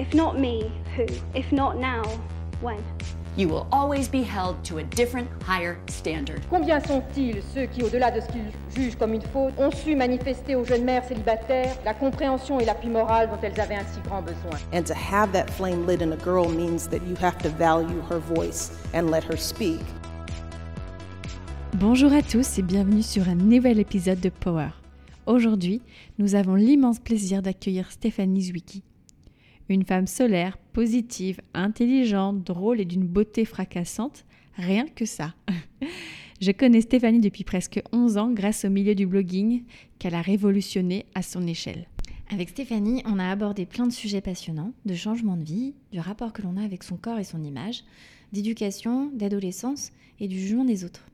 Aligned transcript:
If 0.00 0.14
not 0.14 0.40
me, 0.40 0.72
who? 0.96 1.04
If 1.34 1.52
not 1.52 1.76
now, 1.76 2.02
when? 2.62 2.82
You 3.36 3.48
will 3.48 3.66
always 3.70 4.08
be 4.08 4.22
held 4.22 4.64
to 4.64 4.78
a 4.78 4.82
different, 4.82 5.28
higher 5.42 5.78
standard. 5.90 6.40
Combien 6.48 6.80
sont-ils 6.80 7.42
ceux 7.52 7.66
qui, 7.66 7.82
au-delà 7.82 8.10
de 8.10 8.22
ce 8.22 8.26
qu'ils 8.28 8.50
jugent 8.74 8.96
comme 8.96 9.12
une 9.12 9.20
faute, 9.20 9.52
ont 9.58 9.70
su 9.70 9.94
manifester 9.94 10.54
aux 10.54 10.64
jeunes 10.64 10.84
mères 10.84 11.04
célibataires 11.04 11.76
la 11.84 11.92
compréhension 11.92 12.58
et 12.58 12.64
l'appui 12.64 12.88
moral 12.88 13.28
dont 13.28 13.36
elles 13.42 13.60
avaient 13.60 13.74
un 13.74 13.84
si 13.92 14.00
grand 14.00 14.22
besoin? 14.22 14.58
And 14.72 14.84
to 14.84 14.94
have 14.94 15.32
that 15.32 15.50
flame 15.50 15.86
lit 15.86 16.00
in 16.00 16.12
a 16.12 16.24
girl 16.24 16.48
means 16.48 16.88
that 16.88 17.06
you 17.06 17.14
have 17.20 17.36
to 17.42 17.50
value 17.50 18.00
her 18.08 18.20
voice 18.20 18.70
and 18.94 19.10
let 19.10 19.22
her 19.24 19.36
speak. 19.36 19.80
Bonjour 21.74 22.14
à 22.14 22.22
tous 22.22 22.58
et 22.58 22.62
bienvenue 22.62 23.02
sur 23.02 23.28
un 23.28 23.34
nouvel 23.34 23.78
épisode 23.78 24.20
de 24.20 24.30
Power. 24.30 24.70
Aujourd'hui, 25.26 25.82
nous 26.18 26.36
avons 26.36 26.54
l'immense 26.54 27.00
plaisir 27.00 27.42
d'accueillir 27.42 27.92
Stéphanie 27.92 28.44
Zwicky. 28.44 28.82
Une 29.70 29.84
femme 29.84 30.08
solaire, 30.08 30.58
positive, 30.72 31.40
intelligente, 31.54 32.42
drôle 32.42 32.80
et 32.80 32.84
d'une 32.84 33.06
beauté 33.06 33.44
fracassante, 33.44 34.24
rien 34.56 34.84
que 34.84 35.04
ça. 35.04 35.32
Je 36.40 36.50
connais 36.50 36.80
Stéphanie 36.80 37.20
depuis 37.20 37.44
presque 37.44 37.80
11 37.92 38.16
ans 38.16 38.32
grâce 38.32 38.64
au 38.64 38.68
milieu 38.68 38.96
du 38.96 39.06
blogging 39.06 39.62
qu'elle 40.00 40.16
a 40.16 40.22
révolutionné 40.22 41.06
à 41.14 41.22
son 41.22 41.46
échelle. 41.46 41.86
Avec 42.32 42.48
Stéphanie, 42.48 43.04
on 43.06 43.20
a 43.20 43.30
abordé 43.30 43.64
plein 43.64 43.86
de 43.86 43.92
sujets 43.92 44.20
passionnants, 44.20 44.72
de 44.86 44.94
changement 44.94 45.36
de 45.36 45.44
vie, 45.44 45.74
du 45.92 46.00
rapport 46.00 46.32
que 46.32 46.42
l'on 46.42 46.56
a 46.56 46.64
avec 46.64 46.82
son 46.82 46.96
corps 46.96 47.20
et 47.20 47.24
son 47.24 47.44
image, 47.44 47.84
d'éducation, 48.32 49.12
d'adolescence 49.14 49.92
et 50.18 50.26
du 50.26 50.36
jugement 50.36 50.64
des 50.64 50.84
autres. 50.84 51.06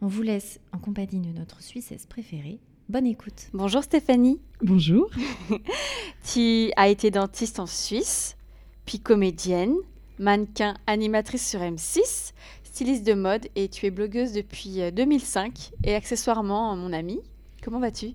On 0.00 0.08
vous 0.08 0.22
laisse 0.22 0.58
en 0.72 0.78
compagnie 0.78 1.20
de 1.20 1.38
notre 1.38 1.62
Suissesse 1.62 2.06
préférée. 2.06 2.58
Bonne 2.90 3.06
écoute. 3.06 3.48
Bonjour 3.54 3.82
Stéphanie. 3.82 4.40
Bonjour. 4.60 5.08
tu 6.34 6.70
as 6.76 6.88
été 6.88 7.10
dentiste 7.10 7.58
en 7.58 7.64
Suisse, 7.64 8.36
puis 8.84 9.00
comédienne, 9.00 9.74
mannequin, 10.18 10.74
animatrice 10.86 11.48
sur 11.48 11.60
M6, 11.60 12.32
styliste 12.62 13.06
de 13.06 13.14
mode 13.14 13.46
et 13.56 13.68
tu 13.68 13.86
es 13.86 13.90
blogueuse 13.90 14.32
depuis 14.34 14.80
2005 14.92 15.70
et 15.84 15.94
accessoirement 15.94 16.76
mon 16.76 16.92
amie. 16.92 17.20
Comment 17.62 17.80
vas-tu? 17.80 18.08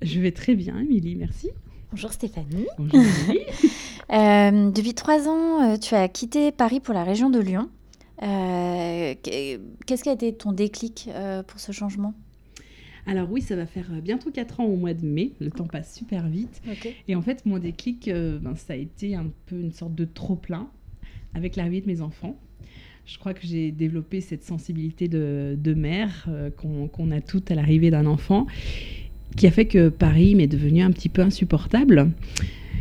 Je 0.00 0.20
vais 0.20 0.30
très 0.30 0.54
bien, 0.54 0.78
Émilie, 0.78 1.16
merci. 1.16 1.50
Bonjour 1.90 2.12
Stéphanie. 2.12 2.68
Bonjour 2.78 3.00
euh, 4.12 4.70
depuis 4.70 4.94
trois 4.94 5.26
ans, 5.26 5.76
tu 5.76 5.96
as 5.96 6.06
quitté 6.06 6.52
Paris 6.52 6.78
pour 6.78 6.94
la 6.94 7.02
région 7.02 7.30
de 7.30 7.40
Lyon. 7.40 7.68
Euh, 8.22 9.14
Qu'est-ce 9.86 10.04
qui 10.04 10.08
a 10.08 10.12
été 10.12 10.32
ton 10.34 10.52
déclic 10.52 11.08
euh, 11.12 11.42
pour 11.42 11.58
ce 11.58 11.72
changement? 11.72 12.14
Alors 13.06 13.30
oui, 13.30 13.40
ça 13.40 13.56
va 13.56 13.66
faire 13.66 13.90
bientôt 14.02 14.30
4 14.30 14.60
ans 14.60 14.64
au 14.64 14.76
mois 14.76 14.94
de 14.94 15.06
mai, 15.06 15.32
le 15.40 15.50
temps 15.50 15.66
passe 15.66 15.94
super 15.94 16.28
vite. 16.28 16.60
Okay. 16.70 16.94
Et 17.06 17.14
en 17.14 17.22
fait, 17.22 17.46
mon 17.46 17.58
déclic, 17.58 18.08
euh, 18.08 18.38
ben, 18.38 18.54
ça 18.56 18.74
a 18.74 18.76
été 18.76 19.14
un 19.14 19.30
peu 19.46 19.56
une 19.56 19.72
sorte 19.72 19.94
de 19.94 20.04
trop-plein 20.04 20.68
avec 21.34 21.56
l'arrivée 21.56 21.80
de 21.80 21.86
mes 21.86 22.00
enfants. 22.00 22.38
Je 23.06 23.18
crois 23.18 23.32
que 23.32 23.46
j'ai 23.46 23.72
développé 23.72 24.20
cette 24.20 24.44
sensibilité 24.44 25.08
de, 25.08 25.56
de 25.58 25.74
mère 25.74 26.26
euh, 26.28 26.50
qu'on 26.50 26.88
qu 26.88 27.12
a 27.12 27.20
toutes 27.22 27.50
à 27.50 27.54
l'arrivée 27.54 27.90
d'un 27.90 28.04
enfant, 28.04 28.46
qui 29.36 29.46
a 29.46 29.50
fait 29.50 29.66
que 29.66 29.88
Paris 29.88 30.34
m'est 30.34 30.46
devenu 30.46 30.82
un 30.82 30.90
petit 30.90 31.08
peu 31.08 31.22
insupportable. 31.22 32.10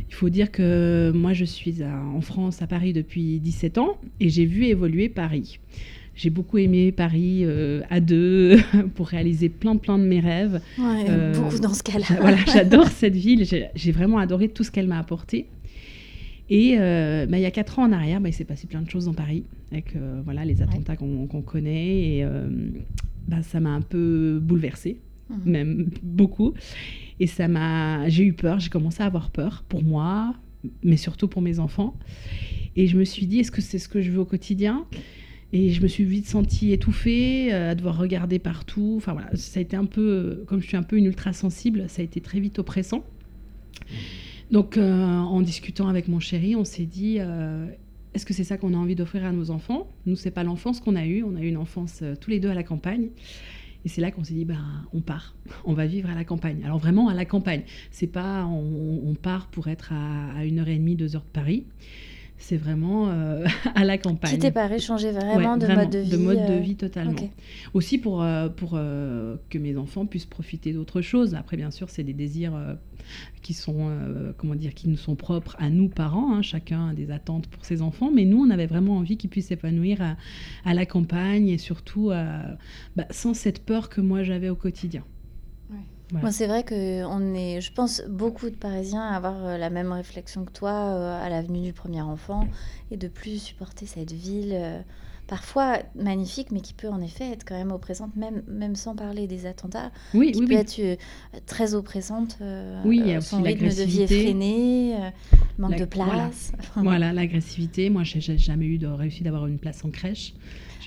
Il 0.10 0.14
faut 0.14 0.30
dire 0.30 0.52
que 0.52 1.12
moi, 1.16 1.34
je 1.34 1.46
suis 1.46 1.82
à, 1.82 1.98
en 1.98 2.22
France, 2.22 2.62
à 2.62 2.68
Paris 2.68 2.92
depuis 2.92 3.40
17 3.40 3.78
ans, 3.78 3.98
et 4.20 4.30
j'ai 4.30 4.46
vu 4.46 4.66
évoluer 4.66 5.08
Paris. 5.08 5.60
J'ai 6.18 6.32
beaucoup 6.32 6.58
aimé 6.58 6.92
Paris 6.92 7.42
euh, 7.44 7.82
à 7.92 8.00
deux 8.00 8.58
pour 8.96 9.08
réaliser 9.08 9.50
plein 9.50 9.78
plein 9.78 10.00
de 10.00 10.04
mes 10.04 10.20
rêves. 10.20 10.60
Ouais, 10.80 11.06
euh, 11.08 11.34
beaucoup 11.34 11.60
dans 11.60 11.76
ce 11.76 11.84
cas-là. 11.84 12.18
Voilà, 12.20 12.38
j'adore 12.52 12.88
cette 12.88 13.16
ville. 13.16 13.46
J'ai 13.46 13.92
vraiment 13.92 14.18
adoré 14.18 14.50
tout 14.50 14.64
ce 14.64 14.72
qu'elle 14.72 14.88
m'a 14.88 14.98
apporté. 14.98 15.46
Et 16.50 16.78
euh, 16.80 17.28
bah, 17.28 17.38
il 17.38 17.42
y 17.42 17.46
a 17.46 17.52
quatre 17.52 17.78
ans 17.78 17.84
en 17.84 17.92
arrière, 17.92 18.20
bah, 18.20 18.30
il 18.30 18.34
s'est 18.34 18.46
passé 18.46 18.66
plein 18.66 18.82
de 18.82 18.90
choses 18.90 19.06
dans 19.06 19.14
Paris, 19.14 19.44
avec 19.72 19.96
euh, 19.96 20.22
voilà, 20.24 20.44
les 20.44 20.62
attentats 20.62 20.94
ouais. 20.94 20.98
qu'on 20.98 21.28
qu 21.28 21.42
connaît. 21.46 22.18
Et 22.18 22.26
bah, 23.28 23.44
ça 23.44 23.60
m'a 23.60 23.70
un 23.70 23.82
peu 23.82 24.40
bouleversée, 24.42 24.98
mmh. 25.30 25.36
même 25.46 25.90
beaucoup. 26.02 26.56
Et 27.20 27.28
ça 27.28 27.48
m'a, 27.48 28.10
j'ai 28.10 28.24
eu 28.24 28.34
peur, 28.34 28.60
j'ai 28.60 28.70
commencé 28.70 29.04
à 29.04 29.06
avoir 29.06 29.30
peur 29.30 29.64
pour 29.70 29.84
moi, 29.84 30.34
mais 30.84 30.98
surtout 30.98 31.28
pour 31.28 31.44
mes 31.44 31.60
enfants. 31.60 31.96
Et 32.76 32.88
je 32.88 32.98
me 32.98 33.04
suis 33.04 33.28
dit, 33.28 33.40
est-ce 33.40 33.52
que 33.52 33.62
c'est 33.62 33.80
ce 33.80 33.90
que 33.90 34.02
je 34.02 34.10
veux 34.10 34.20
au 34.20 34.26
quotidien? 34.26 34.86
Et 35.54 35.70
je 35.70 35.82
me 35.82 35.88
suis 35.88 36.04
vite 36.04 36.28
sentie 36.28 36.74
étouffée, 36.74 37.54
euh, 37.54 37.72
à 37.72 37.76
devoir 37.76 37.98
regarder 37.98 38.40
partout. 38.40 38.96
Enfin 38.98 39.14
voilà, 39.14 39.34
ça 39.36 39.60
a 39.60 39.62
été 39.62 39.78
un 39.78 39.86
peu, 39.86 40.44
comme 40.48 40.62
je 40.62 40.68
suis 40.68 40.78
un 40.78 40.84
peu 40.84 40.98
une 40.98 41.06
ultra 41.06 41.34
sensible, 41.34 41.86
ça 41.88 42.02
a 42.02 42.06
été 42.06 42.20
très 42.20 42.40
vite 42.40 42.60
oppressant. 42.60 43.06
Donc 44.52 44.78
euh, 44.78 45.06
en 45.06 45.42
discutant 45.42 45.88
avec 45.88 46.08
mon 46.08 46.20
chéri, 46.20 46.56
on 46.56 46.66
s'est 46.66 46.86
dit, 46.86 47.18
euh, 47.20 47.66
est-ce 48.14 48.26
que 48.26 48.34
c'est 48.34 48.44
ça 48.44 48.58
qu'on 48.58 48.74
a 48.74 48.78
envie 48.78 48.96
d'offrir 48.96 49.24
à 49.24 49.32
nos 49.32 49.50
enfants? 49.50 49.90
Nous, 50.06 50.16
c'est 50.16 50.32
pas 50.32 50.44
l'enfance 50.44 50.82
qu'on 50.82 50.96
a 50.96 51.06
eue. 51.06 51.24
On 51.24 51.36
a 51.36 51.42
eu 51.42 51.48
une 51.48 51.58
enfance 51.58 52.04
tous 52.20 52.30
les 52.30 52.40
deux 52.40 52.50
à 52.50 52.54
la 52.54 52.64
campagne. 52.64 53.10
Et 53.86 53.90
c'est 53.90 54.02
là 54.02 54.12
qu'on 54.12 54.24
s'est 54.24 54.34
dit, 54.34 54.44
ben, 54.44 54.86
on 54.92 55.00
part, 55.00 55.36
on 55.64 55.74
va 55.74 55.86
vivre 55.86 56.10
à 56.10 56.16
la 56.16 56.26
campagne. 56.26 56.62
Alors 56.66 56.80
vraiment 56.80 57.08
à 57.08 57.14
la 57.14 57.26
campagne. 57.26 57.62
C'est 57.92 58.08
pas, 58.08 58.46
on, 58.46 59.02
on, 59.06 59.14
part 59.14 59.48
pour 59.48 59.70
être 59.70 59.94
à, 59.94 60.34
à 60.40 60.46
une 60.46 60.60
heure 60.60 60.68
et 60.68 60.76
demie, 60.76 60.96
deux 60.96 61.16
heures 61.16 61.24
de 61.24 61.32
Paris 61.32 61.66
c'est 62.38 62.58
vraiment 62.58 63.10
euh, 63.10 63.46
à 63.76 63.84
la 63.84 63.98
campagne. 63.98 64.32
Quitter 64.32 64.52
Paris, 64.52 64.80
changer 64.80 65.12
vraiment, 65.12 65.54
ouais, 65.54 65.60
de 65.60 65.66
vraiment, 65.66 65.82
mode 65.82 65.92
de 65.92 66.00
vie. 66.00 66.10
De 66.10 66.18
mode 66.18 66.46
de 66.48 66.54
vie 66.54 66.76
totalement. 66.76 67.12
Okay. 67.12 67.30
Aussi 67.74 67.98
pour, 67.98 68.22
euh, 68.22 68.50
pour 68.50 68.72
euh, 68.74 69.38
que 69.50 69.58
mes 69.58 69.76
enfants 69.78 70.06
puissent 70.06 70.26
profiter 70.26 70.74
d'autre 70.74 71.02
chose. 71.02 71.36
Après, 71.36 71.58
bien 71.58 71.72
sûr, 71.72 71.90
c'est 71.90 72.04
des 72.04 72.14
désirs 72.14 72.56
euh, 72.56 72.76
qui 73.42 73.54
sont, 73.54 73.92
comment 74.38 74.56
dire, 74.56 74.74
qui 74.74 74.88
nous 74.90 74.98
sont 74.98 75.16
propres 75.16 75.56
à 75.60 75.70
nous, 75.70 75.90
parents. 75.90 76.34
Hein. 76.34 76.42
Chacun 76.42 76.90
a 76.90 76.94
des 76.94 77.12
attentes 77.12 77.48
pour 77.48 77.66
ses 77.66 77.82
enfants. 77.82 78.12
Mais 78.14 78.26
nous, 78.26 78.40
on 78.40 78.50
avait 78.50 78.68
vraiment 78.68 78.98
envie 78.98 79.18
qu'ils 79.18 79.30
puissent 79.30 79.48
s'épanouir 79.48 80.02
à, 80.02 80.18
à, 80.66 80.74
la 80.74 80.86
campagne 80.86 81.50
et 81.50 81.58
surtout 81.58 82.12
bah, 82.96 83.06
sans 83.10 83.34
cette 83.34 83.64
peur 83.64 83.90
que 83.90 84.02
moi 84.02 84.24
j'avais 84.24 84.50
au 84.50 84.56
quotidien. 84.56 85.04
Voilà. 86.12 86.24
Moi, 86.24 86.32
c'est 86.32 86.48
vrai 86.48 86.64
que 86.64 87.04
on 87.06 87.34
est, 87.34 87.60
je 87.60 87.72
pense, 87.74 88.02
beaucoup 88.08 88.50
de 88.50 88.56
Parisiens 88.56 89.02
à 89.02 89.16
avoir 89.16 89.46
euh, 89.46 89.58
la 89.58 89.70
même 89.70 89.92
réflexion 89.92 90.46
que 90.46 90.52
toi 90.52 90.72
euh, 90.72 91.26
à 91.26 91.30
la 91.30 91.42
venue 91.42 91.62
du 91.62 91.74
premier 91.74 92.02
enfant 92.02 92.48
et 92.92 92.98
de 92.98 93.10
plus 93.10 93.42
supporter 93.42 93.86
cette 93.86 94.14
ville, 94.14 94.54
euh, 94.54 94.80
parfois 95.28 95.80
magnifique, 95.96 96.52
mais 96.52 96.62
qui 96.62 96.74
peut 96.74 96.88
en 96.88 97.02
effet 97.02 97.30
être 97.32 97.44
quand 97.44 97.58
même 97.58 97.74
oppressante, 97.74 98.16
même, 98.16 98.42
même 98.48 98.78
sans 98.78 98.96
parler 98.96 99.28
des 99.28 99.46
attentats, 99.46 99.92
oui, 100.14 100.32
qui 100.32 100.40
oui, 100.40 100.46
peut 100.46 100.54
oui. 100.54 100.82
être 100.92 101.00
très 101.46 101.74
oppressante. 101.74 102.38
oui, 102.86 103.02
il 103.04 103.08
y 103.08 103.14
a 103.14 103.20
son 103.20 103.42
aussi 103.42 103.48
rythme 103.48 103.68
de 103.68 103.84
vie 103.84 104.04
effréné, 104.04 104.96
manque 105.58 105.72
la, 105.72 105.80
de 105.80 105.86
place. 105.86 106.54
Voilà, 106.74 106.90
voilà 106.90 107.14
l'agressivité. 107.14 107.90
Moi, 107.90 108.04
j'ai 108.04 108.22
jamais 108.22 108.66
eu 108.68 108.78
de 108.78 108.88
réussi 108.88 109.24
d'avoir 109.24 109.46
une 109.48 109.60
place 109.60 109.84
en 109.84 109.90
crèche. 109.90 110.34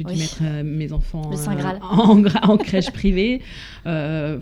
J'ai 0.00 0.04
dû 0.04 0.12
oui. 0.14 0.18
mettre 0.18 0.38
euh, 0.42 0.62
mes 0.64 0.92
enfants 0.94 1.30
euh, 1.30 1.78
en, 1.82 2.24
en, 2.24 2.56
crèche 2.56 2.90
privée. 2.90 3.42
Euh, 3.84 4.40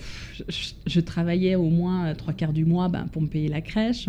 je, 0.49 0.71
je, 0.87 1.01
travaillais 1.01 1.57
au 1.57 1.69
moins 1.69 2.15
trois 2.15 2.33
quarts 2.33 2.53
du 2.53 2.65
mois 2.65 2.89
ben, 2.89 3.09
pour 3.11 3.23
me 3.23 3.27
payer 3.27 3.49
la 3.49 3.61
crèche. 3.61 4.09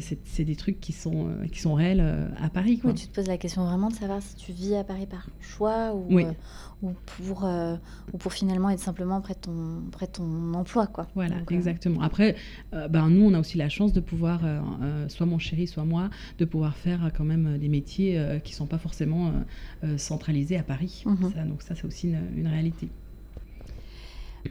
C'est 0.00 0.44
des 0.44 0.56
trucs 0.56 0.80
qui 0.80 0.92
sont, 0.92 1.28
qui 1.52 1.60
sont 1.60 1.74
réels 1.74 2.00
à 2.40 2.48
Paris. 2.48 2.78
Quoi. 2.78 2.90
Oui, 2.90 2.96
tu 2.96 3.06
te 3.06 3.14
poses 3.14 3.28
la 3.28 3.38
question 3.38 3.64
vraiment 3.64 3.88
de 3.88 3.94
savoir 3.94 4.20
si 4.22 4.34
tu 4.36 4.52
vis 4.52 4.74
à 4.74 4.84
Paris 4.84 5.06
par 5.06 5.28
choix 5.40 5.94
ou, 5.94 6.06
oui. 6.10 6.24
ou, 6.82 6.92
pour, 7.06 7.48
ou 8.12 8.18
pour 8.18 8.32
finalement 8.32 8.70
être 8.70 8.80
simplement 8.80 9.20
près 9.20 9.34
de 9.34 9.40
ton, 9.40 9.82
près 9.92 10.06
de 10.06 10.12
ton 10.12 10.54
emploi. 10.54 10.86
Quoi. 10.86 11.06
Voilà, 11.14 11.38
Donc, 11.38 11.52
exactement. 11.52 12.00
Après, 12.02 12.36
ben, 12.72 13.08
nous, 13.08 13.24
on 13.24 13.34
a 13.34 13.40
aussi 13.40 13.58
la 13.58 13.68
chance 13.68 13.92
de 13.92 14.00
pouvoir, 14.00 14.40
soit 15.08 15.26
mon 15.26 15.38
chéri, 15.38 15.66
soit 15.66 15.84
moi, 15.84 16.10
de 16.38 16.44
pouvoir 16.44 16.76
faire 16.76 17.10
quand 17.16 17.24
même 17.24 17.58
des 17.58 17.68
métiers 17.68 18.40
qui 18.44 18.52
ne 18.52 18.56
sont 18.56 18.66
pas 18.66 18.78
forcément 18.78 19.32
centralisés 19.96 20.56
à 20.56 20.62
Paris. 20.62 21.04
Mhm. 21.06 21.32
Ça, 21.32 21.44
donc 21.44 21.62
ça, 21.62 21.74
c'est 21.74 21.84
aussi 21.84 22.08
une, 22.08 22.20
une, 22.36 22.46
réalité. 22.46 22.88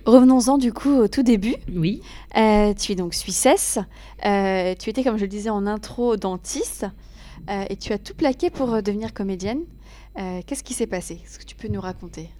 Revenons-en 0.06 0.58
du 0.58 0.74
coup 0.74 0.94
au 0.96 1.08
tout 1.08 1.24
début. 1.24 1.56
Oui. 1.74 2.02
Euh, 2.38 2.74
tu 2.74 2.92
es 2.92 2.96
donc 2.96 3.14
suissesse. 3.14 3.80
Euh, 4.26 4.76
tu 4.76 4.90
étais, 4.90 5.04
comme 5.04 5.18
je 5.18 5.24
le 5.24 5.28
disais 5.28 5.50
en 5.50 5.66
intro, 5.68 6.18
dentiste. 6.18 6.86
Euh, 7.50 7.66
et 7.70 7.78
tu 7.78 7.94
as 7.94 7.98
tout 7.98 8.14
plaqué 8.16 8.50
pour 8.50 8.82
devenir 8.82 9.14
comédienne. 9.14 9.62
Qu'est-ce 10.48 10.64
qui 10.64 10.74
s'est 10.74 10.88
passé? 10.88 11.22
Est-ce 11.24 11.38
que 11.38 11.46
tu 11.46 11.56
peux 11.56 11.68
nous 11.68 11.80
raconter? 11.80 12.32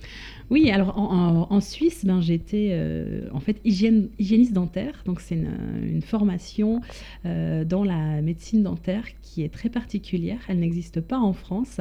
Oui, 0.50 0.70
alors 0.72 0.98
en, 0.98 1.48
en, 1.52 1.54
en 1.54 1.62
Suisse, 1.62 2.06
ben, 2.06 2.22
j'étais 2.22 2.70
euh, 2.72 3.28
en 3.34 3.40
fait 3.40 3.60
hygiène, 3.66 4.10
hygiéniste 4.18 4.54
dentaire. 4.54 5.04
Donc 5.06 5.20
c'est 5.20 5.36
une, 5.36 5.52
une, 5.84 6.02
formation 6.02 6.82
euh, 7.26 7.66
dans 7.66 7.84
la 7.84 8.22
médecine 8.22 8.64
dentaire 8.64 9.04
qui 9.22 9.44
est 9.44 9.50
très 9.50 9.70
particulière. 9.70 10.40
Elle 10.48 10.60
n'existe 10.60 11.02
pas 11.02 11.20
en 11.20 11.34
France. 11.34 11.80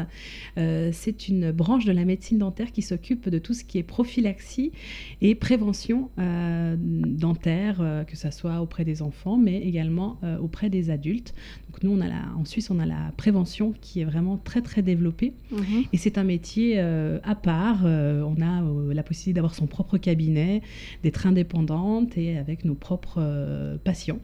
Euh, 0.59 0.91
c'est 0.93 1.29
une 1.29 1.53
branche 1.53 1.85
de 1.85 1.93
la 1.93 2.05
médecine 2.05 2.39
dentaire 2.39 2.73
qui 2.73 2.83
s'occupe 2.83 3.29
de 3.29 3.39
tout 3.39 3.55
ce 3.55 3.63
qui 3.63 3.79
est 3.79 3.85
prophylaxie 3.85 4.73
et 5.21 5.35
prévention 5.35 6.11
dentaire, 6.17 8.05
que 8.07 8.17
ce 8.17 8.31
soit 8.31 8.61
auprès 8.61 8.85
des 8.85 9.03
enfants, 9.03 9.37
mais 9.37 9.61
également 9.61 10.19
auprès 10.41 10.71
des 10.71 10.91
adultes. 10.91 11.35
Donc 11.71 11.83
nous, 11.83 11.91
on 11.91 12.01
a 12.01 12.09
la, 12.09 12.23
en 12.37 12.45
Suisse, 12.45 12.71
on 12.71 12.79
a 12.79 12.87
la 12.87 13.13
prévention 13.17 13.75
qui 13.81 14.01
est 14.01 14.05
vraiment 14.05 14.37
très 14.37 14.63
très 14.63 14.83
développée. 14.83 15.35
Mmh. 15.51 15.57
Et 15.93 15.97
c'est 15.97 16.19
un 16.19 16.25
métier 16.25 16.79
à 16.79 17.35
part. 17.35 17.85
on 17.85 18.41
a 18.41 18.56
euh, 18.63 18.95
la 18.95 19.03
possibilité 19.03 19.35
d'avoir 19.35 19.55
son 19.55 19.67
propre 19.67 19.99
cabinet, 19.99 20.63
d'être 21.03 21.27
indépendante 21.27 22.17
et 22.17 22.39
avec 22.39 22.65
nos 22.65 22.75
propres 22.75 23.19
euh, 23.19 23.77
patients. 23.83 24.19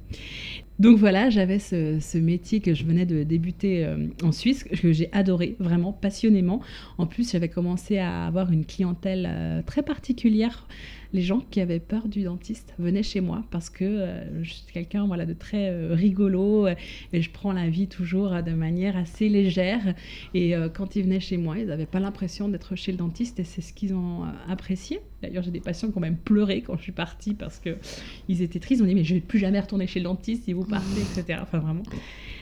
Donc 0.79 0.99
voilà, 0.99 1.31
j'avais 1.31 1.59
ce, 1.59 2.19
métier 2.19 2.61
que 2.61 2.75
je 2.75 2.85
venais 2.85 3.07
de 3.07 3.23
débuter 3.23 3.85
euh, 3.85 4.09
en 4.23 4.33
Suisse, 4.33 4.65
que 4.65 4.93
j'ai 4.93 5.09
adoré 5.13 5.57
vraiment 5.61 5.93
passionnément. 5.93 6.61
En 6.99 7.07
plus, 7.07 7.33
j'avais 7.33 7.49
commencé 7.49 7.99
à 7.99 8.27
avoir 8.27 8.51
une 8.51 8.65
clientèle 8.65 9.63
très 9.67 9.83
particulière 9.83 10.67
les 11.13 11.23
gens 11.23 11.41
qui 11.51 11.61
avaient 11.61 11.81
peur 11.81 12.09
du 12.09 12.23
dentiste 12.23 12.75
venaient 12.79 13.03
chez 13.03 13.21
moi 13.21 13.45
parce 13.51 13.69
que 13.71 13.85
euh, 13.85 14.45
je 14.45 14.53
suis 14.53 14.73
quelqu'un 14.73 15.07
voilà, 15.07 15.27
de 15.27 15.35
très 15.35 15.69
euh, 15.71 15.95
rigolo 15.95 16.67
euh, 16.67 16.75
et 17.13 17.21
je 17.21 17.31
prends 17.31 17.53
la 17.53 17.69
vie 17.69 17.87
toujours 17.87 18.43
de 18.43 18.53
manière 18.53 18.97
assez 18.97 19.29
légère. 19.29 19.95
Et 20.35 20.55
quand 20.75 20.97
ils 20.97 21.05
venaient 21.05 21.21
chez 21.21 21.37
moi, 21.37 21.59
ils 21.59 21.67
n'avaient 21.67 21.87
pas 21.87 22.01
l'impression 22.01 22.49
d'être 22.49 22.77
chez 22.77 22.93
le 22.93 22.99
dentiste 22.99 23.41
et 23.41 23.45
c'est 23.45 23.61
ce 23.61 23.73
qu'ils 23.73 23.95
ont 23.95 24.25
apprécié. 24.49 25.01
D'ailleurs, 25.23 25.43
j'ai 25.43 25.51
des 25.51 25.61
patients 25.61 25.91
qui 25.91 25.99
ont 25.99 26.01
même 26.01 26.17
pleuré 26.17 26.63
quand 26.63 26.77
je 26.77 26.83
suis 26.83 26.93
partie 26.93 27.35
parce 27.35 27.61
qu'ils 27.61 28.43
étaient 28.43 28.59
tristes. 28.59 28.81
Ils 28.81 28.85
ont 28.85 28.87
dit 28.87 28.95
Mais 28.95 29.05
je 29.05 29.15
ne 29.15 29.21
vais 29.21 29.25
plus 29.25 29.39
jamais 29.39 29.61
retourner 29.61 29.87
chez 29.87 30.01
le 30.01 30.05
dentiste 30.05 30.45
si 30.45 30.53
vous 30.53 30.65
partez, 30.65 31.01
etc. 31.01 31.41
Enfin, 31.43 31.59
vraiment, 31.59 31.83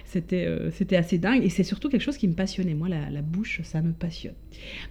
c'était 0.04 0.96
assez 0.96 1.18
dingue. 1.18 1.44
Et 1.44 1.50
c'est 1.50 1.64
surtout 1.64 1.88
quelque 1.88 2.02
chose 2.02 2.16
qui 2.16 2.28
me 2.28 2.34
passionnait. 2.34 2.74
Moi, 2.74 2.88
la, 2.88 3.10
la 3.10 3.22
bouche, 3.22 3.60
ça 3.64 3.82
me 3.82 3.92
passionne. 3.92 4.34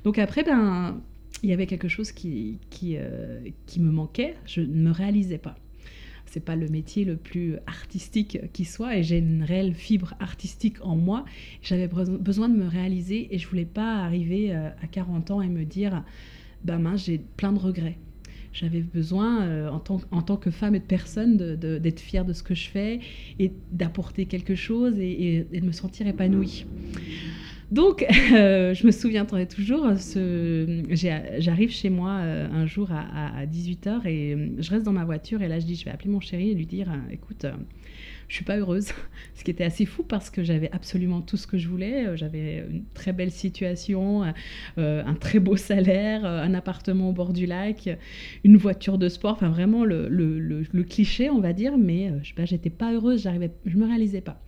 Donc 0.04 0.20
après, 0.20 0.44
ben 0.44 1.02
il 1.44 1.50
y 1.50 1.54
avait 1.54 1.68
quelque 1.68 1.88
chose 1.88 2.12
qui, 2.12 2.60
euh, 2.84 3.42
qui 3.66 3.80
me 3.80 3.92
manquait, 3.92 4.36
je 4.46 4.62
ne 4.62 4.68
me 4.68 4.92
réalisais 4.92 5.38
pas. 5.38 5.56
C'est 6.26 6.44
pas 6.44 6.56
le 6.56 6.68
métier 6.68 7.06
le 7.06 7.16
plus 7.16 7.56
artistique 7.66 8.38
qui 8.54 8.64
soit 8.64 8.98
et 8.98 9.04
j'ai 9.04 9.18
une 9.18 9.42
réelle 9.42 9.74
fibre 9.74 10.14
artistique 10.20 10.76
en 10.82 10.96
moi. 10.96 11.26
J'avais 11.64 11.88
besoin 11.88 12.50
de 12.50 12.56
me 12.56 12.68
réaliser 12.68 13.34
et 13.34 13.40
je 13.40 13.48
voulais 13.48 13.66
pas 13.66 13.96
arriver 14.04 14.54
euh, 14.54 14.70
à 14.82 14.88
40 14.88 15.32
ans 15.32 15.42
et 15.42 15.48
me 15.48 15.66
dire 15.66 16.04
bah 16.64 16.78
mince, 16.78 17.06
j'ai 17.06 17.20
plein 17.38 17.52
de 17.52 17.60
regrets. 17.60 17.98
J'avais 18.52 18.82
besoin, 18.82 19.44
euh, 19.44 19.70
en, 19.70 19.80
tant, 19.80 20.02
en 20.12 20.22
tant 20.22 20.38
que 20.38 20.50
femme 20.50 20.76
et 20.76 20.80
de 20.80 20.86
personne, 20.86 21.38
d'être 21.38 22.00
fière 22.00 22.26
de 22.26 22.34
ce 22.34 22.44
que 22.44 22.56
je 22.56 22.68
fais 22.70 23.00
et 23.38 23.52
d'apporter 23.72 24.26
quelque 24.26 24.56
chose 24.56 24.96
et, 25.00 25.48
de 25.52 25.66
me 25.66 25.72
sentir 25.72 26.08
épanouie. 26.08 26.66
Donc, 27.72 28.04
euh, 28.34 28.74
je 28.74 28.86
me 28.86 28.92
souviendrai 28.92 29.48
toujours, 29.48 29.88
j'arrive 30.90 31.70
chez 31.70 31.90
moi 31.90 32.20
euh, 32.22 32.48
un 32.52 32.66
jour 32.66 32.90
à, 32.92 33.46
18h 33.46 34.08
et 34.08 34.34
euh, 34.34 34.50
je 34.58 34.70
reste 34.72 34.84
dans 34.84 34.92
ma 34.92 35.06
voiture 35.06 35.42
et 35.42 35.48
là 35.48 35.60
je 35.60 35.66
dis, 35.66 35.76
je 35.76 35.86
vais 35.86 35.92
appeler 35.92 36.10
mon 36.10 36.20
chéri 36.20 36.50
et 36.50 36.56
lui 36.56 36.66
dire, 36.66 36.92
écoute, 37.12 37.46
je 38.28 38.36
suis 38.36 38.44
pas 38.44 38.58
heureuse. 38.58 38.90
Ce 39.36 39.44
qui 39.44 39.52
était 39.52 39.64
assez 39.64 39.86
fou 39.86 40.04
parce 40.04 40.32
que 40.32 40.44
j'avais 40.44 40.72
absolument 40.72 41.22
tout 41.22 41.38
ce 41.38 41.46
que 41.46 41.58
je 41.58 41.68
voulais. 41.68 42.18
J'avais 42.18 42.66
une 42.70 42.86
très 42.94 43.14
belle 43.14 43.32
situation, 43.32 44.24
un 44.78 45.16
très 45.20 45.40
beau 45.40 45.56
salaire, 45.56 46.26
un 46.26 46.54
appartement 46.54 47.10
au 47.10 47.14
bord 47.14 47.34
du 47.34 47.46
lac, 47.46 47.90
une 48.44 48.58
voiture 48.58 48.98
de 48.98 49.10
sport, 49.10 49.34
enfin 49.34 49.50
vraiment 49.50 49.86
le, 49.86 50.84
cliché, 50.84 51.30
on 51.30 51.40
va 51.40 51.54
dire, 51.54 51.78
mais 51.78 52.12
je 52.24 52.54
n'étais 52.54 52.70
pas 52.70 52.94
heureuse, 52.94 53.24
j'arrivais, 53.24 53.52
je 53.66 53.78
me 53.78 53.86
réalisais 53.86 54.22
pas. 54.22 54.42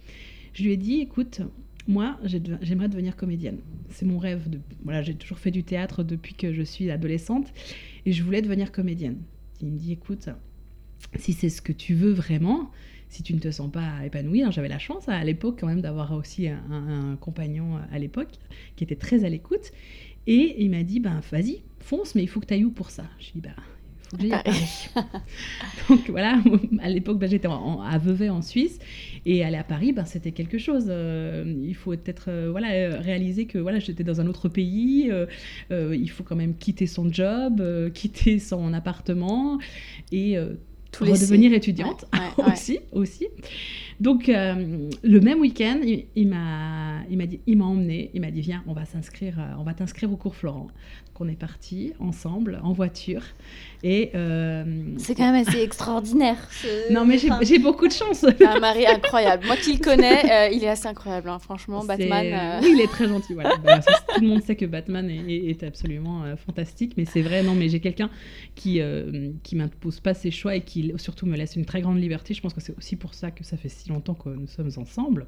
Je 0.54 0.64
lui 0.64 0.74
ai 0.74 0.78
dit, 0.78 1.00
écoute, 1.00 1.42
moi, 1.88 2.20
j'aimerais 2.24 2.90
devenir 2.90 3.16
comédienne. 3.16 3.60
C'est 3.90 4.06
mon 4.06 4.18
rêve. 4.18 4.48
Voilà, 4.84 5.02
j'ai 5.02 5.16
toujours 5.16 5.40
fait 5.40 5.52
du 5.52 5.64
théâtre 5.64 6.04
depuis 6.04 6.34
que 6.34 6.54
je 6.54 6.62
suis 6.62 6.92
adolescente 6.92 7.52
et 8.06 8.12
je 8.12 8.24
voulais 8.24 8.42
devenir 8.42 8.72
comédienne. 8.72 9.18
Il 9.62 9.68
me 9.68 9.78
dit, 9.78 9.94
écoute, 9.94 10.30
si 11.16 11.34
c'est 11.34 11.50
ce 11.50 11.62
que 11.62 11.72
tu 11.72 11.94
veux 11.94 12.12
vraiment, 12.12 12.72
si 13.10 13.24
tu 13.24 13.34
ne 13.34 13.40
te 13.40 13.52
sens 13.52 13.72
pas 13.72 14.06
épanouie, 14.06 14.44
hein, 14.44 14.52
j'avais 14.52 14.70
la 14.70 14.80
chance 14.80 15.10
à 15.10 15.24
l'époque 15.24 15.58
quand 15.60 15.68
même 15.68 15.82
d'avoir 15.82 16.14
aussi 16.14 16.48
un, 16.48 17.18
compagnon 17.20 17.78
à 17.92 18.00
l'époque 18.00 18.32
qui 18.76 18.84
était 18.84 18.96
très 18.96 19.26
à 19.26 19.30
l'écoute. 19.30 19.72
Et 20.28 20.64
il 20.64 20.70
m'a 20.70 20.84
dit, 20.84 21.00
ben 21.00 21.20
vas-y, 21.32 21.64
fonce, 21.80 22.16
mais 22.16 22.24
il 22.24 22.28
faut 22.28 22.40
que 22.40 22.46
tu 22.46 22.54
ailles 22.54 22.66
où 22.66 22.72
pour 22.72 22.92
ça? 22.92 23.06
Je 23.20 23.32
lui 23.32 23.40
ai 23.40 23.42
bah, 23.42 23.56
Donc 25.90 26.10
voilà, 26.10 26.42
à 26.82 26.90
l'époque, 26.90 27.18
ben, 27.18 27.30
j'étais 27.30 27.48
à 27.48 27.98
Vevey 27.98 28.30
en 28.30 28.42
Suisse 28.42 28.80
et 29.26 29.44
aller 29.44 29.58
à 29.58 29.64
Paris, 29.64 29.94
ben, 29.94 30.06
c'était 30.06 30.32
quelque 30.32 30.58
chose. 30.58 30.86
Euh, 30.90 31.44
il 31.64 31.76
faut 31.76 31.92
peut-être 31.92 32.26
euh, 32.30 32.50
voilà, 32.52 32.72
euh, 32.72 33.00
réaliser 33.00 33.46
que 33.46 33.58
voilà, 33.58 33.80
j'étais 33.80 34.04
dans 34.04 34.20
un 34.20 34.28
autre 34.28 34.50
pays, 34.50 35.12
il 35.70 36.10
faut 36.10 36.24
quand 36.24 36.36
même 36.36 36.56
quitter 36.56 36.88
son 36.88 37.12
job, 37.12 37.64
quitter 37.94 38.40
son 38.40 38.74
appartement 38.74 39.60
et 40.12 40.38
redevenir 41.00 41.54
étudiante 41.54 42.06
aussi. 42.38 42.80
aussi. 42.92 43.28
Donc, 44.00 44.28
le 44.28 45.20
même 45.20 45.40
week-end, 45.40 45.80
il, 45.84 46.28
m'a, 46.28 47.04
il 47.10 47.18
m'a 47.18 47.28
dit, 47.28 47.40
il 47.46 47.58
m'a 47.58 47.66
emmené, 47.66 48.12
il 48.14 48.22
m'a 48.22 48.32
dit, 48.32 48.42
viens, 48.42 48.64
on 48.68 48.74
va 48.74 48.86
s'inscrire, 48.86 49.40
on 49.60 49.64
va 49.64 49.74
t'inscrire 49.74 50.12
au 50.12 50.18
cours 50.18 50.36
Florent. 50.36 50.68
Donc, 51.08 51.22
on 51.22 51.28
est 51.28 51.40
parti 51.40 51.94
ensemble 52.00 52.60
en 52.64 52.74
voiture. 52.74 53.24
Et 53.84 54.12
euh, 54.14 54.64
c'est 54.98 55.16
quand 55.16 55.32
même 55.32 55.48
assez 55.48 55.60
extraordinaire. 55.62 56.38
Non, 56.92 57.06
mais 57.06 57.18
j'ai 57.42 57.60
beaucoup 57.60 57.88
de 57.88 57.94
chance. 57.94 58.24
Un 58.24 58.60
mari 58.60 58.86
incroyable. 58.86 59.46
Moi 59.48 59.56
qui 59.58 59.74
le 59.74 59.80
connais, 59.80 60.32
euh, 60.32 60.54
il 60.54 60.64
est 60.64 60.70
assez 60.70 60.88
incroyable, 60.88 61.30
hein. 61.30 61.40
franchement. 61.40 61.84
Batman. 61.84 62.28
Euh. 62.32 62.60
Oui, 62.62 62.74
il 62.76 62.82
est 62.82 62.88
très 62.88 63.08
gentil. 63.08 63.34
Voilà. 63.34 63.58
Bah, 63.58 63.80
tout 64.16 64.22
le 64.22 64.28
monde 64.28 64.44
sait 64.44 64.56
que 64.56 64.66
Batman 64.66 65.10
est, 65.10 65.64
absolument 65.64 66.24
fantastique, 66.38 66.94
mais 66.98 67.06
c'est 67.06 67.22
vrai. 67.22 67.44
Non, 67.44 67.54
mais 67.54 67.70
j'ai 67.70 67.80
quelqu'un 67.80 68.10
qui 68.56 68.82
qui 69.44 69.56
m'impose 69.56 70.00
pas 70.00 70.14
ses 70.14 70.32
choix 70.32 70.56
et 70.56 70.62
qui 70.62 70.94
surtout 70.98 71.26
me 71.26 71.36
laisse 71.36 71.56
une 71.56 71.66
très 71.66 71.82
grande 71.82 72.00
liberté. 72.00 72.34
Je 72.34 72.42
pense 72.42 72.54
que 72.54 72.62
c'est 72.62 72.76
aussi 72.78 72.96
pour 72.96 73.14
ça 73.14 73.32
que 73.32 73.44
ça 73.44 73.58
fait 73.58 73.70
si 73.70 73.90
longtemps 73.90 74.14
que 74.14 74.30
nous 74.30 74.48
sommes 74.48 74.72
ensemble. 74.78 75.26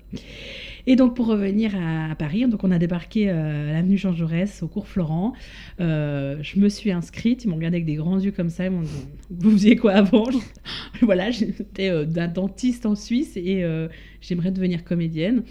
Et 0.88 0.95
donc 0.95 1.15
pour 1.15 1.27
revenir 1.27 1.75
à, 1.75 2.15
Paris, 2.15 2.47
donc 2.47 2.63
on 2.63 2.71
a 2.71 2.79
débarqué 2.79 3.29
à 3.29 3.73
l'avenue 3.73 3.97
Jean 3.97 4.13
Jaurès 4.13 4.63
au 4.63 4.67
cours 4.67 4.88
Florent. 4.88 5.33
je 5.79 6.59
me 6.59 6.69
suis 6.69 6.91
inscrite. 6.91 7.44
Ils 7.45 7.50
m'ont 7.50 7.55
regardé 7.55 7.77
avec 7.77 7.85
des 7.85 7.95
grands 7.95 8.19
yeux 8.19 8.31
comme 8.31 8.43
ça. 8.50 8.69
vous 8.69 9.51
faisiez 9.51 9.75
quoi 9.75 9.94
avant? 9.94 10.28
Voilà, 11.01 11.31
j'étais 11.31 11.90
euh, 11.90 12.06
d'un 12.06 12.28
dentiste 12.28 12.86
en 12.86 12.95
Suisse 12.95 13.36
et 13.36 13.63
euh, 13.63 13.88
j'aimerais 14.22 14.51
devenir 14.51 14.84
comédienne. 14.84 15.44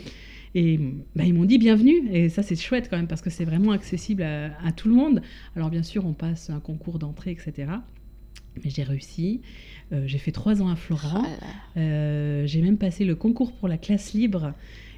Et 0.54 0.78
bah, 1.16 1.24
ils 1.24 1.34
m'ont 1.34 1.44
dit 1.44 1.58
bienvenue. 1.58 2.08
Et 2.12 2.28
ça, 2.28 2.42
c'est 2.42 2.56
chouette 2.56 2.88
quand 2.88 2.96
même 2.96 3.08
parce 3.08 3.22
que 3.22 3.30
c'est 3.30 3.44
vraiment 3.44 3.72
accessible 3.72 4.22
à, 4.22 4.72
tout 4.72 4.88
le 4.88 4.94
monde. 4.94 5.22
Alors, 5.56 5.70
bien 5.70 5.82
sûr, 5.82 6.06
on 6.06 6.12
passe 6.12 6.50
un 6.50 6.60
concours 6.60 6.98
d'entrée, 6.98 7.30
etc. 7.30 7.72
Mais 8.62 8.70
j'ai 8.70 8.82
réussi. 8.82 9.40
Euh, 9.92 10.04
j'ai 10.06 10.18
fait 10.18 10.32
trois 10.32 10.62
ans 10.62 10.68
à 10.68 10.76
Florent. 10.76 11.24
Oh 11.24 11.80
j'ai 12.44 12.62
même 12.62 12.78
passé 12.78 13.04
le 13.04 13.14
concours 13.14 13.52
pour 13.52 13.68
la 13.68 13.78
classe 13.78 14.12
libre. 14.12 14.54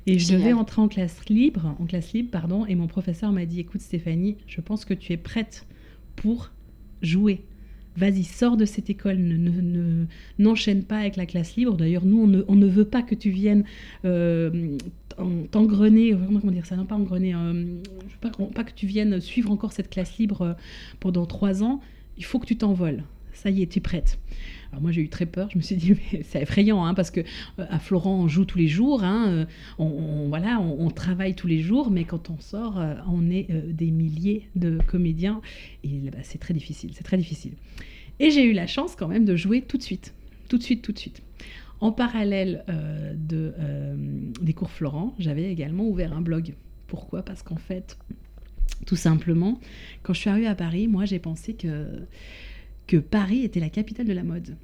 Et 0.06 0.19
je 0.19 0.32
devais 0.32 0.52
entrer 0.52 0.82
en 0.82 0.88
classe 0.88 1.29
libre, 1.29 1.75
en 1.79 1.87
classe 1.87 2.12
libre, 2.12 2.31
pardon. 2.31 2.67
Et 2.67 2.75
mon 2.75 2.87
professeur 2.87 3.32
m'a 3.32 3.47
dit, 3.47 3.61
écoute 3.61 3.81
Stéphanie, 3.81 4.37
je 4.47 4.61
pense 4.61 4.85
que 4.85 4.93
tu 4.93 5.12
es 5.12 5.17
prête 5.17 5.67
pour 6.14 6.50
jouer 7.00 7.44
vas-y, 7.96 8.25
sors 8.25 8.56
de 8.56 8.64
cette 8.64 8.91
école, 8.91 9.19
ne, 9.19 10.06
n'enchaîne 10.38 10.85
pas 10.85 10.99
avec 10.99 11.17
la 11.17 11.26
classe 11.26 11.56
libre. 11.56 11.76
D'ailleurs, 11.76 12.05
nous, 12.05 12.44
on 12.49 12.55
ne, 12.55 12.67
veut 12.67 12.85
pas 12.85 13.02
que 13.02 13.14
tu 13.14 13.31
viennes 13.31 13.64
euh, 14.05 14.76
t'engrener, 15.50 16.12
comment 16.12 16.52
dire 16.52 16.66
ça, 16.66 16.76
non 16.76 16.87
pas 16.87 16.97
engrener, 16.97 17.35
euh, 17.35 17.64
pas, 18.21 18.30
pas, 18.30 18.64
que 18.64 18.73
tu 18.75 18.87
viennes 18.87 19.21
suivre 19.21 19.50
encore 19.50 19.73
cette 19.73 19.90
classe 19.90 20.18
libre 20.18 20.42
euh, 20.42 20.52
pendant 21.00 21.26
trois 21.26 21.62
ans. 21.62 21.80
Il 22.16 22.25
faut 22.25 22.38
que 22.38 22.47
tu 22.47 22.57
t'envoles. 22.57 23.02
Ça 23.33 23.50
y 23.50 23.62
est, 23.62 23.66
tu 23.66 23.78
es 23.78 23.83
prête. 23.83 24.18
Alors 24.75 24.83
moi 24.83 24.90
j'ai 24.90 25.02
eu 25.02 25.09
très 25.09 25.26
peur, 25.26 25.49
je 25.52 25.59
me 25.59 25.62
suis 25.62 25.76
dit 25.76 25.95
c'est 26.25 26.42
effrayant 26.42 26.85
hein, 26.85 26.95
parce 26.95 27.12
que 27.12 27.21
euh, 27.21 27.66
à 27.71 27.78
Florent 27.78 28.16
on 28.16 28.26
joue 28.26 28.45
tous 28.45 28.59
les 28.59 28.66
jours, 28.66 29.04
hein, 29.04 29.28
euh, 29.28 29.45
on, 29.78 30.26
voilà, 30.28 30.59
on, 30.59 30.90
travaille 30.90 31.37
tous 31.37 31.47
les 31.47 31.61
jours, 31.61 31.92
mais 31.92 32.02
quand 32.02 32.28
on 32.28 32.40
sort, 32.40 32.80
euh, 32.80 32.95
on 33.09 33.30
est 33.30 33.47
des 33.73 33.92
milliers 33.92 34.49
de 34.57 34.78
comédiens 34.88 35.40
et 35.85 36.11
c'est 36.25 36.38
très 36.38 36.54
difficile, 36.54 36.90
c'est 36.95 37.04
très 37.04 37.16
difficile. 37.16 37.52
Et 38.21 38.30
j'ai 38.30 38.44
eu 38.44 38.52
la 38.52 38.66
chance 38.66 38.94
quand 38.97 39.09
même 39.09 39.25
de 39.25 39.37
jouer 39.37 39.62
tout 39.62 39.76
de 39.76 39.83
suite, 39.83 40.14
tout 40.49 40.59
de 40.59 40.62
suite, 40.62 40.83
tout 40.83 40.92
de 40.92 40.99
suite. 40.99 41.23
En 41.80 41.92
parallèle 41.92 42.64
de, 43.14 43.52
des 44.40 44.54
cours 44.54 44.71
Florent, 44.71 45.14
j'avais 45.18 45.50
également 45.50 45.87
ouvert 45.87 46.12
un 46.12 46.21
blog. 46.21 46.54
Pourquoi? 46.87 47.23
Parce 47.23 47.42
qu'en 47.42 47.56
fait, 47.56 47.99
tout 48.87 48.97
simplement, 48.97 49.59
quand 50.02 50.14
je 50.14 50.21
suis 50.21 50.30
arrivée 50.30 50.47
à 50.47 50.54
Paris, 50.54 50.87
moi 50.88 51.04
j'ai 51.04 51.18
pensé 51.18 51.54
que 51.54 51.87
que 52.87 52.97
Paris 52.97 53.44
était 53.44 53.61
la 53.61 53.71
capitale 53.71 54.06
de 54.06 54.12
la 54.12 54.23
mode. 54.25 54.56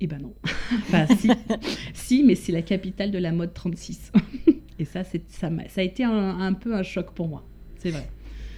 Eh 0.00 0.06
ben 0.06 0.20
non. 0.20 0.34
enfin, 0.72 1.06
si, 1.16 1.30
si 1.94 2.24
mais 2.24 2.34
c'est 2.34 2.52
la 2.52 2.62
capitale 2.62 3.10
de 3.10 3.18
la 3.18 3.32
mode 3.32 3.54
36. 3.54 4.12
et 4.78 4.84
ça, 4.84 5.04
ça, 5.04 5.18
ça 5.28 5.80
a 5.80 5.84
été 5.84 6.04
un, 6.04 6.52
peu 6.54 6.74
un 6.74 6.82
choc 6.82 7.12
pour 7.14 7.28
moi. 7.28 7.46
C'est 7.78 7.90
vrai. 7.90 8.08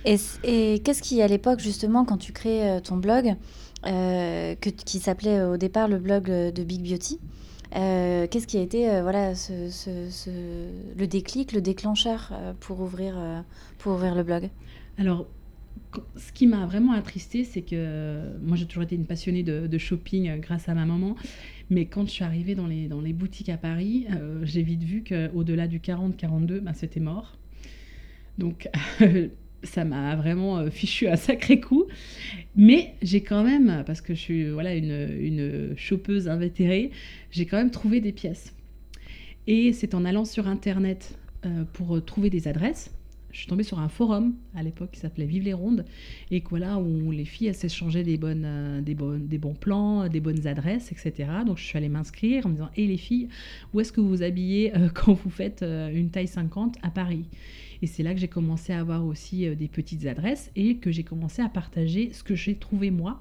Et, 0.06 0.80
qu'est-ce 0.82 1.02
qui, 1.02 1.22
à 1.22 1.28
l'époque, 1.28 1.60
justement, 1.60 2.04
quand 2.04 2.18
tu 2.18 2.32
crées 2.32 2.70
euh, 2.70 2.80
ton 2.80 2.96
blog, 2.96 3.28
euh, 3.28 3.34
que, 3.84 4.70
qui 4.70 4.98
s'appelait 4.98 5.42
au 5.42 5.56
départ 5.56 5.88
le 5.88 5.98
blog 5.98 6.26
de 6.26 6.64
Big 6.64 6.82
Beauty, 6.82 7.18
euh, 7.76 8.26
qu'est-ce 8.30 8.46
qui 8.46 8.56
a 8.56 8.62
été 8.62 9.00
voilà, 9.02 9.32
le 9.32 11.06
déclic, 11.06 11.52
le 11.52 11.60
déclencheur 11.60 12.32
pour, 12.60 12.80
ouvrir, 12.80 13.14
pour 13.78 13.94
ouvrir 13.94 14.14
le 14.14 14.22
blog? 14.22 14.50
Alors, 14.98 15.26
ce 16.16 16.32
qui 16.32 16.46
m'a 16.46 16.66
vraiment 16.66 16.92
attristée, 16.92 17.44
c'est 17.44 17.62
que 17.62 18.36
moi 18.42 18.56
j'ai 18.56 18.66
toujours 18.66 18.82
été 18.82 18.94
une 18.94 19.06
passionnée 19.06 19.42
de, 19.42 19.78
shopping 19.78 20.28
euh, 20.28 20.36
grâce 20.36 20.68
à 20.68 20.74
ma 20.74 20.84
maman, 20.84 21.16
mais 21.70 21.86
quand 21.86 22.06
je 22.06 22.12
suis 22.12 22.24
arrivée 22.24 22.54
dans 22.54 22.66
les, 22.66 23.12
boutiques 23.12 23.48
à 23.48 23.56
Paris, 23.56 24.06
euh, 24.10 24.40
j'ai 24.44 24.62
vite 24.62 24.82
vu 24.82 25.04
qu'au-delà 25.04 25.66
du 25.66 25.78
40-42, 25.80 26.60
ben, 26.60 26.72
c'était 26.74 27.00
mort. 27.00 27.36
Donc 28.38 28.68
ça 29.64 29.84
m'a 29.84 30.14
vraiment 30.16 30.58
euh, 30.58 30.70
fichu 30.70 31.08
un 31.08 31.16
sacré 31.16 31.60
coup. 31.60 31.84
Mais 32.56 32.94
j'ai 33.02 33.22
quand 33.22 33.42
même, 33.42 33.82
parce 33.86 34.00
que 34.00 34.14
je 34.14 34.20
suis 34.20 34.50
voilà, 34.50 34.74
une, 34.74 35.08
une 35.20 35.74
chopeuse 35.76 36.28
invétérée, 36.28 36.90
j'ai 37.30 37.46
quand 37.46 37.56
même 37.56 37.70
trouvé 37.70 38.00
des 38.00 38.12
pièces. 38.12 38.54
Et 39.46 39.72
c'est 39.72 39.94
en 39.94 40.04
allant 40.04 40.24
sur 40.24 40.46
Internet 40.46 41.18
pour 41.74 42.02
trouver 42.02 42.30
des 42.30 42.48
adresses 42.48 42.90
je 43.34 43.40
suis 43.40 43.48
tombée 43.48 43.64
sur 43.64 43.80
un 43.80 43.88
forum 43.88 44.34
à 44.54 44.62
l'époque 44.62 44.92
qui 44.92 45.00
s'appelait 45.00 45.26
Vive 45.26 45.42
les 45.42 45.52
Rondes 45.52 45.84
et 46.30 46.42
voilà 46.48 46.78
où 46.78 47.10
les 47.10 47.24
filles 47.24 47.52
s'échangeaient 47.52 48.04
des 48.04 48.16
bonnes, 48.16 48.44
euh, 48.46 48.80
des, 48.80 48.94
des 48.94 49.38
bons 49.38 49.54
plans, 49.54 50.08
des 50.08 50.20
bonnes 50.20 50.46
adresses, 50.46 50.92
etc. 50.92 51.28
Donc 51.44 51.58
je 51.58 51.64
suis 51.64 51.76
allée 51.76 51.88
m'inscrire 51.88 52.46
en 52.46 52.50
me 52.50 52.54
disant 52.54 52.70
et 52.76 52.86
les 52.86 52.96
filles, 52.96 53.28
où 53.72 53.80
est-ce 53.80 53.92
que 53.92 54.00
vous 54.00 54.08
vous 54.08 54.22
habillez 54.22 54.74
euh, 54.76 54.88
quand 54.94 55.14
vous 55.14 55.30
faites 55.30 55.62
euh, 55.62 55.92
une 55.92 56.10
taille 56.10 56.28
50 56.28 56.76
à 56.82 56.90
Paris? 56.90 57.24
Et 57.82 57.86
c'est 57.86 58.02
là 58.02 58.14
que 58.14 58.20
j'ai 58.20 58.28
commencé 58.28 58.72
à 58.72 58.80
avoir 58.80 59.04
aussi 59.04 59.48
des 59.56 59.68
petites 59.68 60.06
adresses 60.06 60.50
et 60.56 60.76
que 60.76 60.90
j'ai 60.90 61.04
commencé 61.04 61.42
à 61.42 61.48
partager 61.48 62.12
ce 62.12 62.22
que 62.22 62.34
j'ai 62.34 62.54
trouvé 62.54 62.90
moi 62.90 63.20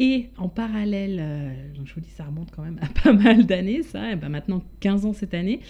et 0.00 0.28
en 0.36 0.48
parallèle, 0.48 1.18
euh, 1.20 1.52
je 1.84 1.92
vous 1.92 2.00
dis, 2.00 2.10
ça 2.10 2.24
remonte 2.24 2.52
quand 2.52 2.62
même 2.62 2.78
à 2.80 2.86
pas 3.02 3.12
mal 3.12 3.46
d'années, 3.46 3.82
ça, 3.82 4.12
et 4.12 4.16
ben 4.16 4.28
maintenant 4.28 4.62
15 4.80 5.06
ans 5.06 5.12
cette 5.12 5.34
année, 5.34 5.60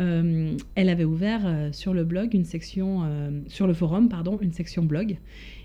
euh, 0.00 0.56
elle 0.74 0.88
avait 0.88 1.04
ouvert 1.04 1.42
euh, 1.44 1.70
sur 1.70 1.94
le 1.94 2.02
blog 2.02 2.34
une 2.34 2.44
section, 2.44 3.02
sur 3.46 3.66
le 3.66 3.74
forum, 3.74 4.08
pardon, 4.08 4.38
une 4.40 4.52
section 4.52 4.82
blog. 4.82 5.18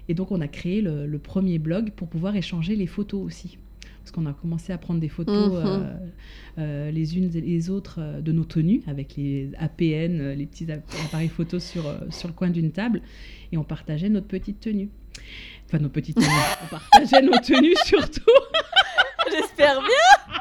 Et 0.08 0.14
donc 0.14 0.32
on 0.32 0.42
a 0.42 0.48
créé 0.48 0.82
le, 0.82 1.18
premier 1.18 1.58
blog 1.58 1.92
pour 1.92 2.08
pouvoir 2.08 2.36
échanger 2.36 2.76
les 2.76 2.88
photos 2.88 3.24
aussi. 3.24 3.58
Parce 4.12 4.26
qu'on 4.26 4.30
a 4.30 4.34
commencé 4.34 4.74
à 4.74 4.78
prendre 4.78 5.00
des 5.00 5.08
photos 5.08 5.64
mhm. 6.58 6.90
les 6.92 7.18
unes 7.18 7.32
et 7.34 7.40
les 7.40 7.70
autres 7.70 8.02
de 8.22 8.32
nos 8.34 8.44
tenues, 8.44 8.82
avec 8.88 9.16
les 9.16 9.52
APN, 9.58 10.34
les 10.34 10.46
petits 10.46 10.68
appareils 11.06 11.30
photos 11.30 11.64
sur, 11.64 11.84
sur 12.10 12.28
le 12.28 12.34
coin 12.34 12.50
d'une 12.50 12.72
table, 12.72 13.02
et 13.54 13.58
on 13.58 13.64
partageait 13.64 14.10
notre 14.10 14.28
petite 14.28 14.60
tenue. 14.60 14.90
Enfin, 15.68 15.80
nos 15.80 15.90
petites 15.90 16.18
tenues. 16.18 16.28
On 16.64 16.68
partageait 16.68 17.22
nos 17.22 17.38
tenues 17.38 17.76
surtout. 17.86 18.22
J'espère 19.32 19.80
bien. 19.80 20.38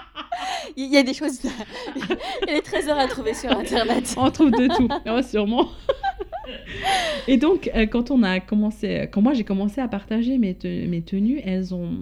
Il 0.76 0.92
y 0.92 0.96
a 0.96 1.02
des 1.02 1.14
choses. 1.14 1.40
Il 1.96 2.48
y 2.48 2.50
a 2.50 2.54
des 2.54 2.62
trésors 2.62 2.98
à 2.98 3.06
trouver 3.06 3.34
sur 3.34 3.50
Internet. 3.50 4.14
On 4.16 4.30
trouve 4.30 4.50
de 4.50 4.66
tout, 4.74 4.88
oh, 5.06 5.22
sûrement. 5.22 5.68
Et 7.28 7.36
donc, 7.36 7.70
euh, 7.74 7.86
quand 7.86 8.10
on 8.10 8.22
a 8.24 8.40
commencé, 8.40 9.08
quand 9.12 9.22
moi 9.22 9.34
j'ai 9.34 9.44
commencé 9.44 9.80
à 9.80 9.86
partager 9.86 10.38
mes, 10.38 10.56
mes 10.64 11.02
tenues, 11.02 11.40
elles 11.44 11.72
ont 11.74 11.92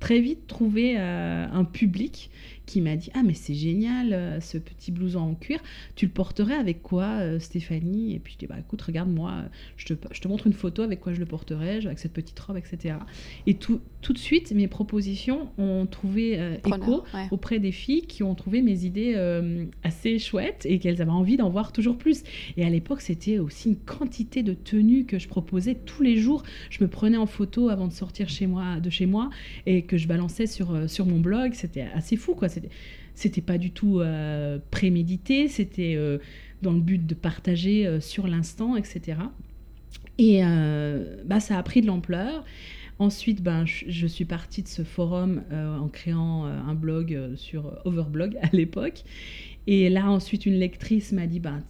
très 0.00 0.20
vite 0.20 0.46
trouvé 0.46 0.96
euh, 0.98 1.46
un 1.50 1.64
public 1.64 2.30
qui 2.66 2.80
m'a 2.80 2.96
dit 2.96 3.10
Ah, 3.14 3.22
mais 3.24 3.34
c'est 3.34 3.54
génial, 3.54 4.12
euh, 4.12 4.40
ce 4.40 4.58
petit 4.58 4.90
blouson 4.90 5.20
en 5.20 5.34
cuir. 5.34 5.60
Tu 5.94 6.06
le 6.06 6.12
porterais 6.12 6.54
avec 6.54 6.82
quoi, 6.82 7.20
euh, 7.20 7.38
Stéphanie? 7.38 8.14
Et 8.14 8.18
puis 8.18 8.34
je 8.34 8.38
dis 8.38 8.46
Bah 8.46 8.58
écoute, 8.58 8.82
regarde-moi, 8.82 9.44
je 9.76 9.86
te, 9.86 9.94
je 10.12 10.20
te, 10.20 10.28
montre 10.28 10.46
une 10.46 10.52
photo 10.52 10.82
avec 10.82 11.00
quoi 11.00 11.12
je 11.12 11.20
le 11.20 11.26
porterais, 11.26 11.86
avec 11.86 11.98
cette 11.98 12.12
petite 12.12 12.38
robe, 12.40 12.56
etc. 12.56 12.96
Et 13.46 13.54
tout, 13.54 13.80
tout 14.06 14.12
de 14.12 14.18
suite, 14.18 14.52
mes 14.52 14.68
propositions 14.68 15.48
ont 15.58 15.86
trouvé 15.86 16.38
euh, 16.38 16.56
écho 16.64 17.02
auprès 17.32 17.58
des 17.58 17.72
filles 17.72 18.02
qui 18.02 18.22
ont 18.22 18.36
trouvé 18.36 18.62
mes 18.62 18.84
idées 18.84 19.16
assez 19.82 20.18
chouettes 20.18 20.64
et 20.64 20.78
qu'elles 20.78 21.02
avaient 21.02 21.10
envie 21.10 21.36
d'en 21.36 21.50
voir 21.50 21.72
toujours 21.72 21.98
plus. 21.98 22.22
Et 22.56 22.64
à 22.64 22.70
l'époque, 22.70 23.00
c'était 23.00 23.38
aussi 23.38 23.70
une 23.70 23.76
quantité 23.76 24.42
de 24.42 24.54
tenues 24.54 25.06
que 25.06 25.18
je 25.18 25.26
proposais 25.26 25.74
tous 25.74 26.02
les 26.02 26.18
jours. 26.18 26.44
Je 26.70 26.84
me 26.84 26.88
prenais 26.88 27.16
en 27.16 27.26
photo 27.26 27.68
avant 27.68 27.88
de 27.88 27.92
sortir 27.92 28.28
chez 28.28 28.46
moi, 28.46 28.78
de 28.78 28.90
chez 28.90 29.06
moi 29.06 29.30
et 29.66 29.82
que 29.82 29.96
je 29.96 30.06
balançais 30.06 30.46
sur, 30.46 30.88
sur 30.88 31.06
mon 31.06 31.18
blog. 31.18 31.54
C'était 31.54 31.86
assez 31.94 32.16
fou, 32.16 32.34
quoi 32.34 32.48
c'était 33.16 33.40
pas 33.40 33.58
du 33.58 33.72
tout 33.72 34.00
euh, 34.00 34.58
prémédité, 34.70 35.48
c'était 35.48 35.94
euh, 35.96 36.18
dans 36.62 36.72
le 36.72 36.80
but 36.80 37.04
de 37.04 37.14
partager 37.14 37.86
euh, 37.86 37.98
sur 37.98 38.28
l'instant, 38.28 38.76
etc. 38.76 39.18
Et 40.18 40.40
bah, 41.26 41.40
ça 41.40 41.58
a 41.58 41.62
pris 41.62 41.82
de 41.82 41.86
l'ampleur. 41.86 42.44
Ensuite, 42.98 43.42
ben, 43.42 43.64
je, 43.66 44.06
suis 44.06 44.24
partie 44.24 44.62
de 44.62 44.68
ce 44.68 44.82
forum 44.82 45.42
en 45.52 45.88
créant 45.88 46.46
un 46.46 46.74
blog 46.74 47.34
sur 47.36 47.78
Overblog 47.84 48.38
à 48.40 48.48
l'époque. 48.54 49.04
Et 49.66 49.90
là, 49.90 50.10
ensuite, 50.10 50.46
une 50.46 50.54
lectrice 50.54 51.12
m'a 51.12 51.26
dit, 51.26 51.40
ben, 51.40 51.62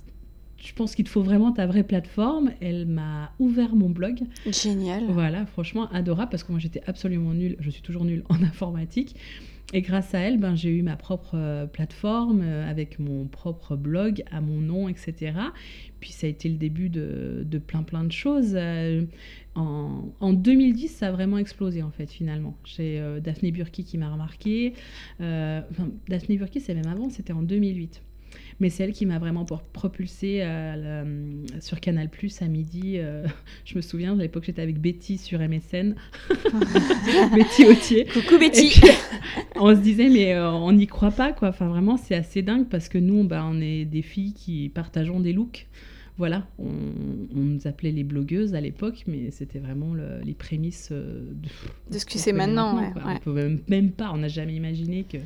je 0.67 0.73
pense 0.73 0.95
qu'il 0.95 1.05
te 1.05 1.11
faut 1.11 1.23
vraiment 1.23 1.53
ta 1.53 1.67
vraie 1.67 1.85
plateforme. 1.85 2.53
Elle 2.61 2.87
m'a 2.87 3.33
ouvert 3.39 3.75
mon 3.75 3.89
blog. 3.89 4.21
Génial. 4.47 5.05
Voilà, 5.09 5.47
franchement, 5.47 5.89
adorable 5.93 6.31
parce 6.31 6.43
que 6.43 6.53
moi 6.53 6.59
j'étais 6.59 6.83
absolument 6.87 7.33
nulle, 7.33 7.57
je 7.61 7.71
suis 7.71 7.83
toujours 7.83 8.05
nulle 8.05 8.25
en 8.29 8.43
informatique. 8.43 9.17
Et 9.73 9.83
grâce 9.83 10.15
à 10.15 10.21
elle, 10.21 10.39
ben, 10.39 10.55
j'ai 10.55 10.71
eu 10.71 10.83
ma 10.83 10.97
propre 10.97 11.33
euh, 11.35 11.67
plateforme 11.67 12.41
euh, 12.43 12.71
avec 12.71 13.01
mon 13.01 13.27
propre 13.27 13.75
blog 13.75 14.23
à 14.31 14.41
mon 14.41 14.61
nom, 14.61 14.89
etc. 14.89 15.33
Puis 15.99 16.13
ça 16.13 16.29
a 16.29 16.31
été 16.31 16.49
le 16.49 16.55
début 16.55 16.89
de, 16.89 17.43
de 17.45 17.59
plein 17.59 17.83
plein 17.83 18.05
de 18.05 18.13
choses. 18.13 18.53
Euh, 18.55 19.03
en, 19.57 20.13
en, 20.21 20.33
2010, 20.33 20.89
ça 20.89 21.09
a 21.09 21.13
vraiment 21.13 21.39
explosé 21.39 21.83
en 21.83 21.91
fait 21.91 22.11
finalement. 22.11 22.57
J'ai 22.65 23.03
Daphné 23.23 23.51
Burki 23.51 23.85
qui 23.85 23.99
m'a 23.99 24.11
remarqué. 24.11 24.75
Daphné 25.19 26.37
Burki, 26.37 26.61
c'est 26.61 26.75
même 26.75 26.87
avant, 26.87 27.11
c'était 27.11 27.33
en 27.33 27.43
2008 27.43 28.03
mais 28.61 28.71
c'est 28.71 28.85
elle 28.85 28.93
qui 28.93 29.07
m'a 29.07 29.19
vraiment 29.19 29.45
propulsée 29.45 30.43
sur 31.61 31.81
Canal 31.81 32.09
Plus 32.09 32.41
à 32.43 32.47
midi. 32.47 32.95
Euh, 32.97 33.27
je 33.65 33.77
me 33.77 33.81
souviens, 33.81 34.19
à 34.19 34.23
l'époque, 34.23 34.45
j'étais 34.45 34.63
avec 34.63 34.81
Betty 34.81 35.19
sur 35.19 35.41
MSN. 35.41 35.95
Betty 37.35 37.65
Autier. 37.67 38.07
Coucou 38.07 38.39
Betty. 38.39 38.81
on 39.57 39.75
se 39.75 39.81
disait, 39.81 40.09
mais 40.09 40.35
euh, 40.35 40.51
on 40.51 40.73
n'y 40.73 40.87
croit 40.87 41.11
pas, 41.11 41.33
quoi. 41.33 41.49
Enfin, 41.49 41.69
vraiment, 41.69 41.97
c'est 41.97 42.15
assez 42.15 42.43
dingue 42.43 42.69
parce 42.69 42.89
que 42.89 42.99
nous, 42.99 43.25
bah, 43.25 43.47
on 43.47 43.61
est 43.61 43.85
des 43.85 44.03
filles 44.03 44.33
qui 44.33 44.69
partageons 44.69 45.21
des 45.21 45.33
looks 45.33 45.67
voilà, 46.19 46.47
on, 46.59 46.71
nous 47.35 47.67
appelait 47.67 47.93
les 47.93 48.05
blogueuses 48.05 48.55
à 48.55 48.61
l'époque, 48.61 49.05
mais 49.07 49.31
c'était 49.31 49.59
vraiment 49.59 49.95
les 49.95 50.35
prémices 50.35 50.89
euh, 50.93 51.33
de, 51.91 51.99
ce 51.99 52.07
que 52.07 52.19
c'est 52.19 52.33
maintenant. 52.33 52.79
ouais, 52.79 52.93
On 53.05 53.19
peut 53.19 53.59
même, 53.69 53.91
pas, 53.91 54.11
on 54.13 54.19
n'a 54.19 54.29
jamais 54.29 54.55
imaginé 54.55 55.05
que 55.05 55.19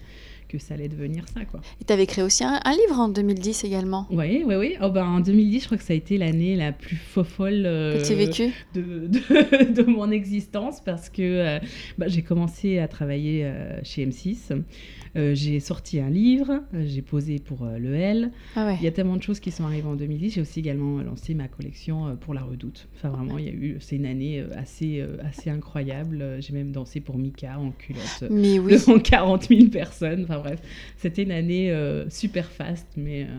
que 0.50 0.58
ça 0.58 0.74
allait 0.74 0.88
devenir 0.88 1.24
ça. 1.32 1.44
Quoi. 1.44 1.60
Et 1.80 1.84
tu 1.84 1.92
avais 1.92 2.06
créé 2.06 2.24
aussi 2.24 2.42
un, 2.42 2.58
livre 2.72 2.98
en 2.98 3.08
2010 3.08 3.64
également. 3.64 4.06
Oui, 4.10 4.42
oui, 4.44 4.54
oui. 4.56 4.76
Oh, 4.82 4.90
ben, 4.90 5.06
en 5.06 5.20
2010, 5.20 5.60
je 5.60 5.66
crois 5.66 5.78
que 5.78 5.84
ça 5.84 5.92
a 5.92 5.96
été 5.96 6.18
l'année 6.18 6.56
la 6.56 6.72
plus 6.72 6.96
folle 6.96 7.62
euh, 7.66 8.02
vécu 8.08 8.52
de, 8.74 9.06
de, 9.06 9.72
de, 9.72 9.82
mon 9.84 10.10
existence 10.10 10.80
parce 10.80 11.08
que 11.08 11.22
euh, 11.22 11.58
bah, 11.98 12.08
j'ai 12.08 12.22
commencé 12.22 12.80
à 12.80 12.88
travailler 12.88 13.44
euh, 13.44 13.78
chez 13.84 14.04
M6. 14.04 14.60
Euh, 15.16 15.34
j'ai 15.34 15.60
sorti 15.60 16.00
un 16.00 16.10
livre, 16.10 16.62
j'ai 16.72 17.02
posé 17.02 17.38
pour 17.38 17.66
le 17.66 17.94
L. 17.94 18.30
Ah 18.56 18.74
il 18.78 18.84
y 18.84 18.86
a 18.86 18.92
tellement 18.92 19.16
de 19.16 19.22
choses 19.22 19.40
qui 19.40 19.50
sont 19.50 19.64
arrivées 19.64 19.88
en 19.88 19.96
2010. 19.96 20.34
J'ai 20.34 20.40
aussi 20.40 20.60
également 20.60 21.02
lancé 21.02 21.34
ma 21.34 21.48
collection 21.48 22.16
pour 22.20 22.34
La 22.34 22.42
Redoute. 22.42 22.88
Enfin, 22.94 23.08
vraiment, 23.10 23.38
il 23.38 23.44
y 23.44 23.48
a 23.48 23.52
eu, 23.52 23.76
c'est 23.80 23.96
une 23.96 24.06
année 24.06 24.44
assez, 24.56 25.04
assez 25.24 25.50
incroyable. 25.50 26.36
J'ai 26.40 26.52
même 26.52 26.72
dansé 26.72 27.00
pour 27.00 27.18
Mika 27.18 27.58
en 27.58 27.70
culotte 27.72 28.30
mais 28.30 28.58
oui. 28.58 28.72
devant 28.86 28.98
40 28.98 29.48
000 29.48 29.68
personnes. 29.68 30.24
Enfin, 30.24 30.38
bref, 30.38 30.60
c'était 30.96 31.22
une 31.22 31.32
année 31.32 31.70
euh, 31.70 32.08
super 32.08 32.46
fast, 32.50 32.86
mais 32.96 33.24
euh, 33.24 33.38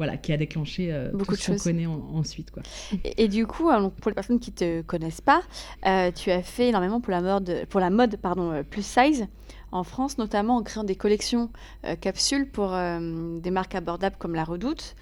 voilà, 0.00 0.16
qui 0.16 0.32
a 0.32 0.38
déclenché 0.38 0.90
euh, 0.90 1.10
beaucoup 1.12 1.36
tout 1.36 1.42
ce 1.42 1.52
qu'on 1.52 1.58
connaît 1.58 1.84
ensuite. 1.86 2.50
Quoi. 2.50 2.62
Et, 3.04 3.28
du 3.28 3.46
coup, 3.46 3.64
pour 4.00 4.10
les 4.10 4.14
personnes 4.14 4.40
qui 4.40 4.50
ne 4.50 4.56
te 4.56 4.80
connaissent 4.80 5.20
pas, 5.20 5.42
tu 6.12 6.30
as 6.30 6.42
fait 6.42 6.68
énormément 6.68 7.02
pour 7.02 7.10
la 7.10 7.20
mode, 7.20 7.66
pour 7.68 7.80
la 7.80 7.90
mode 7.90 8.16
pardon, 8.16 8.64
plus 8.70 8.84
size 8.84 9.26
en 9.72 9.84
France, 9.84 10.16
notamment 10.16 10.56
en 10.56 10.62
créant 10.62 10.84
des 10.84 10.96
collections 10.96 11.50
capsules 12.00 12.48
pour 12.48 12.70
des 12.70 13.50
marques 13.50 13.74
abordables 13.74 14.16
comme 14.18 14.34
La 14.34 14.44
Redoute. 14.44 14.96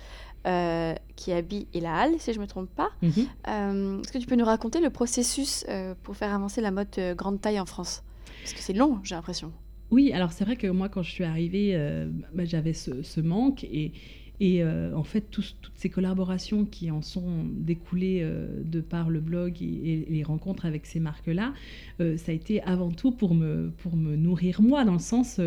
qui 1.15 1.33
habille 1.33 1.69
et 1.75 1.81
la 1.81 1.95
halle, 1.95 2.15
si 2.19 2.33
je 2.33 2.39
ne 2.39 2.43
me 2.43 2.49
trompe 2.49 2.71
pas. 2.75 2.91
Mhm. 3.03 4.03
Est-ce 4.03 4.13
que 4.13 4.19
tu 4.19 4.27
peux 4.27 4.37
nous 4.37 4.45
raconter 4.45 4.81
le 4.81 4.91
processus 4.91 5.65
pour 6.03 6.17
faire 6.17 6.35
avancer 6.35 6.61
la 6.61 6.73
mode 6.73 6.89
grande 7.17 7.41
taille 7.41 7.61
en 7.61 7.67
France? 7.67 8.03
Parce 8.41 8.53
que 8.53 8.61
c'est 8.61 8.73
long, 8.73 8.99
j'ai 9.05 9.15
l'impression. 9.15 9.53
Oui, 9.91 10.13
alors 10.13 10.33
c'est 10.33 10.45
vrai 10.45 10.57
que 10.57 10.67
moi, 10.67 10.89
quand 10.89 11.03
je 11.03 11.11
suis 11.11 11.25
arrivée, 11.25 11.71
euh, 11.75 12.09
bah, 12.35 12.45
j'avais 12.45 12.75
ce, 12.75 13.21
manque 13.21 13.65
et, 13.65 13.93
et 14.41 14.63
euh, 14.63 14.95
en 14.95 15.03
fait, 15.03 15.23
toutes 15.31 15.73
ces 15.75 15.89
collaborations 15.89 16.65
qui 16.65 16.91
en 16.91 17.03
sont 17.03 17.45
découlées 17.51 18.21
euh, 18.23 18.47
de 18.65 18.81
par 18.81 19.11
le 19.11 19.21
blog 19.21 19.61
et, 19.61 20.07
les 20.09 20.23
rencontres 20.23 20.65
avec 20.65 20.87
ces 20.87 21.01
marques-là, 21.01 21.53
ça 21.99 22.33
a 22.33 22.35
été 22.35 22.63
avant 22.63 22.91
tout 22.91 23.11
pour 23.11 23.35
me, 23.35 23.71
pour 23.79 23.97
me 23.97 24.17
nourrir 24.17 24.63
moi, 24.63 24.85
dans 24.85 24.93
le 24.93 24.99
sens 24.99 25.41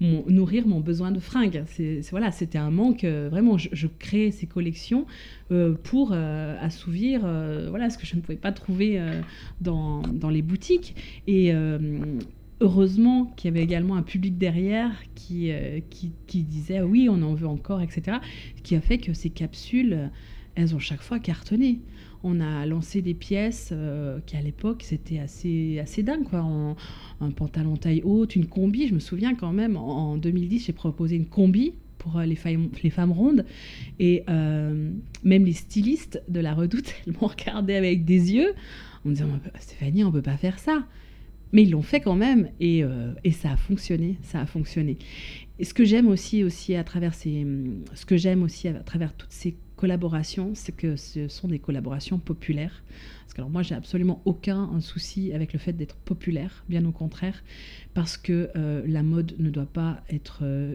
nourrir 0.00 0.66
mon 0.66 0.80
besoin 0.80 1.10
de 1.10 1.20
fringues. 1.20 1.62
C'est, 1.66 2.00
voilà, 2.10 2.30
c'était 2.30 2.58
un 2.58 2.70
manque. 2.70 3.04
vraiment, 3.04 3.58
je, 3.58 3.68
je, 3.72 3.86
créais 3.86 4.30
ces 4.30 4.46
collections 4.46 5.06
pour 5.82 6.12
assouvir 6.12 7.20
voilà, 7.68 7.90
ce 7.90 7.98
que 7.98 8.06
je 8.06 8.16
ne 8.16 8.20
pouvais 8.20 8.38
pas 8.38 8.52
trouver 8.52 9.00
dans, 9.60 10.02
dans 10.02 10.30
les 10.30 10.42
boutiques. 10.42 10.94
Et 11.26 11.52
heureusement 12.60 13.26
qu'il 13.36 13.48
y 13.48 13.52
avait 13.52 13.62
également 13.62 13.96
un 13.96 14.02
public 14.02 14.38
derrière 14.38 14.92
qui, 15.14 15.50
euh, 15.50 15.80
qui, 15.90 16.42
disait 16.42 16.80
oui, 16.82 17.08
on 17.10 17.22
en 17.22 17.34
veut 17.34 17.48
encore, 17.48 17.80
etc. 17.80 18.18
Ce 18.56 18.62
qui 18.62 18.76
a 18.76 18.80
fait 18.80 18.98
que 18.98 19.12
ces 19.12 19.30
capsules, 19.30 20.10
elles 20.54 20.74
ont 20.74 20.78
chaque 20.78 21.02
fois 21.02 21.18
cartonné. 21.18 21.80
On 22.22 22.40
a 22.40 22.66
lancé 22.66 23.00
des 23.00 23.14
pièces 23.14 23.70
euh, 23.72 24.20
qui, 24.26 24.36
à 24.36 24.42
l'époque, 24.42 24.82
c'était 24.84 25.18
assez, 25.18 25.78
assez 25.78 26.02
dingue. 26.02 26.24
Quoi. 26.24 26.44
un 27.20 27.30
pantalon 27.30 27.76
taille 27.76 28.02
haute, 28.04 28.36
une 28.36 28.46
combi. 28.46 28.88
Je 28.88 28.94
me 28.94 29.00
souviens 29.00 29.34
quand 29.34 29.52
même, 29.52 29.76
en, 29.76 30.18
2010, 30.18 30.66
j'ai 30.66 30.72
proposé 30.74 31.16
une 31.16 31.26
combi 31.26 31.72
pour 31.96 32.18
euh, 32.18 32.26
les, 32.26 32.36
femmes, 32.36 32.68
les 32.82 32.90
femmes 32.90 33.12
rondes. 33.12 33.46
Et 33.98 34.22
même 34.28 35.44
les 35.44 35.54
stylistes 35.54 36.22
de 36.28 36.40
la 36.40 36.52
redoute, 36.52 36.92
elles 37.06 37.14
m'ont 37.18 37.28
regardé 37.28 37.74
avec 37.74 38.04
des 38.04 38.34
yeux 38.34 38.52
en 39.06 39.08
me 39.08 39.14
disant 39.14 39.28
Stéphanie, 39.58 40.04
on 40.04 40.08
ne 40.08 40.12
peut 40.12 40.22
pas 40.22 40.36
faire 40.36 40.58
ça. 40.58 40.84
Mais 41.52 41.62
ils 41.62 41.70
l'ont 41.70 41.82
fait 41.82 42.00
quand 42.00 42.14
même 42.14 42.50
et, 42.60 42.84
euh, 42.84 43.12
et, 43.24 43.32
ça 43.32 43.52
a 43.52 43.56
fonctionné, 43.56 44.16
ça 44.22 44.40
a 44.40 44.46
fonctionné. 44.46 44.98
et 45.58 45.64
ce 45.64 45.74
que 45.74 45.84
j'aime 45.84 46.08
aussi, 46.08 46.44
aussi 46.44 46.74
à 46.74 46.84
travers 46.84 47.14
ces, 47.14 47.46
ce 47.94 48.06
que 48.06 48.16
j'aime 48.16 48.42
aussi 48.42 48.68
à 48.68 48.74
travers 48.74 49.14
toutes 49.14 49.32
ces 49.32 49.56
collaborations, 49.76 50.52
c'est 50.54 50.76
que 50.76 50.96
ce 50.96 51.28
sont 51.28 51.48
des 51.48 51.58
collaborations 51.58 52.18
populaires. 52.18 52.82
Parce 53.22 53.34
que 53.34 53.40
alors 53.40 53.50
moi, 53.50 53.62
j'ai 53.62 53.74
absolument 53.74 54.20
aucun 54.24 54.80
souci 54.80 55.32
avec 55.32 55.52
le 55.52 55.58
fait 55.58 55.72
d'être 55.72 55.96
populaire, 55.96 56.64
bien 56.68 56.84
au 56.84 56.92
contraire, 56.92 57.42
parce 57.94 58.16
que 58.16 58.50
euh, 58.56 58.82
la 58.86 59.02
mode 59.02 59.34
ne 59.38 59.50
doit 59.50 59.66
pas 59.66 60.02
être 60.10 60.40
euh, 60.42 60.74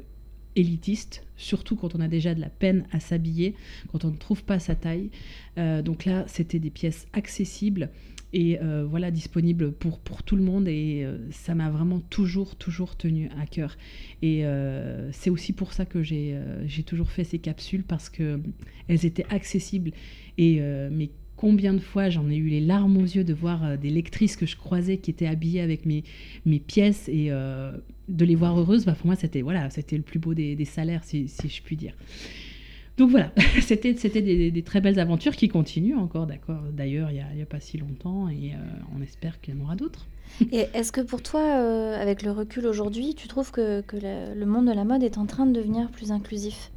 élitiste, 0.56 1.26
surtout 1.36 1.76
quand 1.76 1.96
on 1.96 2.00
a 2.00 2.08
déjà 2.08 2.34
de 2.34 2.42
la 2.42 2.50
peine 2.50 2.86
à 2.92 3.00
s'habiller, 3.00 3.56
quand 3.92 4.06
on 4.06 4.12
ne 4.12 4.18
trouve 4.18 4.44
pas 4.44 4.60
sa 4.60 4.76
taille. 4.76 5.10
Donc 5.58 6.06
là, 6.06 6.24
c'était 6.28 6.60
des 6.60 6.70
pièces 6.70 7.08
accessibles 7.14 7.90
et 8.34 8.60
euh, 8.62 8.86
voilà 8.90 9.12
disponibles 9.12 9.72
pour, 9.72 10.00
pour 10.00 10.24
tout 10.24 10.36
le 10.36 10.44
monde 10.44 10.68
et 10.68 11.04
euh, 11.04 11.18
ça 11.32 11.56
m'a 11.56 11.70
vraiment 11.70 12.00
toujours 12.00 12.56
toujours 12.56 12.96
tenu 12.96 13.30
à 13.40 13.46
cœur 13.46 13.78
et 14.22 14.44
c'est 15.12 15.30
aussi 15.30 15.54
pour 15.54 15.74
ça 15.74 15.86
que 15.86 16.04
j'ai 16.04 16.38
j'ai 16.66 16.84
toujours 16.84 17.12
fait 17.12 17.24
ces 17.24 17.40
capsules 17.40 17.84
parce 17.84 18.10
que 18.10 18.40
elles 18.88 19.06
étaient 19.06 19.26
accessibles 19.30 19.92
et 20.38 20.60
mais 20.92 21.12
combien 21.36 21.74
de 21.74 21.80
fois 21.80 22.10
j'en 22.10 22.30
ai 22.30 22.36
eu 22.36 22.48
les 22.48 22.62
larmes 22.62 22.98
aux 22.98 23.04
yeux 23.04 23.24
de 23.24 23.34
voir 23.34 23.78
des 23.78 23.90
lectrices 23.90 24.36
que 24.36 24.46
je 24.46 24.56
croisais 24.56 24.98
qui 24.98 25.12
étaient 25.12 25.28
habillées 25.28 25.62
avec 25.62 25.86
mes, 25.86 26.04
mes 26.46 26.60
pièces 26.60 27.08
et 27.10 27.32
de 28.08 28.26
les 28.26 28.36
voir 28.36 28.58
heureuses, 28.60 28.86
bah, 28.86 28.94
pour 28.94 29.08
moi, 29.08 29.16
c'était 29.16 29.42
voilà, 29.42 29.70
c'était 29.70 29.98
le 29.98 30.04
plus 30.04 30.20
beau 30.20 30.34
des, 30.34 30.66
salaires, 30.66 31.04
si, 31.04 31.28
je 31.28 31.62
puis 31.62 31.76
dire. 31.76 31.94
Donc 32.98 33.12
voilà, 33.12 33.32
c'était 33.62 33.94
des, 33.94 34.52
des, 34.52 34.64
très 34.64 34.80
belles 34.80 35.00
aventures 35.00 35.36
qui 35.36 35.50
continuent 35.50 35.98
encore, 35.98 36.28
d'accord. 36.28 36.62
D'ailleurs, 36.72 37.12
il 37.12 37.24
n'y 37.36 37.42
a, 37.42 37.46
pas 37.46 37.60
si 37.60 37.78
longtemps 37.78 38.30
et 38.30 38.54
euh, 38.54 38.58
on 38.98 39.02
espère 39.02 39.42
qu'il 39.42 39.56
y 39.56 39.58
en 39.58 39.64
aura 39.64 39.76
d'autres. 39.76 40.08
Et 40.52 40.66
est-ce 40.74 40.92
que 40.92 41.02
pour 41.02 41.22
toi, 41.22 41.42
euh, 41.42 42.02
avec 42.02 42.24
le 42.24 42.32
recul 42.32 42.66
aujourd'hui, 42.66 43.14
tu 43.14 43.28
trouves 43.28 43.52
que 43.52 43.84
le 43.94 44.46
monde 44.46 44.66
de 44.68 44.72
la 44.72 44.84
mode 44.84 45.04
est 45.04 45.18
en 45.18 45.26
train 45.26 45.46
de 45.46 45.54
devenir 45.54 45.90
plus 45.92 46.12
inclusif? 46.12 46.72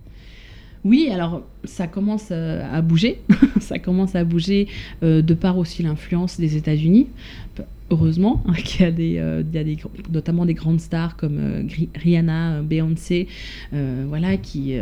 Oui, 0.84 1.08
alors 1.12 1.42
ça 1.64 1.86
commence 1.86 2.28
euh, 2.30 2.62
à 2.72 2.80
bouger, 2.82 3.20
ça 3.60 3.78
commence 3.78 4.14
à 4.14 4.24
bouger 4.24 4.68
de 5.02 5.34
par 5.34 5.58
aussi 5.58 5.82
l'influence 5.82 6.38
des 6.38 6.56
États-Unis 6.56 7.08
heureusement, 7.90 8.42
hein, 8.46 8.52
qu'il 8.64 8.82
y 8.82 8.84
a, 8.84 8.90
des, 8.90 9.18
euh, 9.18 9.42
il 9.52 9.70
y 9.70 9.74
a 9.74 9.76
notamment 10.12 10.46
des 10.46 10.54
grandes 10.54 10.80
stars 10.80 11.16
comme 11.16 11.38
euh, 11.38 11.62
Rihanna, 11.94 12.56
euh, 12.56 12.62
Beyoncé, 12.62 13.28
voilà, 13.72 14.36
qui, 14.36 14.78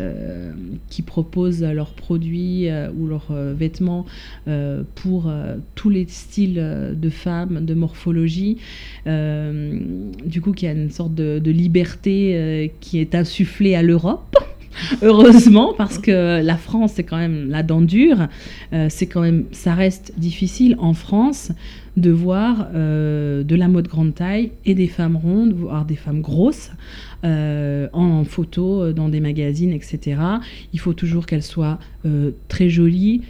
proposent 1.07 1.62
leurs 1.62 1.93
produits 1.93 2.69
ou 2.99 3.07
leurs 3.07 3.33
vêtements 3.33 4.07
pour 4.95 5.33
tous 5.75 5.88
les 5.88 6.07
styles 6.09 6.95
de 6.95 7.11
femmes, 7.11 7.65
de 7.65 7.75
morphologie. 7.75 8.59
du 9.07 10.41
coup, 10.41 10.53
qu'il 10.53 10.67
y 10.67 10.71
a 10.71 10.75
une 10.75 10.91
sorte 10.91 11.15
de 11.15 11.50
liberté 11.50 12.73
qui 12.81 12.99
est 12.99 13.15
insufflée 13.15 13.75
à 13.75 13.83
l'Europe. 13.83 14.37
heureusement, 15.02 15.75
parce 15.76 15.99
que 15.99 16.42
la 16.42 16.56
France, 16.56 16.92
c'est 16.97 17.04
quand 17.04 17.16
même 17.16 17.49
la 17.49 17.62
dent 17.62 17.80
dure. 17.80 18.28
c'est 18.88 19.06
quand 19.06 19.23
même, 19.23 19.45
ça 19.52 19.75
reste 19.75 20.12
difficile 20.16 20.76
en 20.78 20.95
France 20.95 21.52
de 21.97 22.11
voir 22.11 22.68
euh, 22.75 23.42
de 23.42 23.56
la 23.56 23.68
mode 23.68 23.88
grande 23.88 24.14
taille 24.14 24.52
et 24.64 24.75
des 24.75 24.87
femmes 24.87 25.16
rondes, 25.16 25.52
voire 25.54 25.85
des 25.85 25.97
femmes 25.97 26.21
grosses, 26.21 26.71
euh, 27.25 27.88
en 27.92 28.25
photo, 28.25 28.83
euh, 28.83 28.92
dans 28.92 29.09
des 29.09 29.21
magazines, 29.21 29.73
etc. 29.73 30.21
Il 30.73 30.80
faut 30.80 30.92
toujours 30.92 31.26
qu'elles 31.26 31.42
soient 31.42 31.78
très 32.49 32.68
jolies 32.68 33.23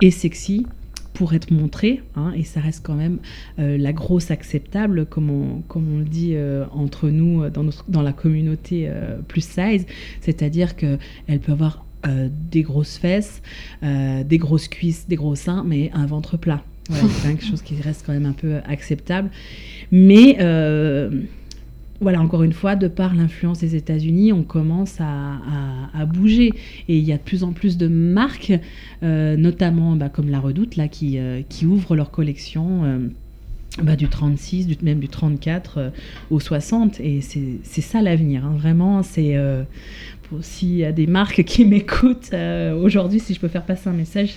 et 0.00 0.10
sexy 0.10 0.66
pour 1.14 1.32
être 1.32 1.50
montrées, 1.50 2.02
hein, 2.16 2.32
et 2.36 2.44
ça 2.44 2.60
reste 2.60 2.84
quand 2.84 2.94
même 2.94 3.18
la 3.56 3.92
grosse 3.92 4.30
acceptable, 4.30 5.06
comme 5.06 5.30
on, 5.30 5.62
comme 5.62 5.90
on 5.94 5.98
le 5.98 6.04
dit 6.04 6.36
entre 6.72 7.08
nous 7.08 7.48
dans, 7.50 7.64
dans 7.88 8.02
la 8.02 8.12
communauté 8.12 8.90
plus 9.28 9.44
size, 9.44 9.86
c'est-à-dire 10.20 10.76
qu'elle 10.76 10.98
peut 11.40 11.52
avoir 11.52 11.84
des 12.50 12.62
grosses 12.62 12.98
fesses, 12.98 13.42
des 13.82 14.38
grosses 14.38 14.68
cuisses, 14.68 15.06
des 15.08 15.16
gros 15.16 15.36
seins, 15.36 15.64
mais 15.64 15.90
un 15.94 16.06
ventre 16.06 16.36
plat. 16.36 16.62
Voilà, 16.88 17.08
c'est 17.22 17.28
quelque 17.28 17.44
chose 17.44 17.62
qui 17.62 17.80
reste 17.80 18.04
quand 18.06 18.12
même 18.12 18.26
un 18.26 18.32
peu 18.32 18.56
acceptable. 18.66 19.30
Mais 19.90 20.36
euh, 20.40 21.10
voilà, 22.00 22.20
encore 22.20 22.42
une 22.42 22.52
fois, 22.52 22.76
de 22.76 22.88
par 22.88 23.14
l'influence 23.14 23.60
des 23.60 23.76
États-Unis, 23.76 24.32
on 24.32 24.42
commence 24.42 24.96
à, 25.00 26.04
bouger. 26.06 26.52
Et 26.88 26.98
il 26.98 27.04
y 27.04 27.12
a 27.12 27.16
de 27.16 27.22
plus 27.22 27.44
en 27.44 27.52
plus 27.52 27.78
de 27.78 27.86
marques, 27.86 28.52
euh, 29.02 29.36
notamment 29.36 29.96
bah, 29.96 30.08
comme 30.08 30.28
La 30.28 30.40
Redoute, 30.40 30.76
là, 30.76 30.88
qui, 30.88 31.18
euh, 31.18 31.40
qui 31.48 31.66
ouvrent 31.66 31.96
leur 31.96 32.10
collection. 32.10 33.10
Bah, 33.82 33.96
du 33.96 34.06
36, 34.06 34.68
du, 34.68 34.76
même 34.82 35.00
du 35.00 35.08
34 35.08 35.90
au 36.30 36.38
60. 36.38 37.00
Et 37.00 37.20
c'est 37.20 37.80
ça 37.80 38.02
l'avenir. 38.02 38.44
Hein. 38.44 38.54
Vraiment, 38.56 39.02
c'est 39.02 39.36
s'il 40.40 40.76
y 40.76 40.84
a 40.84 40.92
des 40.92 41.06
marques 41.06 41.42
qui 41.44 41.64
m'écoutent 41.64 42.34
aujourd'hui, 42.80 43.20
si 43.20 43.34
je 43.34 43.40
peux 43.40 43.48
faire 43.48 43.64
passer 43.64 43.88
un 43.88 43.94
message, 43.94 44.34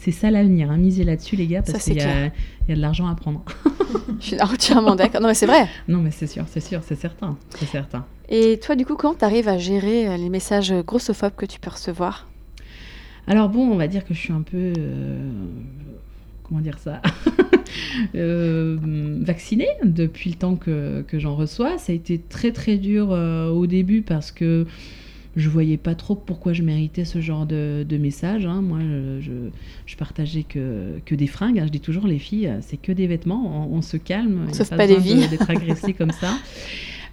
c'est 0.00 0.12
ça 0.12 0.30
l'avenir, 0.30 0.70
hein. 0.70 0.78
misez 0.78 1.04
là-dessus 1.04 1.36
les 1.36 1.46
gars, 1.46 1.62
parce 1.62 1.84
qu'il 1.84 1.96
y, 1.96 2.00
a 2.00 2.30
de 2.68 2.80
l'argent 2.80 3.06
à 3.06 3.14
prendre. 3.14 3.44
Je 4.20 4.26
suis 4.26 4.40
entièrement 4.40 4.94
d'accord. 4.94 5.20
Non 5.20 5.28
mais 5.28 5.34
c'est 5.34 5.46
vrai. 5.46 5.68
Non 5.88 5.98
mais 5.98 6.10
c'est 6.10 6.26
sûr, 6.26 6.44
c'est 6.48 6.60
sûr, 6.60 6.80
c'est 6.84 6.96
certain, 6.96 7.36
c'est 7.56 7.66
certain. 7.66 8.04
Et 8.28 8.58
toi 8.58 8.76
du 8.76 8.84
coup, 8.84 8.96
comment 8.96 9.14
tu 9.14 9.24
arrives 9.24 9.48
à 9.48 9.58
gérer 9.58 10.08
euh, 10.08 10.16
les 10.16 10.28
messages 10.28 10.72
grossophobes 10.72 11.34
que 11.36 11.46
tu 11.46 11.60
peux 11.60 11.70
recevoir? 11.70 12.26
Alors 13.26 13.48
bon, 13.48 13.70
on 13.70 13.76
va 13.76 13.86
dire 13.86 14.04
que 14.04 14.14
je 14.14 14.18
suis 14.18 14.32
un 14.32 14.42
peu... 14.42 14.72
Euh, 14.78 15.30
comment 16.44 16.60
dire 16.60 16.78
ça? 16.78 17.00
Euh, 18.16 18.76
vaccinée 19.20 19.68
depuis 19.84 20.30
le 20.30 20.36
temps 20.36 20.56
que, 20.56 21.02
que 21.06 21.20
j'en 21.20 21.36
reçois. 21.36 21.78
Ça 21.78 21.92
a 21.92 21.94
été 21.94 22.18
très 22.18 22.50
très 22.50 22.78
dur 22.78 23.10
au 23.10 23.66
début 23.66 24.02
parce 24.02 24.32
que 24.32 24.66
je 25.36 25.48
voyais 25.48 25.76
pas 25.76 25.94
trop 25.94 26.14
pourquoi 26.14 26.52
je 26.52 26.62
méritais 26.62 27.04
ce 27.04 27.20
genre 27.20 27.46
de, 27.46 27.84
de 27.88 27.96
message. 27.96 28.46
Hein. 28.46 28.62
Moi, 28.62 28.78
je, 29.20 29.48
je, 29.86 29.96
partageais 29.96 30.42
que, 30.42 30.98
que 31.04 31.14
des 31.14 31.26
fringues. 31.26 31.58
Hein. 31.58 31.66
Je 31.66 31.72
dis 31.72 31.80
toujours, 31.80 32.06
les 32.06 32.18
filles, 32.18 32.52
c'est 32.60 32.76
que 32.76 32.92
des 32.92 33.06
vêtements. 33.06 33.68
On, 33.72 33.82
se 33.82 33.96
calme. 33.96 34.48
Sauf 34.52 34.70
pas, 34.70 34.86
des 34.86 34.98
vies. 34.98 35.28
D'être 35.28 35.50
agressé 35.50 35.92
comme 35.92 36.12
ça. 36.12 36.36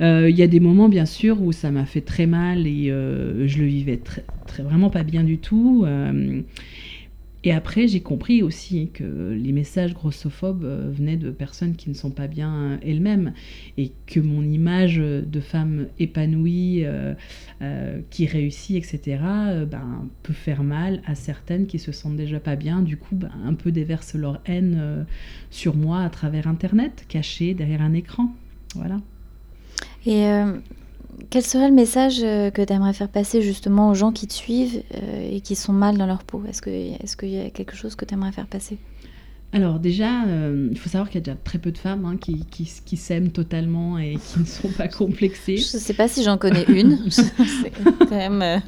Euh, 0.01 0.29
il 0.29 0.37
y 0.37 0.43
a 0.43 0.47
des 0.47 0.59
moments, 0.59 0.89
bien 0.89 1.05
sûr, 1.05 1.41
où 1.41 1.51
ça 1.51 1.71
m'a 1.71 1.85
fait 1.85 2.01
très 2.01 2.27
mal 2.27 2.67
et 2.67 2.89
euh, 2.91 3.47
je 3.47 3.57
le 3.57 3.65
vivais 3.65 3.97
très, 3.97 4.23
très, 4.45 4.63
vraiment 4.63 4.89
pas 4.89 5.03
bien 5.03 5.23
du 5.23 5.39
tout. 5.39 5.83
Euh, 5.85 6.41
et 7.47 7.53
après, 7.53 7.87
j'ai 7.87 8.01
compris 8.01 8.43
aussi 8.43 8.89
que 8.93 9.31
les 9.31 9.53
messages 9.53 9.93
grossophobes 9.93 10.65
euh, 10.65 10.89
venaient 10.91 11.15
de 11.15 11.31
personnes 11.31 11.77
qui 11.77 11.87
ne 11.87 11.93
sont 11.93 12.09
pas 12.11 12.27
bien 12.27 12.77
elles-mêmes 12.85 13.31
et 13.77 13.93
que 14.05 14.19
mon 14.19 14.43
image 14.43 14.97
de 14.97 15.39
femme 15.39 15.87
épanouie, 15.97 16.81
euh, 16.83 17.13
euh, 17.61 18.01
qui 18.09 18.25
réussit, 18.25 18.75
etc., 18.75 19.19
ben, 19.65 20.09
peut 20.23 20.33
faire 20.33 20.61
mal 20.61 21.01
à 21.05 21.15
certaines 21.15 21.67
qui 21.67 21.79
se 21.79 21.93
sentent 21.93 22.17
déjà 22.17 22.41
pas 22.41 22.57
bien. 22.57 22.81
Du 22.81 22.97
coup, 22.97 23.15
ben, 23.15 23.31
un 23.45 23.53
peu 23.53 23.71
déversent 23.71 24.15
leur 24.15 24.41
haine 24.45 25.05
sur 25.49 25.77
moi 25.77 26.01
à 26.01 26.09
travers 26.09 26.49
Internet, 26.49 27.05
cachée 27.07 27.53
derrière 27.53 27.81
un 27.81 27.93
écran. 27.93 28.29
Voilà. 28.75 28.97
Et 30.05 30.25
quel 31.29 31.43
serait 31.43 31.67
le 31.67 31.73
message 31.73 32.19
euh, 32.23 32.51
que 32.51 32.61
tu 32.61 32.73
aimerais 32.73 32.93
faire 32.93 33.09
passer 33.09 33.41
justement 33.41 33.89
aux 33.89 33.93
gens 33.93 34.11
qui 34.11 34.27
te 34.27 34.33
suivent 34.33 34.83
euh, 34.95 35.31
et 35.31 35.41
qui 35.41 35.55
sont 35.55 35.73
mal 35.73 35.97
dans 35.97 36.05
leur 36.05 36.23
peau? 36.23 36.43
Est-ce 36.47 36.61
qu'il 37.17 37.29
y 37.29 37.39
a 37.39 37.49
quelque 37.49 37.75
chose 37.75 37.95
que 37.95 38.05
tu 38.05 38.13
aimerais 38.13 38.31
faire 38.31 38.47
passer? 38.47 38.77
Alors 39.57 39.79
déjà, 39.79 40.25
euh, 40.27 40.69
il 40.71 40.77
faut 40.77 40.87
savoir 40.87 41.09
qu'il 41.09 41.15
y 41.15 41.23
a 41.23 41.25
déjà 41.25 41.37
très 41.43 41.57
peu 41.57 41.71
de 41.71 41.79
femmes 41.79 42.05
hein, 42.05 42.15
qui, 42.15 42.45
qui, 42.45 42.71
qui 42.85 42.95
s'aiment 42.95 43.31
totalement 43.31 43.97
et 43.97 44.17
qui 44.17 44.39
ne 44.39 44.45
sont 44.45 44.69
pas 44.69 44.87
complexées. 44.87 45.57
Je 45.57 45.77
ne 45.77 45.81
sais 45.81 45.95
pas 45.95 46.07
si 46.07 46.23
j'en 46.23 46.37
connais 46.37 46.63
une. 46.65 46.99
c'est 47.09 47.71
quand 47.71 48.11
même 48.11 48.43
euh, 48.43 48.59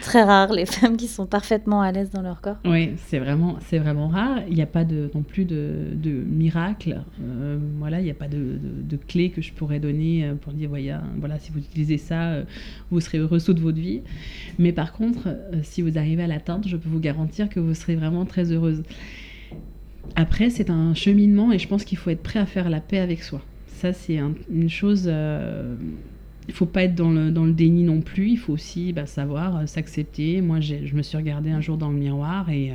très 0.00 0.22
rare 0.22 0.52
les 0.52 0.64
femmes 0.64 0.96
qui 0.96 1.08
sont 1.08 1.26
parfaitement 1.26 1.82
à 1.82 1.90
l'aise 1.90 2.10
dans 2.10 2.22
leur 2.22 2.40
corps. 2.40 2.58
Oui, 2.64 2.90
c'est 3.08 3.18
vraiment, 3.18 3.56
c'est 3.68 3.80
vraiment 3.80 4.06
rare. 4.06 4.42
Il 4.48 4.54
n'y 4.54 4.62
a 4.62 4.66
pas 4.66 4.84
de, 4.84 5.10
non 5.12 5.22
plus 5.22 5.44
de, 5.44 5.88
de 5.92 6.10
miracle. 6.10 7.02
Euh, 7.20 7.58
voilà, 7.80 7.98
il 7.98 8.04
n'y 8.04 8.10
a 8.10 8.14
pas 8.14 8.28
de, 8.28 8.58
de, 8.62 8.96
clé 8.96 9.30
que 9.30 9.42
je 9.42 9.52
pourrais 9.52 9.80
donner 9.80 10.30
pour 10.42 10.52
dire 10.52 10.68
voilà, 10.68 11.02
voilà, 11.18 11.40
si 11.40 11.50
vous 11.50 11.58
utilisez 11.58 11.98
ça, 11.98 12.36
vous 12.92 13.00
serez 13.00 13.18
heureux 13.18 13.40
toute 13.40 13.58
votre 13.58 13.78
vie. 13.78 14.02
Mais 14.60 14.70
par 14.70 14.92
contre, 14.92 15.36
si 15.64 15.82
vous 15.82 15.98
arrivez 15.98 16.22
à 16.22 16.28
l'atteindre, 16.28 16.68
je 16.68 16.76
peux 16.76 16.88
vous 16.88 17.00
garantir 17.00 17.48
que 17.48 17.58
vous 17.58 17.74
serez 17.74 17.96
vraiment 17.96 18.24
très 18.24 18.52
heureuse. 18.52 18.84
Après, 20.16 20.50
c'est 20.50 20.70
un 20.70 20.94
cheminement 20.94 21.52
et 21.52 21.58
je 21.58 21.68
pense 21.68 21.84
qu'il 21.84 21.98
faut 21.98 22.10
être 22.10 22.22
prêt 22.22 22.38
à 22.38 22.46
faire 22.46 22.70
la 22.70 22.80
paix 22.80 22.98
avec 22.98 23.22
soi. 23.22 23.42
Ça, 23.66 23.92
c'est 23.92 24.18
une 24.52 24.70
chose. 24.70 25.04
Euh, 25.06 25.74
il 26.48 26.54
faut 26.54 26.66
pas 26.66 26.84
être 26.84 26.94
dans 26.94 27.10
le, 27.10 27.30
dans 27.30 27.44
le, 27.44 27.52
déni 27.52 27.82
non 27.82 28.00
plus. 28.00 28.30
Il 28.30 28.36
faut 28.36 28.52
aussi 28.52 28.92
bah, 28.92 29.06
savoir 29.06 29.56
euh, 29.56 29.66
s'accepter. 29.66 30.40
Moi, 30.40 30.60
je 30.60 30.94
me 30.94 31.02
suis 31.02 31.16
regardée 31.16 31.50
un 31.50 31.60
jour 31.60 31.76
dans 31.76 31.90
le 31.90 31.96
miroir 31.96 32.50
et. 32.50 32.70
Euh, 32.70 32.74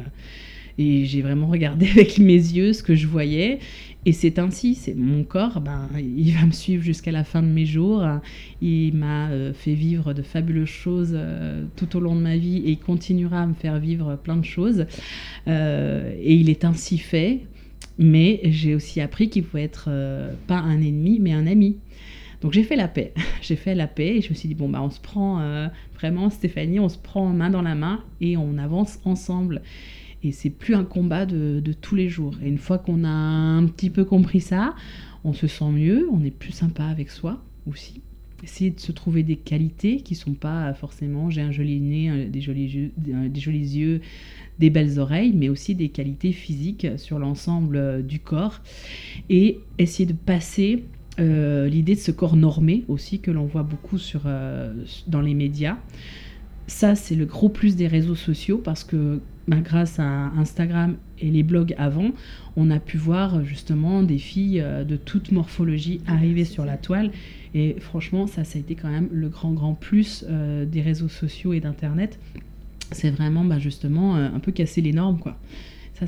et 0.78 1.06
j'ai 1.06 1.22
vraiment 1.22 1.48
regardé 1.48 1.90
avec 1.92 2.20
mes 2.20 2.34
yeux 2.34 2.74
ce 2.74 2.84
que 2.84 2.96
je 2.96 3.08
voyais. 3.08 3.60
Et 4.06 4.14
c'est 4.14 4.40
ainsi, 4.40 4.76
c'est 4.76 4.94
mon 4.94 5.24
corps, 5.24 5.60
ben, 5.60 5.90
il 5.98 6.32
va 6.34 6.46
me 6.46 6.52
suivre 6.52 6.82
jusqu'à 6.82 7.12
la 7.12 7.24
fin 7.24 7.42
de 7.42 7.48
mes 7.48 7.66
jours. 7.66 8.06
Il 8.62 8.94
m'a 8.96 9.30
euh, 9.30 9.54
fait 9.54 9.74
vivre 9.74 10.14
de 10.14 10.22
fabuleuses 10.22 10.70
choses 10.70 11.12
euh, 11.14 11.66
tout 11.76 11.98
au 11.98 12.00
long 12.00 12.16
de 12.16 12.22
ma 12.22 12.38
vie 12.38 12.60
et 12.60 12.72
il 12.72 12.80
continuera 12.80 13.42
à 13.42 13.48
me 13.48 13.54
faire 13.54 13.80
vivre 13.80 14.16
plein 14.16 14.38
de 14.38 14.46
choses. 14.46 14.86
Euh, 15.48 16.16
et 16.22 16.36
il 16.36 16.50
est 16.50 16.64
ainsi 16.64 16.98
fait. 16.98 17.42
Mais 18.00 18.40
j'ai 18.44 18.76
aussi 18.76 19.02
appris 19.02 19.30
qu'il 19.30 19.44
faut 19.44 19.58
être 19.58 19.90
pas 20.46 20.60
un 20.60 20.80
ennemi, 20.80 21.18
mais 21.20 21.34
un 21.34 21.48
ami. 21.48 21.78
Donc 22.42 22.54
j'ai 22.54 22.62
fait 22.62 22.76
la 22.76 22.88
paix. 22.88 23.12
j'ai 23.42 23.56
fait 23.56 23.74
la 23.74 23.88
paix 23.88 24.18
et 24.18 24.22
je 24.22 24.30
me 24.30 24.36
suis 24.36 24.48
dit, 24.48 24.56
bon, 24.56 24.70
bah, 24.70 24.82
on 24.84 24.92
se 24.92 25.00
prend 25.00 25.42
vraiment, 25.96 26.30
Stéphanie, 26.30 26.80
on 26.80 26.90
se 26.90 26.98
prend 27.00 27.28
main 27.30 27.50
dans 27.50 27.64
la 27.64 27.74
main 27.74 28.04
et 28.22 28.38
on 28.38 28.60
avance 28.60 29.00
ensemble. 29.04 29.64
Et 30.28 30.32
c'est 30.34 30.50
plus 30.50 30.76
un 30.76 30.84
combat 30.84 31.26
de, 31.26 31.62
tous 31.82 31.96
les 31.96 32.10
jours. 32.10 32.36
Et 32.44 32.50
une 32.50 32.58
fois 32.58 32.78
qu'on 32.78 33.04
a 33.04 33.10
un 33.10 33.66
petit 33.66 33.90
peu 33.90 34.04
compris 34.04 34.42
ça, 34.42 34.76
on 35.24 35.34
se 35.34 35.48
sent 35.48 35.72
mieux, 35.72 36.08
on 36.12 36.24
est 36.24 36.32
plus 36.32 36.52
sympa 36.52 36.84
avec 36.84 37.10
soi 37.10 37.42
aussi. 37.66 38.02
Essayer 38.44 38.70
de 38.70 38.80
se 38.80 38.92
trouver 38.92 39.24
des 39.24 39.38
qualités 39.38 40.02
qui 40.02 40.14
sont 40.14 40.34
pas 40.34 40.74
forcément 40.74 41.32
j'ai 41.32 41.42
un 41.42 41.52
joli 41.52 41.80
nez, 41.80 42.26
des 42.26 42.42
jolis 42.42 42.68
yeux, 42.68 42.92
des 42.98 43.40
jolis 43.40 43.78
yeux, 43.78 44.02
des 44.60 44.70
belles 44.70 45.00
oreilles, 45.00 45.34
mais 45.34 45.50
aussi 45.50 45.74
des 45.74 45.90
qualités 45.90 46.34
physiques 46.34 46.88
sur 46.98 47.18
l'ensemble 47.20 48.06
du 48.06 48.20
corps. 48.20 48.62
Et 49.30 49.60
essayer 49.80 50.06
de 50.06 50.14
passer 50.14 50.84
euh, 51.20 51.68
l'idée 51.68 51.96
de 51.96 52.00
ce 52.00 52.12
corps 52.12 52.36
normé 52.36 52.84
aussi 52.88 53.20
que 53.20 53.32
l'on 53.32 53.46
voit 53.46 53.64
beaucoup 53.64 53.98
euh, 54.26 54.74
dans 55.08 55.22
les 55.22 55.34
médias. 55.34 55.78
Ça, 56.68 56.96
c'est 56.96 57.16
le 57.16 57.26
gros 57.26 57.50
plus 57.50 57.76
des 57.76 57.88
réseaux 57.88 58.16
sociaux 58.16 58.58
parce 58.58 58.84
que 58.84 59.22
bah, 59.48 59.58
grâce 59.64 60.00
à 60.00 60.32
Instagram 60.38 60.98
et 61.20 61.32
les 61.32 61.44
blogs 61.44 61.74
avant, 61.78 62.12
on 62.58 62.70
a 62.70 62.80
pu 62.80 62.98
voir 62.98 63.44
justement 63.46 64.04
des 64.04 64.18
filles 64.18 64.60
euh, 64.60 64.84
de 64.84 64.98
toute 64.98 65.32
morphologie 65.32 66.02
arriver 66.08 66.44
sur 66.44 66.66
la 66.66 66.78
toile. 66.78 67.12
Et 67.54 67.78
franchement, 67.80 68.28
ça, 68.28 68.44
ça 68.44 68.58
a 68.58 68.60
été 68.60 68.76
quand 68.76 68.90
même 68.90 69.08
le 69.12 69.30
grand, 69.30 69.54
grand 69.54 69.74
plus 69.74 70.26
des 70.26 70.82
réseaux 70.82 71.08
sociaux 71.08 71.54
et 71.54 71.62
d'Internet. 71.62 72.20
C'est 72.92 73.10
vraiment 73.10 73.46
bah, 73.46 73.58
justement 73.58 74.16
un 74.16 74.40
peu 74.40 74.52
casser 74.52 74.82
les 74.82 74.92
normes, 74.92 75.18
quoi. 75.18 75.38
Ça, 76.00 76.06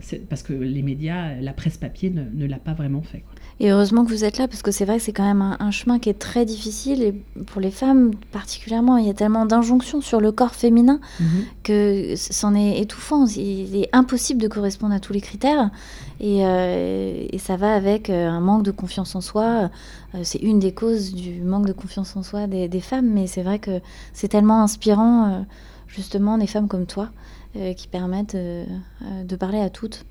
c'est 0.00 0.28
parce 0.28 0.42
que 0.42 0.52
les 0.52 0.82
médias, 0.82 1.34
la 1.40 1.52
presse 1.52 1.76
papier 1.76 2.10
ne, 2.10 2.24
ne 2.24 2.46
l'a 2.46 2.58
pas 2.58 2.72
vraiment 2.72 3.02
fait. 3.02 3.20
Quoi. 3.20 3.34
Et 3.60 3.70
heureusement 3.72 4.04
que 4.04 4.10
vous 4.10 4.24
êtes 4.24 4.38
là, 4.38 4.46
parce 4.46 4.62
que 4.62 4.70
c'est 4.70 4.84
vrai 4.84 4.98
que 4.98 5.02
c'est 5.02 5.12
quand 5.12 5.24
même 5.24 5.56
un, 5.58 5.70
chemin 5.72 5.98
qui 5.98 6.08
est 6.08 6.18
très 6.18 6.44
difficile, 6.44 7.02
et 7.02 7.12
pour 7.46 7.60
les 7.60 7.72
femmes 7.72 8.12
particulièrement, 8.30 8.98
il 8.98 9.06
y 9.06 9.10
a 9.10 9.14
tellement 9.14 9.46
d'injonctions 9.46 10.00
sur 10.00 10.20
le 10.20 10.30
corps 10.30 10.54
féminin 10.54 11.00
mhm. 11.18 11.44
que 11.64 12.14
c'en 12.16 12.54
est 12.54 12.80
étouffant. 12.80 13.26
Il 13.26 13.76
est 13.76 13.88
impossible 13.92 14.40
de 14.40 14.46
correspondre 14.46 14.94
à 14.94 15.00
tous 15.00 15.12
les 15.12 15.20
critères, 15.20 15.70
et, 16.20 16.46
euh, 16.46 17.26
ça 17.38 17.56
va 17.56 17.74
avec 17.74 18.10
euh, 18.10 18.28
un 18.28 18.40
manque 18.40 18.62
de 18.62 18.70
confiance 18.70 19.16
en 19.16 19.20
soi. 19.20 19.70
Euh, 20.14 20.20
c'est 20.22 20.38
une 20.38 20.60
des 20.60 20.72
causes 20.72 21.12
du 21.12 21.40
manque 21.40 21.66
de 21.66 21.72
confiance 21.72 22.16
en 22.16 22.22
soi 22.22 22.46
des, 22.46 22.68
des 22.68 22.80
femmes, 22.80 23.08
mais 23.08 23.26
c'est 23.26 23.42
vrai 23.42 23.58
que 23.58 23.80
c'est 24.12 24.28
tellement 24.28 24.62
inspirant, 24.62 25.44
justement, 25.88 26.38
des 26.38 26.46
femmes 26.46 26.68
comme 26.68 26.86
toi, 26.86 27.10
qui 27.76 27.88
permettent 27.88 28.36
de 28.36 29.36
parler 29.36 29.58
à 29.58 29.70
toutes. 29.70 30.04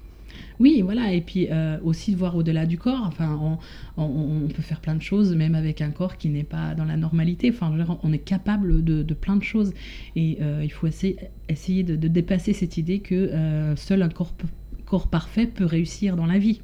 Oui, 0.60 0.82
voilà, 0.82 1.14
et 1.14 1.22
puis 1.22 1.48
euh, 1.52 1.78
aussi 1.84 2.12
de 2.12 2.18
voir 2.18 2.36
au-delà 2.36 2.66
du 2.66 2.78
corps. 2.78 3.04
Enfin, 3.06 3.58
on, 3.98 4.48
peut 4.48 4.62
faire 4.62 4.80
plein 4.80 4.96
de 4.96 5.02
choses, 5.02 5.36
même 5.36 5.56
avec 5.56 5.82
un 5.82 5.92
corps 5.92 6.18
qui 6.18 6.30
n'est 6.30 6.44
pas 6.44 6.74
dans 6.74 6.86
la 6.86 6.98
normalité. 6.98 7.52
Enfin, 7.54 7.72
on 8.04 8.14
est 8.14 8.18
capable 8.18 8.84
de, 8.84 9.14
plein 9.14 9.36
de 9.36 9.44
choses. 9.44 9.74
Et 10.16 10.38
euh, 10.42 10.62
il 10.64 10.72
faut 10.72 10.88
essayer, 10.88 11.18
essayer 11.48 11.84
de, 11.84 11.96
dépasser 12.08 12.54
cette 12.54 12.78
idée 12.78 13.00
que 13.00 13.16
euh, 13.16 13.76
seul 13.76 14.02
un 14.02 14.10
corps 14.10 15.08
parfait 15.08 15.46
peut 15.46 15.66
réussir 15.66 16.16
dans 16.16 16.26
la 16.26 16.40
vie. 16.40 16.62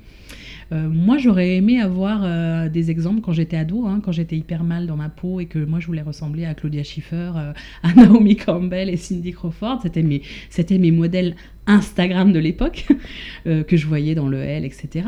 Euh, 0.71 0.89
moi, 0.89 1.17
j'aurais 1.17 1.55
aimé 1.55 1.79
avoir 1.79 2.21
euh, 2.23 2.69
des 2.69 2.91
exemples 2.91 3.21
quand 3.21 3.33
j'étais 3.33 3.57
ado, 3.57 3.85
hein, 3.85 4.01
quand 4.03 4.11
j'étais 4.11 4.37
hyper 4.37 4.63
mal 4.63 4.87
dans 4.87 4.95
ma 4.95 5.09
peau 5.09 5.39
et 5.39 5.45
que 5.45 5.59
moi, 5.59 5.79
je 5.79 5.87
voulais 5.87 6.01
ressembler 6.01 6.45
à 6.45 6.53
Claudia 6.53 6.83
Schiffer, 6.83 7.31
euh, 7.35 7.53
à 7.83 7.93
Naomi 7.95 8.35
Campbell 8.35 8.89
et 8.89 8.97
Cindy 8.97 9.31
Crawford. 9.31 9.79
C'était 9.83 10.03
mes, 10.03 10.21
c'était 10.49 10.77
mes 10.77 10.91
modèles 10.91 11.35
Instagram 11.65 12.33
de 12.33 12.39
l'époque 12.39 12.87
que 13.45 13.77
je 13.77 13.87
voyais 13.87 14.15
dans 14.15 14.27
le 14.27 14.39
L, 14.39 14.65
etc. 14.65 15.07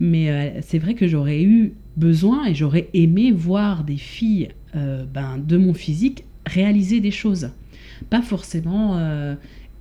Mais 0.00 0.60
c'est 0.60 0.78
vrai 0.78 0.92
que 0.92 1.06
j'aurais 1.06 1.42
eu 1.42 1.72
besoin 1.96 2.44
et 2.44 2.54
j'aurais 2.54 2.90
aimé 2.92 3.32
voir 3.32 3.84
des 3.84 3.96
filles 3.96 4.48
ben, 4.74 5.38
de 5.38 5.56
mon 5.56 5.72
physique 5.72 6.24
réaliser 6.44 7.00
des 7.00 7.10
choses. 7.10 7.48
Pas 8.10 8.20
forcément 8.20 9.00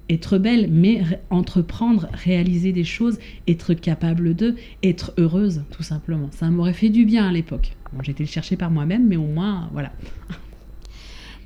être 0.09 0.37
belle, 0.37 0.69
mais 0.69 1.03
entreprendre, 1.29 2.07
réaliser 2.13 2.71
des 2.71 2.83
choses, 2.83 3.19
être 3.47 3.73
capable 3.73 4.35
de, 4.35 4.55
être 4.83 5.13
heureuse, 5.17 5.63
tout 5.71 5.83
simplement. 5.83 6.29
Ça 6.31 6.49
m'aurait 6.49 6.73
fait 6.73 6.89
du 6.89 7.05
bien 7.05 7.27
à 7.27 7.31
l'époque. 7.31 7.75
J'ai 8.01 8.11
été 8.11 8.23
le 8.23 8.29
chercher 8.29 8.57
par 8.57 8.71
moi-même, 8.71 9.07
mais 9.07 9.17
au 9.17 9.27
moins, 9.27 9.69
voilà. 9.71 9.91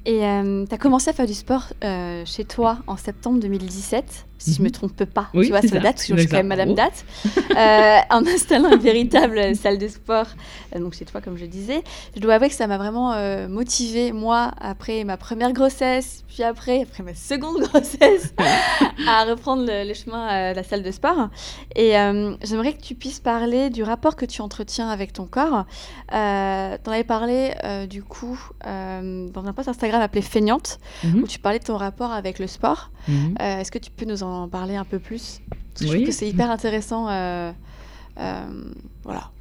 Et 0.06 0.26
euh, 0.26 0.66
tu 0.66 0.74
as 0.74 0.78
commencé 0.78 1.10
à 1.10 1.14
faire 1.14 1.28
du 1.28 1.34
sport 1.34 1.74
euh, 1.84 2.24
chez 2.26 2.46
toi 2.46 2.80
en 2.88 2.96
septembre 2.96 3.42
2017 3.42 4.26
si 4.38 4.54
je 4.54 4.62
me 4.62 4.68
mhm. 4.68 4.72
trompe 4.72 5.06
pas, 5.06 5.30
tu 5.34 5.50
vois, 5.50 5.62
cette 5.62 5.74
date, 5.74 5.96
parce 5.96 6.06
que 6.06 6.16
je 6.16 6.20
suis 6.22 6.30
quand 6.30 6.38
même 6.38 6.48
Madame 6.48 6.74
Date, 6.76 7.06
euh, 7.56 7.98
en 8.10 8.26
installant 8.26 8.72
une 8.72 8.80
véritable 8.80 9.56
salle 9.56 9.78
de 9.78 9.88
sport, 9.88 10.28
euh, 10.76 10.80
donc 10.80 10.94
chez 10.94 11.06
toi, 11.06 11.22
comme 11.22 11.38
je 11.38 11.46
disais. 11.46 11.84
Je 12.16 12.22
dois 12.22 12.36
avouer 12.36 12.50
que 12.50 12.56
ça 12.56 12.68
m'a 12.68 12.78
vraiment 12.78 13.14
euh, 13.14 13.48
motivée, 13.48 14.12
moi, 14.12 14.52
après 14.60 15.04
ma 15.04 15.18
première 15.18 15.54
grossesse, 15.54 16.24
puis 16.28 16.44
après, 16.44 16.84
après 16.84 17.04
ma 17.04 17.16
seconde 17.16 17.62
grossesse, 17.68 18.34
à 19.08 19.24
reprendre 19.26 19.66
le, 19.68 19.94
chemin 19.94 20.28
à 20.28 20.54
la 20.54 20.64
salle 20.64 20.84
de 20.84 20.92
sport. 20.92 21.30
Et 21.76 21.94
j'aimerais 22.44 22.74
que 22.74 22.82
tu 22.82 22.94
puisses 22.94 23.20
parler 23.20 23.70
du 23.70 23.84
rapport 23.84 24.16
que 24.16 24.26
tu 24.26 24.42
entretiens 24.42 24.90
avec 24.90 25.14
ton 25.14 25.26
corps. 25.26 25.66
tu 26.10 26.16
en 26.16 26.92
avais 26.92 27.04
parlé, 27.04 27.54
du 27.90 28.04
coup, 28.04 28.40
dans 28.64 29.46
un 29.46 29.54
post 29.54 29.70
Instagram 29.70 30.02
appelé 30.02 30.22
Feignante, 30.22 30.80
mhm. 31.04 31.24
où 31.24 31.28
tu 31.28 31.40
parlais 31.40 31.60
de 31.60 31.64
ton 31.64 31.78
rapport 31.78 32.12
avec 32.12 32.40
le 32.40 32.48
sport. 32.48 32.92
Mhm. 33.08 33.36
Est-ce 33.40 33.72
que 33.72 33.80
tu 33.80 33.90
peux 33.90 34.06
nous 34.06 34.24
en 34.24 34.27
en 34.28 34.48
parler 34.48 34.76
un 34.76 34.86
peu 34.86 35.00
plus 35.00 35.42
Je 35.80 35.88
trouve 35.88 36.04
que 36.04 36.12
c'est 36.12 36.30
hyper 36.30 36.52
intéressant. 36.52 37.10
Euh, 37.10 37.52
euh, 38.20 38.46
voilà. 39.04 39.32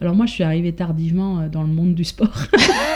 Alors 0.00 0.16
moi, 0.16 0.26
je 0.26 0.32
suis 0.32 0.42
arrivée 0.42 0.72
tardivement 0.72 1.40
euh, 1.40 1.48
dans 1.48 1.62
le 1.62 1.68
monde 1.68 1.94
du 1.94 2.04
sport 2.04 2.46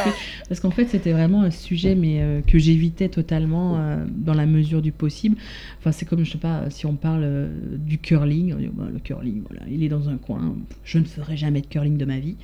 parce 0.48 0.60
qu'en 0.60 0.70
fait, 0.70 0.86
c'était 0.86 1.12
vraiment 1.12 1.42
un 1.42 1.50
sujet 1.50 1.94
mais 1.94 2.42
que 2.46 2.58
j'évitais 2.58 3.08
totalement 3.08 3.78
dans 4.08 4.34
la 4.34 4.46
mesure 4.46 4.82
du 4.82 4.92
possible. 4.92 5.36
Enfin, 5.78 5.92
c'est 5.92 6.06
comme 6.06 6.24
je 6.24 6.32
sais 6.32 6.38
pas 6.38 6.68
si 6.70 6.86
on 6.86 6.94
parle 6.94 7.48
du 7.78 7.98
curling, 7.98 8.54
bah, 8.72 8.84
le 8.92 8.98
curling, 8.98 9.42
voilà, 9.48 9.64
il 9.70 9.82
est 9.82 9.88
dans 9.88 10.08
un 10.08 10.16
coin. 10.16 10.54
Je 10.84 10.98
ne 10.98 11.04
ferai 11.04 11.36
jamais 11.36 11.60
de 11.60 11.66
curling 11.66 11.96
de 11.96 12.04
ma 12.04 12.18
vie. 12.18 12.36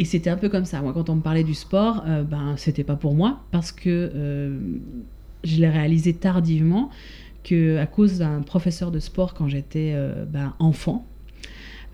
Et 0.00 0.04
c'était 0.04 0.30
un 0.30 0.36
peu 0.36 0.48
comme 0.48 0.64
ça. 0.64 0.82
Moi, 0.82 0.92
quand 0.92 1.08
on 1.08 1.16
me 1.16 1.20
parlait 1.20 1.44
du 1.44 1.54
sport, 1.54 2.04
ben 2.28 2.54
c'était 2.56 2.82
pas 2.82 2.96
pour 2.96 3.14
moi 3.14 3.40
parce 3.52 3.70
que 3.70 4.10
je 5.44 5.60
l'ai 5.60 5.68
réalisé 5.68 6.14
tardivement 6.14 6.90
que 7.44 7.78
à 7.78 7.86
cause 7.86 8.18
d'un 8.18 8.42
professeur 8.42 8.90
de 8.90 8.98
sport 8.98 9.34
quand 9.34 9.48
j'étais 9.48 9.92
euh, 9.94 10.24
ben, 10.24 10.54
enfant, 10.58 11.06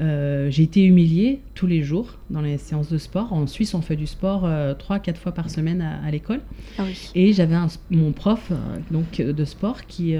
euh, 0.00 0.50
j'ai 0.50 0.62
été 0.62 0.82
humiliée 0.82 1.40
tous 1.54 1.66
les 1.66 1.82
jours 1.82 2.16
dans 2.30 2.40
les 2.40 2.56
séances 2.56 2.88
de 2.88 2.96
sport. 2.96 3.34
En 3.34 3.46
Suisse, 3.46 3.74
on 3.74 3.82
fait 3.82 3.96
du 3.96 4.06
sport 4.06 4.46
euh, 4.46 4.72
trois, 4.72 4.98
quatre 4.98 5.20
fois 5.20 5.32
par 5.32 5.50
semaine 5.50 5.82
à, 5.82 6.10
l'école. 6.10 6.40
Ah 6.78 6.84
Et 7.14 7.34
j'avais 7.34 7.56
mon 7.90 8.12
prof 8.12 8.50
donc 8.90 9.20
de 9.20 9.44
sport 9.44 9.84
qui 9.84 10.14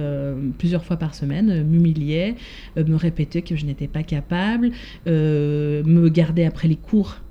plusieurs 0.59 0.85
fois 0.85 0.99
par 0.99 1.15
semaine 1.15 1.65
m'humiliait, 1.65 2.35
me 2.77 2.95
répétait 2.95 3.41
que 3.41 3.57
je 3.57 3.65
n'étais 3.65 3.89
pas 3.89 4.03
capable, 4.03 4.73
me 5.07 6.09
gardait 6.09 6.45
après 6.45 6.69
les 6.69 6.77
cours 6.77 7.17
euh, 7.17 7.30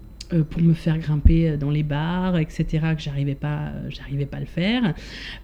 pour 0.50 0.62
me 0.62 0.74
faire 0.74 0.98
grimper 1.00 1.58
dans 1.58 1.72
les 1.72 1.84
bars, 1.84 2.38
etc., 2.38 2.66
que 2.96 3.02
j'arrivais 3.02 3.36
pas, 3.36 3.72
j'arrivais 3.90 4.26
pas 4.26 4.38
à 4.38 4.40
le 4.40 4.46
faire, 4.46 4.94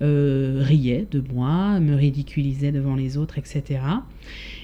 euh, 0.02 0.62
riait 0.64 1.08
de 1.10 1.24
moi, 1.34 1.80
me 1.80 1.96
ridiculisait 1.96 2.72
devant 2.72 2.96
les 2.96 3.18
autres, 3.18 3.38
etc. 3.38 3.80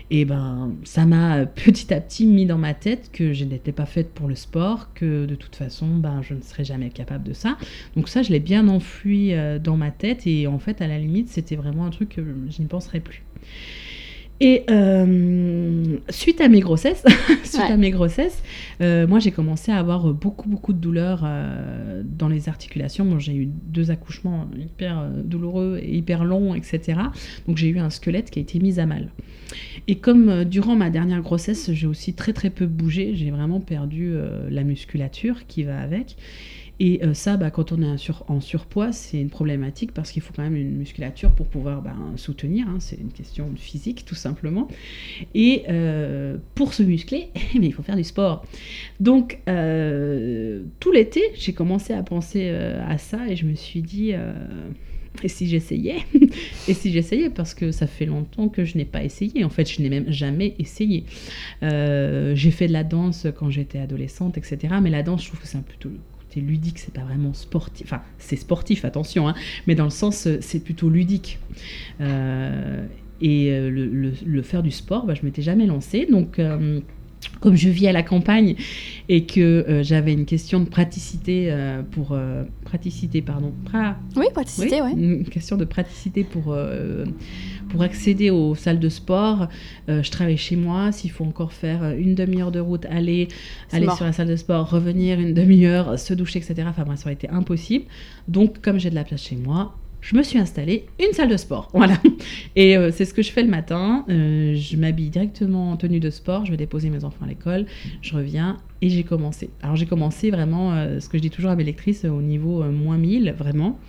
Et 0.10 0.26
ben, 0.26 0.76
ça 0.84 1.06
m'a 1.06 1.46
petit 1.46 1.94
à 1.94 2.02
petit 2.02 2.26
mis 2.26 2.46
dans 2.46 2.58
ma 2.58 2.74
tête 2.74 3.10
que 3.12 3.34
je 3.34 3.46
n'étais 3.46 3.72
pas 3.72 3.86
faite 3.86 4.14
pour 4.14 4.28
le 4.28 4.36
sport, 4.36 4.94
que 4.94 5.26
de 5.26 5.36
toute 5.36 5.56
façon, 5.56 5.88
ben, 5.88 6.22
je 6.22 6.34
ne 6.34 6.42
serais 6.42 6.66
jamais 6.66 6.90
capable 6.90 7.24
de 7.24 7.34
ça. 7.34 7.58
Donc 7.96 8.10
ça, 8.10 8.22
je 8.22 8.32
l'ai 8.32 8.40
bien 8.40 8.68
enfoui 8.68 9.34
euh, 9.34 9.60
dans 9.60 9.78
ma 9.78 9.92
tête 9.92 10.28
et 10.28 10.48
en 10.48 10.60
fait, 10.60 10.82
à 10.82 10.88
la 10.88 11.00
limite, 11.00 11.30
c'était 11.30 11.56
vraiment 11.56 11.86
un 11.86 11.92
truc 11.92 12.10
que 12.10 12.22
je 12.22 12.62
n'y 12.62 12.68
penserais 12.68 13.00
plus. 13.00 13.24
Et 14.44 14.64
euh, 14.72 15.98
suite 16.10 16.42
à 16.42 16.50
mes 16.50 16.62
grossesses, 16.62 17.06
suite 17.44 17.62
à 17.62 17.78
mes 17.78 17.92
grossesses, 17.92 18.42
euh, 18.82 19.06
moi 19.06 19.20
j'ai 19.20 19.30
commencé 19.30 19.72
à 19.72 19.78
avoir 19.78 20.12
beaucoup 20.16 20.50
beaucoup 20.50 20.74
de 20.74 20.80
douleurs 20.80 21.22
euh, 21.24 22.02
dans 22.04 22.28
les 22.28 22.50
articulations. 22.50 23.20
j'ai 23.20 23.36
eu 23.36 23.46
deux 23.46 23.92
accouchements 23.92 24.48
hyper 24.60 25.08
douloureux 25.24 25.80
et 25.84 25.96
hyper 25.96 26.24
longs, 26.26 26.56
etc. 26.56 27.02
Donc 27.48 27.58
j'ai 27.58 27.68
eu 27.68 27.78
un 27.78 27.92
squelette 27.92 28.32
qui 28.32 28.40
a 28.40 28.42
été 28.42 28.58
mis 28.58 28.80
à 28.80 28.88
mal. 28.88 29.12
Et 29.88 30.00
comme 30.00 30.44
durant 30.44 30.76
ma 30.76 30.90
dernière 30.90 31.22
grossesse, 31.22 31.72
j'ai 31.74 31.86
aussi 31.86 32.16
très 32.16 32.34
très 32.34 32.50
peu 32.50 32.66
bougé, 32.66 33.14
j'ai 33.14 33.30
vraiment 33.30 33.60
perdu 33.60 34.16
la 34.50 34.64
musculature 34.64 35.46
qui 35.46 35.64
va 35.64 35.80
avec. 35.80 36.16
Et 36.84 37.00
euh, 37.04 37.14
ça, 37.14 37.38
bah, 37.38 37.52
quand 37.52 37.72
on 37.72 37.84
est 37.84 38.12
en 38.28 38.42
surpoids, 38.42 38.92
c'est 38.92 39.22
une 39.22 39.30
problématique 39.30 39.92
parce 39.94 40.12
qu'il 40.12 40.24
faut 40.24 40.34
quand 40.36 40.42
même 40.42 40.56
une 40.56 40.78
musculature 40.78 41.32
pour 41.32 41.46
pouvoir 41.46 41.84
bah, 41.84 41.94
soutenir. 42.16 42.68
Hein. 42.68 42.78
c'est 42.80 43.00
une 43.00 43.12
question 43.12 43.52
de 43.52 43.60
physique, 43.60 44.04
tout 44.04 44.16
simplement. 44.16 44.68
Et 45.36 45.62
euh, 45.70 46.38
pour 46.56 46.74
se 46.74 46.82
muscler, 46.82 47.30
mais 47.54 47.68
il 47.68 47.72
faut 47.72 47.84
faire 47.84 47.98
du 47.98 48.04
sport. 48.04 48.44
Donc, 49.00 49.42
euh, 49.48 50.64
tout 50.80 50.92
l'été, 50.92 51.22
j'ai 51.36 51.54
commencé 51.54 51.94
à 51.94 52.02
penser 52.02 52.50
à 52.50 52.98
ça 52.98 53.30
et 53.30 53.36
je 53.36 53.46
me 53.46 53.54
suis 53.54 53.84
dit 53.84 54.14
et 55.24 55.28
si 55.28 55.48
j'essayais? 55.48 55.98
Et 56.68 56.74
si 56.74 56.92
j'essayais? 56.92 57.30
Parce 57.30 57.54
que 57.54 57.72
ça 57.72 57.86
fait 57.86 58.06
longtemps 58.08 58.50
que 58.50 58.66
je 58.66 58.78
n'ai 58.78 58.86
pas 58.86 59.04
essayé. 59.04 59.44
En 59.44 59.50
fait, 59.50 59.70
je 59.70 59.82
n'ai 59.84 59.90
même 59.90 60.10
jamais 60.12 60.56
essayé. 60.58 61.04
j'ai 61.62 62.52
fait 62.52 62.68
de 62.68 62.74
la 62.74 62.84
danse 62.84 63.28
quand 63.36 63.52
j'étais 63.52 63.78
adolescente, 63.78 64.40
etc. 64.40 64.76
Mais 64.82 64.90
la 64.90 65.04
danse, 65.04 65.22
je 65.22 65.28
trouve 65.28 65.42
que 65.42 65.48
c'est 65.48 65.58
un 65.60 65.62
plutôt 65.62 65.92
côté 66.32 66.42
ludique, 66.42 66.80
c'est 66.80 66.94
pas 66.94 67.02
vraiment 67.02 67.34
sportif. 67.34 67.88
Enfin, 67.88 68.02
c'est 68.18 68.36
sportif, 68.36 68.86
attention, 68.86 69.28
hein, 69.28 69.36
mais 69.68 69.76
dans 69.76 69.84
le 69.84 69.90
sens, 69.90 70.28
c'est 70.40 70.64
plutôt 70.64 70.90
ludique. 70.90 71.40
et 73.22 73.60
le, 73.70 74.42
faire 74.42 74.64
du 74.64 74.72
sport, 74.72 75.06
bah, 75.06 75.14
je 75.14 75.26
m'étais 75.26 75.42
jamais 75.42 75.66
lancée. 75.66 76.08
Donc 76.10 76.40
comme 77.40 77.56
je 77.56 77.70
vis 77.70 77.88
à 77.88 77.92
la 77.92 78.04
campagne 78.04 78.56
et 79.10 79.26
que 79.26 79.40
euh, 79.40 79.84
j'avais 79.84 80.14
une 80.14 80.26
question 80.26 80.60
de 80.60 80.66
praticité 80.66 81.48
euh, 81.50 81.82
pour 81.84 82.12
euh, 82.12 82.44
praticité 82.64 83.22
pardon 83.22 83.54
oui 84.16 84.26
praticité 84.34 84.82
oui, 84.82 84.92
une 84.96 85.26
question 85.26 85.58
de 85.58 85.66
praticité 85.66 86.24
pour 86.24 86.56
pour 87.72 87.82
accéder 87.82 88.30
aux 88.30 88.56
salles 88.56 88.80
de 88.80 88.90
sport 88.90 89.48
je 89.88 90.10
travaille 90.12 90.38
chez 90.38 90.56
moi. 90.56 90.92
S'il 90.92 91.12
faut 91.12 91.26
encore 91.26 91.54
faire 91.54 91.84
une 91.98 92.16
demi-heure 92.16 92.52
de 92.52 92.60
route 92.60 92.86
aller 92.90 93.28
aller 93.72 93.90
sur 93.96 94.06
la 94.06 94.14
salle 94.14 94.28
de 94.28 94.36
sport 94.36 94.70
revenir 94.70 95.20
une 95.20 95.34
demi-heure 95.34 95.98
se 95.98 96.14
doucher 96.14 96.40
etc 96.40 96.64
enfin 96.68 96.96
ça 96.96 97.06
aurait 97.06 97.14
été 97.14 97.30
impossible. 97.30 97.86
Donc 98.28 98.62
comme 98.62 98.80
j'ai 98.80 98.90
de 98.90 98.96
la 98.96 99.04
place 99.04 99.24
chez 99.24 99.36
moi 99.36 99.76
je 100.02 100.16
me 100.16 100.24
suis 100.24 100.40
installée 100.40 100.86
une 101.00 101.14
salle 101.14 101.30
de 101.30 101.38
sport. 101.38 101.70
Voilà. 101.82 102.00
Et 102.56 102.78
euh, 102.78 102.92
c'est 102.92 103.06
ce 103.06 103.14
que 103.14 103.24
je 103.24 103.32
fais 103.32 103.42
le 103.42 103.50
matin. 103.50 104.06
Euh, 104.10 104.54
je 104.56 104.78
m'habille 104.78 105.10
directement 105.10 105.72
en 105.72 105.78
tenue 105.78 106.00
de 106.00 106.10
sport. 106.10 106.46
Je 106.46 106.52
vais 106.52 106.58
déposer 106.58 106.90
mes 106.90 107.04
enfants 107.04 107.26
à 107.26 107.28
l'école. 107.28 107.66
Je 108.02 108.16
reviens 108.16 108.58
et 108.84 108.90
j'ai 108.90 109.04
commencé. 109.04 109.50
Alors 109.64 109.76
j'ai 109.76 109.88
commencé 109.88 110.30
vraiment, 110.30 110.74
euh, 110.74 111.00
ce 111.00 111.10
que 111.10 111.18
je 111.18 111.24
dis 111.24 111.32
toujours 111.32 111.50
à 111.50 111.56
mes 111.56 111.64
lectrices, 111.64 112.06
au 112.06 112.22
niveau 112.22 112.64
moins 112.64 112.98
1000, 112.98 113.34
vraiment. 113.38 113.80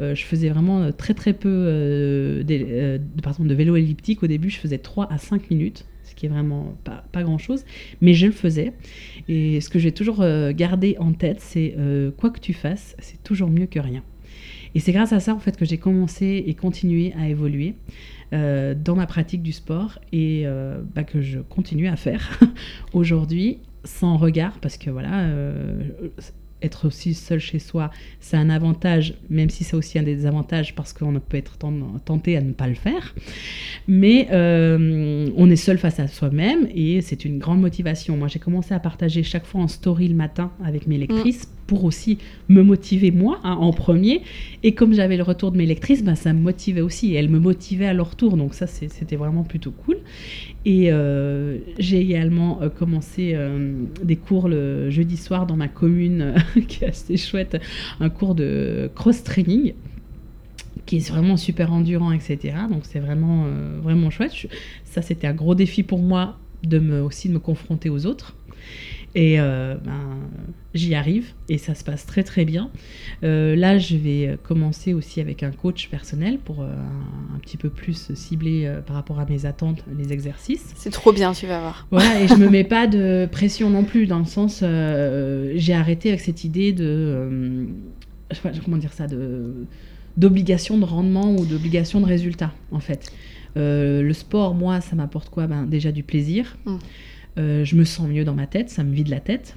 je 0.00 0.22
faisais 0.22 0.48
vraiment 0.48 0.90
très 0.92 1.14
très 1.14 1.32
peu 1.32 1.48
de, 2.44 3.00
pardon, 3.22 3.44
de 3.44 3.54
vélo 3.54 3.76
elliptique. 3.76 4.22
Au 4.22 4.26
début, 4.26 4.50
je 4.50 4.58
faisais 4.58 4.78
3 4.78 5.10
à 5.10 5.18
5 5.18 5.50
minutes 5.50 5.84
ce 6.04 6.14
qui 6.14 6.24
est 6.24 6.30
vraiment 6.30 6.74
pas, 6.84 7.04
pas 7.12 7.22
grand 7.22 7.36
chose, 7.36 7.64
mais 8.00 8.14
je 8.14 8.26
le 8.26 8.32
faisais. 8.32 8.72
Et 9.28 9.60
ce 9.60 9.68
que 9.68 9.78
j'ai 9.78 9.92
toujours 9.92 10.24
gardé 10.52 10.96
en 10.98 11.12
tête, 11.12 11.40
c'est 11.40 11.76
quoi 12.16 12.30
que 12.30 12.40
tu 12.40 12.52
fasses, 12.54 12.96
c'est 12.98 13.22
toujours 13.22 13.50
mieux 13.50 13.66
que 13.66 13.78
rien. 13.78 14.02
Et 14.74 14.80
c'est 14.80 14.92
grâce 14.92 15.12
à 15.12 15.20
ça 15.20 15.34
en 15.34 15.38
fait 15.38 15.56
que 15.56 15.64
j'ai 15.64 15.78
commencé 15.78 16.44
et 16.46 16.54
continué 16.54 17.12
à 17.18 17.28
évoluer 17.28 17.74
euh, 18.32 18.74
dans 18.74 18.94
ma 18.94 19.06
pratique 19.06 19.42
du 19.42 19.52
sport 19.52 19.98
et 20.12 20.42
euh, 20.44 20.82
bah, 20.94 21.02
que 21.02 21.22
je 21.22 21.38
continue 21.38 21.88
à 21.88 21.96
faire 21.96 22.38
aujourd'hui 22.92 23.58
sans 23.84 24.18
regard 24.18 24.58
parce 24.60 24.76
que 24.76 24.90
voilà 24.90 25.20
euh, 25.20 25.82
être 26.60 26.88
aussi 26.88 27.14
seul 27.14 27.38
chez 27.38 27.60
soi, 27.60 27.90
c'est 28.18 28.36
un 28.36 28.50
avantage, 28.50 29.14
même 29.30 29.48
si 29.48 29.62
c'est 29.62 29.76
aussi 29.76 29.98
un 29.98 30.02
des 30.02 30.16
désavantages 30.16 30.74
parce 30.74 30.92
qu'on 30.92 31.14
peut 31.20 31.36
être 31.36 31.56
tenté 32.04 32.36
à 32.36 32.40
ne 32.40 32.52
pas 32.52 32.66
le 32.66 32.74
faire. 32.74 33.14
Mais 33.86 34.26
on 34.32 35.48
est 35.48 35.56
seul 35.56 35.78
face 35.78 36.00
à 36.00 36.08
soi-même 36.08 36.66
et 36.74 37.00
c'est 37.00 37.24
une 37.24 37.38
grande 37.38 37.60
motivation. 37.60 38.16
Moi, 38.16 38.26
j'ai 38.26 38.40
commencé 38.40 38.74
à 38.74 38.80
partager 38.80 39.22
chaque 39.22 39.46
fois 39.46 39.60
en 39.60 39.68
story 39.68 40.08
le 40.08 40.16
matin 40.16 40.50
avec 40.64 40.88
mes 40.88 40.98
lectrices 40.98 41.46
mm. 41.46 41.57
Pour 41.68 41.84
aussi 41.84 42.18
me 42.48 42.62
motiver 42.62 43.12
moi 43.12 43.38
hein, 43.44 43.52
en 43.52 43.72
premier. 43.72 44.22
Et 44.64 44.74
comme 44.74 44.92
j'avais 44.92 45.16
le 45.16 45.22
retour 45.22 45.52
de 45.52 45.56
mes 45.56 45.66
lectrices, 45.66 46.02
ben, 46.02 46.16
ça 46.16 46.32
me 46.32 46.40
motivait 46.40 46.80
aussi 46.80 47.12
et 47.12 47.14
elles 47.14 47.28
me 47.28 47.38
motivaient 47.38 47.86
à 47.86 47.94
leur 47.94 48.16
tour. 48.16 48.36
Donc 48.36 48.54
ça, 48.54 48.66
c'était 48.66 49.14
vraiment 49.14 49.44
plutôt 49.44 49.70
cool. 49.70 49.98
Et 50.64 50.90
euh, 50.90 51.58
j'ai 51.78 52.00
également 52.00 52.60
euh, 52.60 52.68
commencé 52.68 53.36
des 54.02 54.16
cours 54.16 54.48
le 54.48 54.90
jeudi 54.90 55.16
soir 55.16 55.46
dans 55.46 55.56
ma 55.56 55.68
commune 55.68 56.34
qui 56.66 56.84
est 56.84 56.88
assez 56.88 57.16
chouette, 57.16 57.56
un 58.00 58.08
cours 58.08 58.34
de 58.34 58.90
cross-training 58.96 59.74
qui 60.88 60.96
est 60.96 61.10
vraiment 61.10 61.36
super 61.36 61.70
endurant, 61.70 62.12
etc. 62.12 62.54
Donc 62.70 62.84
c'est 62.84 62.98
vraiment, 62.98 63.44
euh, 63.46 63.78
vraiment 63.82 64.08
chouette. 64.08 64.32
ça, 64.84 65.02
c'était 65.02 65.26
un 65.26 65.34
gros 65.34 65.54
défi 65.54 65.82
pour 65.82 65.98
moi 65.98 66.38
de 66.62 66.78
me, 66.78 67.02
aussi 67.02 67.28
de 67.28 67.34
me 67.34 67.38
confronter 67.38 67.90
aux 67.90 68.06
autres. 68.06 68.34
Et 69.14 69.40
euh, 69.40 69.74
ben, 69.84 70.18
j'y 70.74 70.94
arrive 70.94 71.32
et 71.48 71.58
ça 71.58 71.74
se 71.74 71.82
passe 71.82 72.04
très 72.04 72.22
très 72.22 72.44
bien. 72.44 72.70
Euh, 73.24 73.56
là, 73.56 73.78
je 73.78 73.96
vais 73.96 74.38
commencer 74.42 74.92
aussi 74.92 75.20
avec 75.20 75.42
un 75.42 75.50
coach 75.50 75.88
personnel 75.88 76.38
pour 76.38 76.62
un, 76.62 77.38
petit 77.40 77.56
peu 77.56 77.70
plus 77.70 78.12
cibler 78.14 78.70
par 78.86 78.96
rapport 78.96 79.18
à 79.18 79.24
mes 79.24 79.46
attentes 79.46 79.82
les 79.96 80.12
exercices. 80.12 80.72
C'est 80.76 80.90
trop 80.90 81.12
bien, 81.12 81.32
tu 81.32 81.46
vas 81.46 81.60
voir. 81.60 81.86
Voilà, 81.90 82.20
et 82.20 82.28
je 82.28 82.34
me 82.36 82.48
mets 82.48 82.64
pas 82.64 82.86
de 82.86 83.26
pression 83.30 83.70
non 83.70 83.84
plus 83.84 84.06
dans 84.06 84.18
le 84.18 84.26
sens, 84.26 84.60
j'ai 84.60 85.74
arrêté 85.74 86.10
avec 86.10 86.20
cette 86.20 86.44
idée 86.44 86.72
de, 86.72 87.66
je 88.30 88.36
sais 88.36 88.42
pas 88.42 88.50
comment 88.64 88.76
dire 88.76 88.92
ça, 88.92 89.06
de 89.06 89.54
d'obligation 90.16 90.78
de 90.78 90.84
rendement 90.84 91.32
ou 91.32 91.46
d'obligation 91.46 92.00
de 92.00 92.06
résultat 92.06 92.52
en 92.72 92.80
fait. 92.80 93.10
le 93.56 94.12
sport, 94.12 94.54
moi, 94.54 94.80
ça 94.80 94.96
m'apporte 94.96 95.30
quoi? 95.30 95.46
Ben, 95.46 95.64
Déjà 95.64 95.92
du 95.92 96.02
plaisir. 96.02 96.58
Mm. 96.66 96.76
Euh, 97.38 97.64
je 97.64 97.76
me 97.76 97.84
sens 97.84 98.08
mieux 98.08 98.24
dans 98.24 98.34
ma 98.34 98.46
tête, 98.46 98.70
ça 98.70 98.84
me 98.84 98.92
vide 98.92 99.08
la 99.08 99.20
tête. 99.20 99.56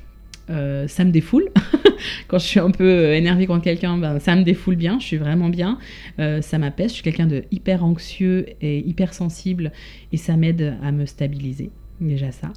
Euh, 0.50 0.88
ça 0.88 1.04
me 1.04 1.12
défoule. 1.12 1.50
Quand 2.28 2.40
je 2.40 2.46
suis 2.46 2.60
un 2.60 2.72
peu 2.72 2.88
euh, 2.88 3.16
énervée 3.16 3.48
contre 3.48 3.64
quelqu'un, 3.64 3.98
ben, 3.98 4.20
ça 4.20 4.36
me 4.36 4.44
défoule 4.44 4.76
bien, 4.76 5.00
je 5.00 5.06
suis 5.06 5.18
vraiment 5.18 5.50
bien. 5.50 5.78
ça 6.18 6.58
m'apaise, 6.58 6.90
je 6.90 6.96
suis 6.96 7.04
quelqu'un 7.04 7.28
de 7.28 7.44
hyper 7.52 7.84
anxieux 7.84 8.46
et 8.62 8.80
hyper 8.80 9.14
sensible 9.14 9.72
et 10.12 10.18
ça 10.18 10.36
m'aide 10.38 10.76
à 10.84 10.92
me 10.92 11.06
stabiliser, 11.06 11.72
déjà 12.00 12.32
ça. 12.32 12.52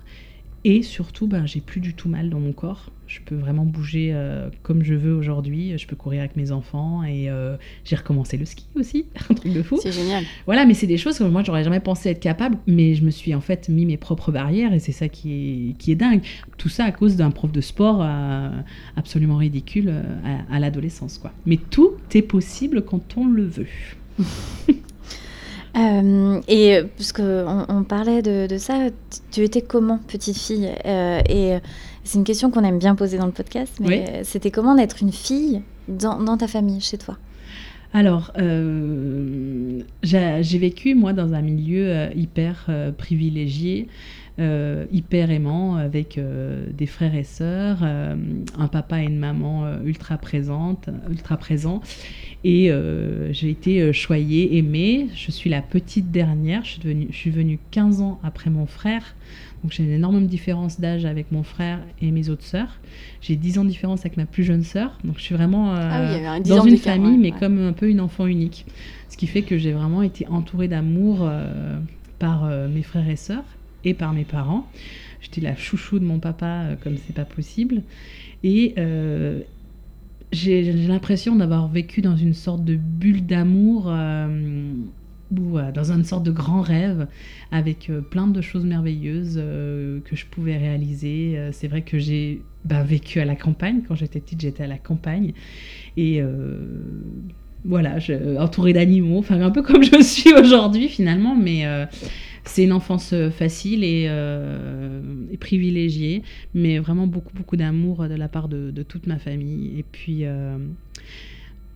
Et 0.66 0.82
surtout, 0.82 1.26
ben, 1.26 1.44
j'ai 1.44 1.60
plus 1.60 1.80
du 1.80 1.92
tout 1.92 2.08
mal 2.08 2.30
dans 2.30 2.40
mon 2.40 2.52
corps. 2.52 2.90
Je 3.06 3.20
peux 3.20 3.34
vraiment 3.34 3.66
bouger 3.66 4.12
euh, 4.14 4.48
comme 4.62 4.82
je 4.82 4.94
veux 4.94 5.12
aujourd'hui. 5.12 5.76
Je 5.76 5.86
peux 5.86 5.94
courir 5.94 6.20
avec 6.20 6.36
mes 6.36 6.52
enfants 6.52 7.04
et 7.04 7.28
euh, 7.28 7.56
j'ai 7.84 7.96
recommencé 7.96 8.38
le 8.38 8.46
ski 8.46 8.64
aussi, 8.74 9.04
un 9.30 9.34
truc 9.34 9.52
de 9.52 9.62
fou. 9.62 9.78
C'est 9.82 9.92
génial. 9.92 10.24
Voilà, 10.46 10.64
mais 10.64 10.72
c'est 10.72 10.86
des 10.86 10.96
choses 10.96 11.18
que 11.18 11.24
moi 11.24 11.42
j'aurais 11.44 11.64
jamais 11.64 11.80
pensé 11.80 12.08
être 12.08 12.20
capable, 12.20 12.56
mais 12.66 12.94
je 12.94 13.04
me 13.04 13.10
suis 13.10 13.34
en 13.34 13.42
fait 13.42 13.68
mis 13.68 13.84
mes 13.84 13.98
propres 13.98 14.32
barrières 14.32 14.72
et 14.72 14.78
c'est 14.78 14.92
ça 14.92 15.08
qui 15.08 15.32
est, 15.32 15.78
qui 15.78 15.92
est 15.92 15.96
dingue. 15.96 16.22
Tout 16.56 16.70
ça 16.70 16.84
à 16.84 16.92
cause 16.92 17.16
d'un 17.16 17.30
prof 17.30 17.52
de 17.52 17.60
sport 17.60 17.98
euh, 18.00 18.48
absolument 18.96 19.36
ridicule 19.36 19.92
à, 20.24 20.54
à 20.54 20.58
l'adolescence, 20.60 21.18
quoi. 21.18 21.30
Mais 21.44 21.58
tout 21.58 21.92
est 22.14 22.22
possible 22.22 22.82
quand 22.82 23.18
on 23.18 23.26
le 23.26 23.44
veut. 23.44 23.68
Euh, 25.76 26.40
et 26.46 26.82
puisqu'on 26.96 27.66
on 27.68 27.82
parlait 27.82 28.22
de, 28.22 28.56
ça, 28.58 28.88
tu 29.32 29.42
étais 29.42 29.62
comment, 29.62 29.98
petite 30.06 30.38
fille? 30.38 30.70
Euh, 30.84 31.20
Et 31.28 31.58
c'est 32.04 32.18
une 32.18 32.24
question 32.24 32.50
qu'on 32.50 32.62
aime 32.64 32.78
bien 32.78 32.94
poser 32.94 33.18
dans 33.18 33.26
le 33.26 33.32
podcast, 33.32 33.74
mais 33.80 34.22
c'était 34.24 34.50
comment 34.50 34.74
d'être 34.74 35.02
une 35.02 35.12
fille 35.12 35.62
dans, 35.88 36.36
ta 36.36 36.46
famille, 36.46 36.80
chez 36.80 36.98
toi? 36.98 37.16
Alors, 37.92 38.32
euh, 38.38 39.80
j'ai 40.02 40.58
vécu, 40.58 40.94
moi, 40.94 41.12
dans 41.12 41.32
un 41.32 41.42
milieu 41.42 42.08
hyper 42.16 42.68
privilégié. 42.98 43.88
Euh, 44.40 44.86
hyper 44.90 45.30
aimant 45.30 45.76
avec 45.76 46.18
euh, 46.18 46.66
des 46.76 46.86
frères 46.86 47.14
et 47.14 47.22
sœurs, 47.22 47.78
euh, 47.82 48.16
un 48.58 48.66
papa 48.66 49.00
et 49.00 49.06
une 49.06 49.16
maman 49.16 49.64
ultra 49.84 50.18
présente, 50.18 50.88
ultra 51.08 51.36
présents. 51.36 51.80
Et 52.42 52.70
j'ai 53.30 53.48
été 53.48 53.92
choyée, 53.92 54.58
aimée. 54.58 55.06
Je 55.14 55.30
suis 55.30 55.48
la 55.48 55.62
petite 55.62 56.10
dernière. 56.10 56.64
Je 56.64 56.70
suis, 56.72 56.80
devenue, 56.80 57.06
je 57.10 57.16
suis 57.16 57.30
venue 57.30 57.58
15 57.70 58.00
ans 58.00 58.18
après 58.22 58.50
mon 58.50 58.66
frère. 58.66 59.14
Donc 59.62 59.72
j'ai 59.72 59.84
une 59.84 59.92
énorme 59.92 60.26
différence 60.26 60.78
d'âge 60.78 61.06
avec 61.06 61.32
mon 61.32 61.42
frère 61.42 61.78
et 62.02 62.10
mes 62.10 62.28
autres 62.28 62.44
sœurs. 62.44 62.80
J'ai 63.22 63.36
10 63.36 63.60
ans 63.60 63.64
de 63.64 63.70
différence 63.70 64.00
avec 64.00 64.18
ma 64.18 64.26
plus 64.26 64.44
jeune 64.44 64.62
sœur. 64.62 64.98
Donc 65.04 65.16
je 65.16 65.22
suis 65.22 65.34
vraiment 65.34 65.74
ah 65.74 66.40
dans 66.40 66.64
une 66.64 66.76
famille, 66.76 67.16
mais 67.16 67.30
comme 67.30 67.58
un 67.58 67.72
peu 67.72 67.88
une 67.88 68.00
enfant 68.00 68.26
unique. 68.26 68.66
Ce 69.08 69.16
qui 69.16 69.26
fait 69.26 69.42
que 69.42 69.56
j'ai 69.56 69.72
vraiment 69.72 70.02
été 70.02 70.26
entourée 70.26 70.68
d'amour 70.68 71.26
par 72.18 72.46
mes 72.68 72.82
frères 72.82 73.08
et 73.08 73.16
sœurs 73.16 73.44
et 73.84 73.94
par 73.94 74.12
mes 74.12 74.24
parents. 74.24 74.66
J'étais 75.24 75.40
la 75.40 75.56
chouchou 75.56 75.98
de 75.98 76.04
mon 76.04 76.18
papa 76.18 76.64
euh, 76.64 76.76
comme 76.82 76.96
c'est 77.06 77.14
pas 77.14 77.24
possible. 77.24 77.82
Et 78.42 78.74
euh, 78.76 79.40
j'ai 80.32 80.70
l'impression 80.72 81.34
d'avoir 81.34 81.68
vécu 81.68 82.02
dans 82.02 82.16
une 82.16 82.34
sorte 82.34 82.62
de 82.62 82.76
bulle 82.76 83.24
d'amour 83.24 83.86
euh, 83.88 84.72
ou 85.34 85.58
dans 85.74 85.90
une 85.90 86.04
sorte 86.04 86.24
de 86.24 86.30
grand 86.30 86.60
rêve 86.60 87.06
avec 87.50 87.90
plein 88.10 88.26
de 88.26 88.40
choses 88.40 88.64
merveilleuses 88.64 89.36
que 89.36 90.14
je 90.14 90.26
pouvais 90.26 90.56
réaliser. 90.56 91.48
c'est 91.50 91.66
vrai 91.66 91.82
que 91.82 91.98
j'ai 91.98 92.42
bah, 92.64 92.84
vécu 92.84 93.18
à 93.20 93.24
la 93.24 93.34
campagne. 93.34 93.80
Quand 93.88 93.96
j'étais 93.96 94.20
petite, 94.20 94.42
j'étais 94.42 94.62
à 94.64 94.66
la 94.68 94.78
campagne. 94.78 95.32
Et 95.96 96.20
voilà, 97.64 97.96
entourée 98.38 98.74
d'animaux, 98.74 99.18
enfin 99.18 99.40
un 99.40 99.50
peu 99.50 99.62
comme 99.62 99.82
je 99.82 100.02
suis 100.02 100.32
aujourd'hui 100.34 100.88
finalement, 100.88 101.34
mais 101.34 101.64
c'est 102.44 102.64
une 102.64 102.72
enfance 102.72 103.12
euh, 103.12 103.30
facile 103.30 103.82
euh, 103.84 105.26
et, 105.30 105.36
privilégiée, 105.36 106.22
mais 106.52 106.78
vraiment 106.78 107.06
beaucoup, 107.06 107.32
beaucoup 107.34 107.56
d'amour 107.56 108.08
de 108.08 108.14
la 108.14 108.28
part 108.28 108.48
de, 108.48 108.82
toute 108.82 109.06
ma 109.06 109.18
famille. 109.18 109.78
Et 109.78 109.82
puis, 109.82 110.24
euh, 110.24 110.58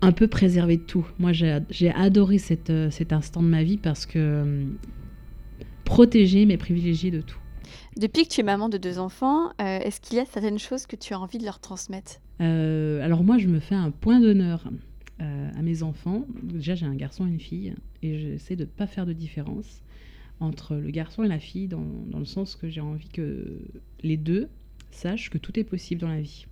un 0.02 0.12
peu 0.12 0.28
préservé 0.28 0.76
de 0.76 0.82
tout. 0.82 1.06
Moi, 1.18 1.32
j'ai 1.32 1.90
adoré 1.94 2.38
cet 2.38 2.70
instant 3.12 3.42
de 3.42 3.48
ma 3.48 3.62
vie 3.62 3.78
parce 3.78 4.06
que 4.06 4.64
protéger, 5.84 6.44
mais 6.46 6.56
privilégié 6.56 7.10
de 7.10 7.20
tout. 7.20 7.38
Depuis 7.96 8.24
que 8.24 8.28
tu 8.28 8.40
es 8.40 8.44
maman 8.44 8.68
de 8.68 8.78
deux 8.78 8.98
enfants, 8.98 9.50
est-ce 9.58 10.00
qu'il 10.00 10.18
y 10.18 10.20
a 10.20 10.24
certaines 10.24 10.58
choses 10.58 10.86
que 10.86 10.94
tu 10.94 11.14
as 11.14 11.18
envie 11.18 11.38
de 11.38 11.44
leur 11.44 11.58
transmettre? 11.58 12.20
Alors 12.38 13.24
moi, 13.24 13.38
je 13.38 13.48
me 13.48 13.58
fais 13.58 13.74
un 13.74 13.90
point 13.90 14.20
d'honneur 14.20 14.68
à 15.18 15.62
mes 15.62 15.82
enfants. 15.82 16.26
Déjà, 16.44 16.76
j'ai 16.76 16.86
un 16.86 16.94
garçon 16.94 17.26
et 17.26 17.30
une 17.30 17.40
fille, 17.40 17.74
et 18.02 18.18
j'essaie 18.18 18.54
de 18.54 18.64
ne 18.64 18.68
pas 18.68 18.86
faire 18.86 19.06
de 19.06 19.12
différence 19.12 19.82
entre 20.40 20.76
le 20.76 20.90
garçon 20.90 21.24
et 21.24 21.28
la 21.28 21.38
fille, 21.38 21.68
dans, 21.68 21.84
le 22.16 22.24
sens 22.24 22.54
que 22.54 22.68
j'ai 22.68 22.80
envie 22.80 23.08
que 23.08 23.58
les 24.02 24.16
deux 24.16 24.48
sachent 24.90 25.30
que 25.30 25.38
tout 25.38 25.58
est 25.58 25.64
possible 25.64 26.00
dans 26.00 26.08
la 26.08 26.20
vie. 26.20 26.46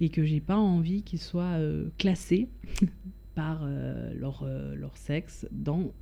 et 0.00 0.10
que 0.10 0.24
j'ai 0.24 0.40
pas 0.40 0.56
envie 0.56 1.02
qu'ils 1.02 1.20
soient 1.20 1.58
classés 1.98 2.48
par 3.34 3.66
leur, 4.14 4.46
leur 4.74 4.96
sexe 4.96 5.46
dans 5.50 5.92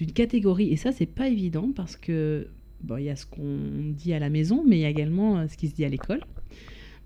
une 0.00 0.12
catégorie. 0.12 0.70
Et 0.70 0.76
ça, 0.76 0.92
c'est 0.92 1.06
pas 1.06 1.28
évident 1.28 1.70
parce 1.74 1.96
que 1.96 2.48
bon, 2.82 2.96
il 2.96 3.04
y 3.04 3.10
a 3.10 3.16
ce 3.16 3.26
qu'on 3.26 3.92
dit 3.92 4.12
à 4.12 4.18
la 4.18 4.30
maison, 4.30 4.64
mais 4.66 4.78
il 4.78 4.80
y 4.80 4.84
a 4.84 4.90
également 4.90 5.46
ce 5.48 5.56
qui 5.56 5.68
se 5.68 5.74
dit 5.74 5.84
à 5.84 5.88
l'école. 5.88 6.20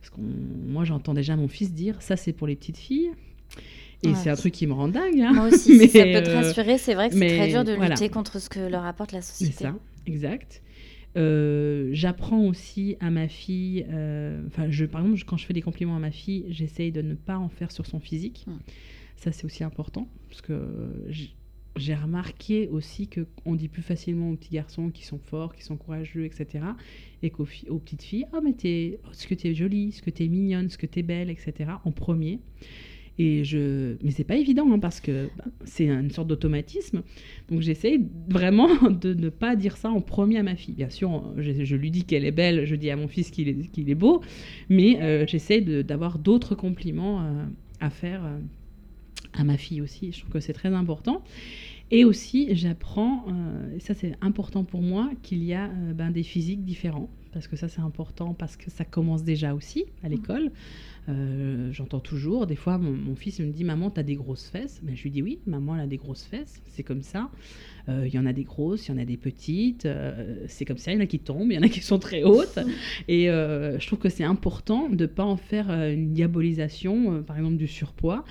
Parce 0.00 0.10
que 0.10 0.20
moi, 0.20 0.84
j'entends 0.84 1.14
déjà 1.14 1.36
mon 1.36 1.48
fils 1.48 1.72
dire 1.72 2.02
ça, 2.02 2.16
c'est 2.16 2.32
pour 2.32 2.46
les 2.46 2.56
petites 2.56 2.78
filles. 2.78 3.10
Et 4.04 4.14
c'est 4.14 4.30
un 4.30 4.36
truc 4.36 4.52
qui 4.52 4.66
me 4.66 4.72
rend 4.72 4.88
dingue. 4.88 5.20
Hein. 5.20 5.32
Moi 5.32 5.48
aussi, 5.48 5.72
mais, 5.78 5.86
si 5.86 5.98
ça 5.98 6.04
peut 6.04 6.22
te 6.22 6.30
rassurer, 6.30 6.78
c'est 6.78 6.94
vrai 6.94 7.08
que 7.08 7.16
c'est 7.16 7.36
très 7.36 7.48
dur 7.48 7.64
de 7.64 7.74
lutter 7.74 8.08
contre 8.08 8.40
ce 8.40 8.48
que 8.48 8.60
leur 8.60 8.84
apporte 8.84 9.12
la 9.12 9.22
société. 9.22 9.52
C'est 9.56 9.64
ça, 9.64 9.74
exact. 10.06 10.62
Euh, 11.16 11.90
j'apprends 11.92 12.40
aussi 12.46 12.96
à 13.00 13.10
ma 13.10 13.28
fille, 13.28 13.86
euh, 13.90 14.42
enfin, 14.46 14.70
je, 14.70 14.86
par 14.86 15.02
exemple, 15.02 15.22
quand 15.26 15.36
je 15.36 15.44
fais 15.44 15.52
des 15.52 15.62
compliments 15.62 15.96
à 15.96 16.00
ma 16.00 16.10
fille, 16.10 16.46
j'essaye 16.48 16.90
de 16.90 17.02
ne 17.02 17.14
pas 17.14 17.36
en 17.36 17.48
faire 17.48 17.70
sur 17.70 17.86
son 17.86 18.00
physique. 18.00 18.44
Hmm. 18.46 18.58
Ça, 19.16 19.30
c'est 19.30 19.44
aussi 19.44 19.62
important, 19.62 20.08
parce 20.28 20.40
que 20.40 20.58
j'ai 21.76 21.94
remarqué 21.94 22.68
aussi 22.68 23.08
qu'on 23.08 23.54
dit 23.54 23.68
plus 23.68 23.82
facilement 23.82 24.30
aux 24.30 24.36
petits 24.36 24.54
garçons 24.54 24.90
qui 24.90 25.04
sont 25.04 25.18
forts, 25.18 25.54
qui 25.54 25.62
sont 25.62 25.76
courageux, 25.76 26.24
etc. 26.24 26.64
Et 27.22 27.30
qu'aux 27.30 27.46
aux 27.68 27.78
petites 27.78 28.02
filles, 28.02 28.26
oh, 28.32 28.40
mais 28.42 28.54
es, 28.64 28.98
oh, 29.04 29.08
ce 29.12 29.26
que 29.26 29.34
tu 29.34 29.48
es 29.48 29.54
jolie, 29.54 29.92
ce 29.92 30.02
que 30.02 30.10
tu 30.10 30.24
es 30.24 30.28
mignonne, 30.28 30.70
ce 30.70 30.78
que 30.78 30.86
tu 30.86 30.98
es 30.98 31.02
belle, 31.02 31.30
etc. 31.30 31.70
en 31.84 31.92
premier. 31.92 32.40
Et 33.18 33.44
je... 33.44 33.96
Mais 34.02 34.10
c'est 34.10 34.24
pas 34.24 34.36
évident 34.36 34.70
hein, 34.72 34.78
parce 34.78 35.00
que 35.00 35.28
bah, 35.36 35.44
c'est 35.64 35.86
une 35.86 36.10
sorte 36.10 36.28
d'automatisme. 36.28 37.02
Donc 37.50 37.60
j'essaye 37.60 38.06
vraiment 38.28 38.68
de 38.90 39.12
ne 39.12 39.28
pas 39.28 39.54
dire 39.56 39.76
ça 39.76 39.90
en 39.90 40.00
premier 40.00 40.38
à 40.38 40.42
ma 40.42 40.56
fille. 40.56 40.74
Bien 40.74 40.90
sûr, 40.90 41.22
je, 41.36 41.76
lui 41.76 41.90
dis 41.90 42.04
qu'elle 42.04 42.24
est 42.24 42.32
belle, 42.32 42.64
je 42.64 42.74
dis 42.74 42.90
à 42.90 42.96
mon 42.96 43.08
fils 43.08 43.30
qu'il 43.30 43.48
est, 43.48 43.94
beau, 43.94 44.22
mais 44.68 45.00
euh, 45.02 45.26
j'essaye 45.26 45.62
d'avoir 45.84 46.18
d'autres 46.18 46.54
compliments 46.54 47.20
euh, 47.20 47.44
à 47.80 47.90
faire 47.90 48.24
euh, 48.24 48.38
à 49.34 49.44
ma 49.44 49.58
fille 49.58 49.82
aussi. 49.82 50.12
Je 50.12 50.20
trouve 50.20 50.32
que 50.32 50.40
c'est 50.40 50.54
très 50.54 50.72
important. 50.72 51.22
Et 51.90 52.06
aussi, 52.06 52.48
j'apprends, 52.54 53.26
et 53.76 53.80
ça 53.80 53.92
c'est 53.92 54.14
important 54.22 54.64
pour 54.64 54.80
moi, 54.80 55.10
qu'il 55.22 55.44
y 55.44 55.52
a 55.52 55.68
ben, 55.68 56.10
des 56.10 56.22
physiques 56.22 56.64
différents. 56.64 57.10
Parce 57.32 57.48
que 57.48 57.56
ça 57.56 57.68
c'est 57.68 57.80
important, 57.80 58.34
parce 58.34 58.56
que 58.56 58.70
ça 58.70 58.84
commence 58.84 59.24
déjà 59.24 59.54
aussi 59.54 59.84
à 60.02 60.08
l'école. 60.08 60.50
Euh, 61.08 61.72
j'entends 61.72 61.98
toujours, 61.98 62.46
des 62.46 62.54
fois, 62.54 62.78
mon, 62.78 63.16
fils 63.16 63.40
me 63.40 63.50
dit 63.50 63.64
Maman, 63.64 63.90
t'as 63.90 64.04
des 64.04 64.14
grosses 64.14 64.48
fesses 64.48 64.80
ben, 64.82 64.94
Je 64.96 65.02
lui 65.02 65.10
dis 65.10 65.22
Oui, 65.22 65.40
maman, 65.46 65.74
elle 65.74 65.82
a 65.82 65.86
des 65.86 65.96
grosses 65.96 66.24
fesses, 66.24 66.62
c'est 66.68 66.84
comme 66.84 67.02
ça. 67.02 67.30
Euh, 67.88 68.04
il 68.06 68.14
y 68.14 68.18
en 68.18 68.26
a 68.26 68.32
des 68.32 68.44
grosses, 68.44 68.86
il 68.86 68.92
y 68.92 68.94
en 68.94 68.98
a 68.98 69.04
des 69.04 69.16
petites, 69.16 69.86
euh, 69.86 70.44
c'est 70.46 70.64
comme 70.64 70.78
ça. 70.78 70.92
Il 70.92 70.94
y 70.94 70.98
en 70.98 71.02
a 71.02 71.06
qui 71.06 71.18
tombent, 71.18 71.50
il 71.50 71.54
y 71.54 71.58
en 71.58 71.62
a 71.62 71.68
qui 71.68 71.80
sont 71.80 71.98
très 71.98 72.22
hautes. 72.22 72.58
Et 73.08 73.26
je 73.26 73.86
trouve 73.86 73.98
que 73.98 74.08
c'est 74.08 74.24
important 74.24 74.88
de 74.88 75.02
ne 75.02 75.06
pas 75.06 75.24
en 75.24 75.36
faire 75.36 75.70
une 75.70 76.12
diabolisation, 76.12 77.22
par 77.22 77.36
exemple, 77.36 77.56
du 77.56 77.66
surpoids. 77.66 78.24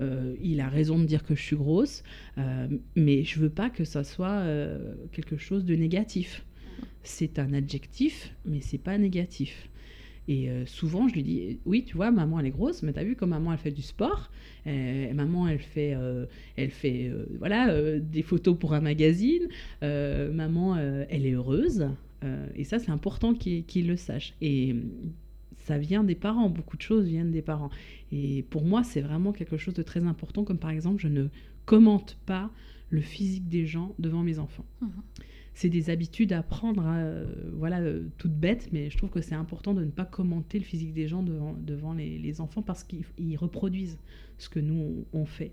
il 0.00 0.60
a 0.60 0.68
raison 0.68 0.98
de 0.98 1.04
dire 1.04 1.24
que 1.24 1.34
je 1.34 1.42
suis 1.42 1.56
grosse, 1.56 2.02
mais 2.94 3.24
je 3.24 3.40
veux 3.40 3.50
pas 3.50 3.70
que 3.70 3.84
ça 3.84 4.04
soit 4.04 4.44
quelque 5.12 5.38
chose 5.38 5.64
de 5.64 5.74
négatif. 5.74 6.44
C'est 7.02 7.38
un 7.38 7.52
adjectif, 7.52 8.34
mais 8.44 8.60
c'est 8.60 8.78
pas 8.78 8.98
négatif. 8.98 9.68
Et 10.28 10.50
euh, 10.50 10.66
souvent, 10.66 11.08
je 11.08 11.14
lui 11.14 11.22
dis, 11.22 11.58
oui, 11.64 11.84
tu 11.84 11.96
vois, 11.96 12.10
maman, 12.10 12.38
elle 12.38 12.46
est 12.46 12.50
grosse, 12.50 12.82
mais 12.82 12.92
tu 12.92 12.98
as 12.98 13.04
vu 13.04 13.16
comme 13.16 13.30
maman, 13.30 13.52
elle 13.52 13.58
fait 13.58 13.70
du 13.70 13.80
sport? 13.80 14.30
Euh, 14.66 15.12
maman, 15.14 15.48
elle 15.48 15.58
fait, 15.58 15.94
euh, 15.94 16.26
elle 16.56 16.70
fait 16.70 17.10
voilà, 17.38 17.98
des 17.98 18.22
photos 18.22 18.56
pour 18.58 18.74
un 18.74 18.80
magazine. 18.80 19.48
maman, 19.80 20.76
elle 20.76 21.26
est 21.26 21.32
heureuse. 21.32 21.88
et 22.54 22.64
ça, 22.64 22.78
c'est 22.78 22.90
important 22.90 23.34
qu'il 23.34 23.86
le 23.86 23.96
sache. 23.96 24.34
Et 24.42 24.76
ça 25.60 25.78
vient 25.78 26.04
des 26.04 26.14
parents. 26.14 26.50
Beaucoup 26.50 26.76
de 26.76 26.82
choses 26.82 27.06
viennent 27.06 27.32
des 27.32 27.42
parents. 27.42 27.70
Et 28.12 28.44
pour 28.50 28.66
moi, 28.66 28.84
c'est 28.84 29.00
vraiment 29.00 29.32
quelque 29.32 29.56
chose 29.56 29.74
de 29.74 29.82
très 29.82 30.04
important, 30.04 30.44
comme 30.44 30.58
par 30.58 30.70
exemple, 30.70 31.00
je 31.00 31.08
ne 31.08 31.28
commente 31.64 32.18
pas 32.26 32.50
le 32.90 33.00
physique 33.00 33.48
des 33.48 33.66
gens 33.66 33.94
devant 33.98 34.22
mes 34.22 34.38
enfants. 34.38 34.66
Mmh 34.82 34.88
c'est 35.58 35.70
des 35.70 35.90
habitudes 35.90 36.32
à 36.32 36.44
prendre, 36.44 36.86
hein, 36.86 36.98
euh, 36.98 37.24
voilà, 37.54 37.80
euh, 37.80 38.04
toutes 38.16 38.32
bêtes, 38.32 38.68
mais 38.70 38.90
je 38.90 38.96
trouve 38.96 39.10
que 39.10 39.20
c'est 39.20 39.34
important 39.34 39.74
de 39.74 39.84
ne 39.84 39.90
pas 39.90 40.04
commenter 40.04 40.56
le 40.60 40.64
physique 40.64 40.92
des 40.92 41.08
gens 41.08 41.24
devant, 41.24 41.52
devant 41.52 41.94
les, 41.94 42.40
enfants 42.40 42.62
parce 42.62 42.84
qu'ils 42.84 43.36
reproduisent 43.36 43.98
ce 44.38 44.48
que 44.48 44.60
nous 44.60 45.04
on, 45.12 45.26
fait. 45.26 45.50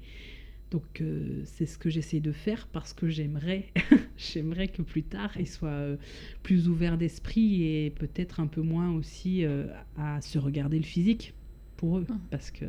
Donc 0.70 1.02
euh, 1.02 1.42
c'est 1.46 1.66
ce 1.66 1.80
que 1.80 1.90
j'essaie 1.90 2.20
de 2.20 2.32
faire 2.32 2.68
parce 2.68 2.94
que 2.94 3.10
j'aimerais, 3.10 3.66
j'aimerais 4.16 4.68
que 4.68 4.84
plus 4.84 5.02
tard 5.02 5.32
ils 5.40 5.48
soient 5.48 5.98
plus 6.44 6.68
ouverts 6.68 7.00
d'esprit 7.00 7.64
et 7.64 7.90
peut-être 7.90 8.40
un 8.40 8.48
peu 8.48 8.62
moins 8.62 8.92
aussi 8.92 9.44
à 9.98 10.22
se 10.22 10.38
regarder 10.38 10.78
le 10.78 10.86
physique 10.86 11.34
pour 11.78 11.98
eux, 11.98 12.06
mmh. 12.08 12.20
parce 12.30 12.52
que 12.52 12.66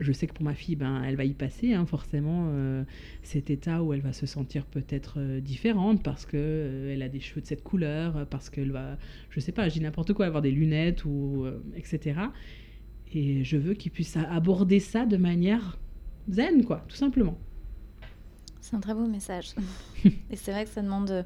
je 0.00 0.12
sais 0.12 0.26
que 0.26 0.32
pour 0.32 0.44
ma 0.44 0.54
fille, 0.54 0.76
ben, 0.76 1.02
elle 1.02 1.16
va 1.16 1.24
y 1.24 1.34
passer, 1.34 1.74
hein, 1.74 1.84
forcément, 1.86 2.48
euh, 2.50 2.84
cet 3.22 3.50
état 3.50 3.82
où 3.82 3.92
elle 3.92 4.00
va 4.00 4.12
se 4.12 4.26
sentir 4.26 4.64
peut-être 4.66 5.14
euh, 5.18 5.40
différente 5.40 6.02
parce 6.02 6.24
qu'elle 6.24 6.40
euh, 6.40 6.94
elle 6.94 7.02
a 7.02 7.08
des 7.08 7.20
cheveux 7.20 7.40
de 7.40 7.46
cette 7.46 7.64
couleur, 7.64 8.26
parce 8.28 8.48
qu'elle 8.50 8.70
va, 8.70 8.96
je 9.30 9.40
sais 9.40 9.52
pas, 9.52 9.68
dis 9.68 9.80
n'importe 9.80 10.12
quoi, 10.12 10.26
avoir 10.26 10.42
des 10.42 10.50
lunettes, 10.50 11.04
ou, 11.04 11.46
etc. 11.76 12.20
Et 13.12 13.42
je 13.44 13.56
veux 13.56 13.74
qu'ils 13.74 13.92
puissent 13.92 14.16
aborder 14.16 14.80
ça 14.80 15.06
de 15.06 15.16
manière 15.16 15.78
zen, 16.28 16.64
quoi, 16.64 16.84
tout 16.88 16.96
simplement. 16.96 17.38
C'est 18.60 18.76
un 18.76 18.80
très 18.80 18.94
beau 18.94 19.06
message. 19.06 19.54
Et 20.04 20.36
c'est 20.36 20.52
vrai 20.52 20.64
que 20.64 20.70
ça 20.70 20.82
demande 20.82 21.24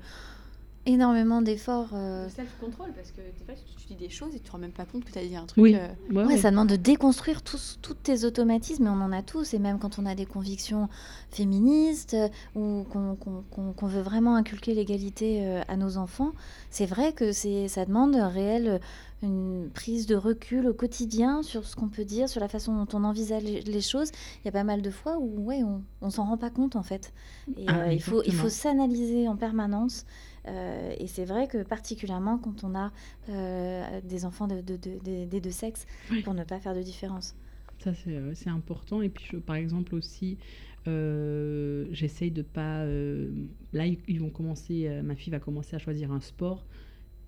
énormément 0.86 1.42
d'efforts. 1.42 1.90
Euh... 1.92 2.28
self-control, 2.28 2.92
parce 2.94 3.10
que 3.10 3.20
des 3.20 3.44
fois, 3.44 3.54
tu, 3.54 3.86
dis 3.86 3.94
des 3.94 4.08
choses 4.08 4.34
et 4.34 4.38
tu 4.38 4.46
te 4.46 4.52
rends 4.52 4.58
même 4.58 4.72
pas 4.72 4.84
compte 4.84 5.04
que 5.04 5.12
tu 5.12 5.18
as 5.18 5.24
dit 5.24 5.36
un 5.36 5.46
truc. 5.46 5.62
Oui. 5.62 5.76
Euh, 5.76 6.24
ouais, 6.24 6.36
ça 6.36 6.50
demande 6.50 6.68
de 6.68 6.76
déconstruire 6.76 7.42
tous, 7.42 7.78
tous 7.82 7.94
tes 7.94 8.24
automatismes, 8.24 8.86
et 8.86 8.88
on 8.88 9.00
en 9.00 9.12
a 9.12 9.22
tous, 9.22 9.54
et 9.54 9.58
même 9.58 9.78
quand 9.78 9.98
on 9.98 10.06
a 10.06 10.14
des 10.14 10.26
convictions 10.26 10.88
féministes 11.30 12.14
euh, 12.14 12.28
ou 12.54 12.84
qu'on 12.84 13.86
veut 13.86 14.02
vraiment 14.02 14.36
inculquer 14.36 14.74
l'égalité 14.74 15.46
euh, 15.46 15.62
à 15.68 15.76
nos 15.76 15.96
enfants, 15.96 16.32
c'est 16.70 16.86
vrai 16.86 17.12
que 17.12 17.32
ça 17.32 17.84
demande 17.84 18.16
un 18.16 18.28
réel 18.28 18.80
une 19.22 19.70
prise 19.72 20.06
de 20.06 20.16
recul 20.16 20.66
au 20.66 20.74
quotidien 20.74 21.42
sur 21.42 21.64
ce 21.64 21.76
qu'on 21.76 21.88
peut 21.88 22.04
dire, 22.04 22.28
sur 22.28 22.40
la 22.40 22.48
façon 22.48 22.74
dont 22.74 22.98
on 22.98 23.04
envisage 23.04 23.44
les 23.44 23.80
choses. 23.80 24.10
Il 24.42 24.46
y 24.46 24.48
a 24.48 24.52
pas 24.52 24.64
mal 24.64 24.82
de 24.82 24.90
fois 24.90 25.18
où 25.18 25.44
ouais, 25.44 25.62
on, 25.62 25.82
on 26.00 26.10
s'en 26.10 26.24
rend 26.24 26.36
pas 26.36 26.50
compte 26.50 26.74
en 26.76 26.82
fait. 26.82 27.12
Et 27.56 27.66
ah, 27.68 27.92
il 27.92 28.02
faut, 28.02 28.22
il 28.24 28.34
faut 28.34 28.48
s'analyser 28.48 29.28
en 29.28 29.36
permanence. 29.36 30.04
Euh, 30.46 30.94
et 30.98 31.06
c'est 31.06 31.24
vrai 31.24 31.46
que 31.46 31.62
particulièrement 31.62 32.38
quand 32.38 32.64
on 32.64 32.74
a 32.74 32.92
euh, 33.28 34.00
des 34.02 34.24
enfants 34.24 34.48
de, 34.48 34.60
des 34.60 35.40
deux 35.40 35.50
sexes, 35.50 35.86
pour 36.24 36.34
ne 36.34 36.44
pas 36.44 36.58
faire 36.58 36.74
de 36.74 36.82
différence. 36.82 37.34
Ça, 37.78 37.92
c'est 37.94 38.16
euh, 38.16 38.32
important. 38.46 39.02
Et 39.02 39.08
puis, 39.08 39.38
par 39.38 39.56
exemple, 39.56 39.94
aussi, 39.94 40.38
j'essaye 40.86 42.30
de 42.30 42.42
pas... 42.42 42.84
là, 42.84 43.86
ils 43.86 44.20
vont 44.20 44.30
commencer, 44.30 44.88
ma 45.02 45.14
fille 45.14 45.30
va 45.30 45.40
commencer 45.40 45.76
à 45.76 45.78
choisir 45.78 46.12
un 46.12 46.20
sport. 46.20 46.66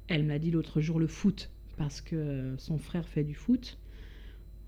Elle 0.09 0.25
m'a 0.25 0.39
dit 0.39 0.51
l'autre 0.51 0.81
jour 0.81 0.99
le 0.99 1.07
foot, 1.07 1.51
parce 1.77 2.01
que 2.01 2.55
son 2.59 2.79
frère 2.79 3.09
fait 3.09 3.25
du 3.25 3.35
foot. 3.35 3.79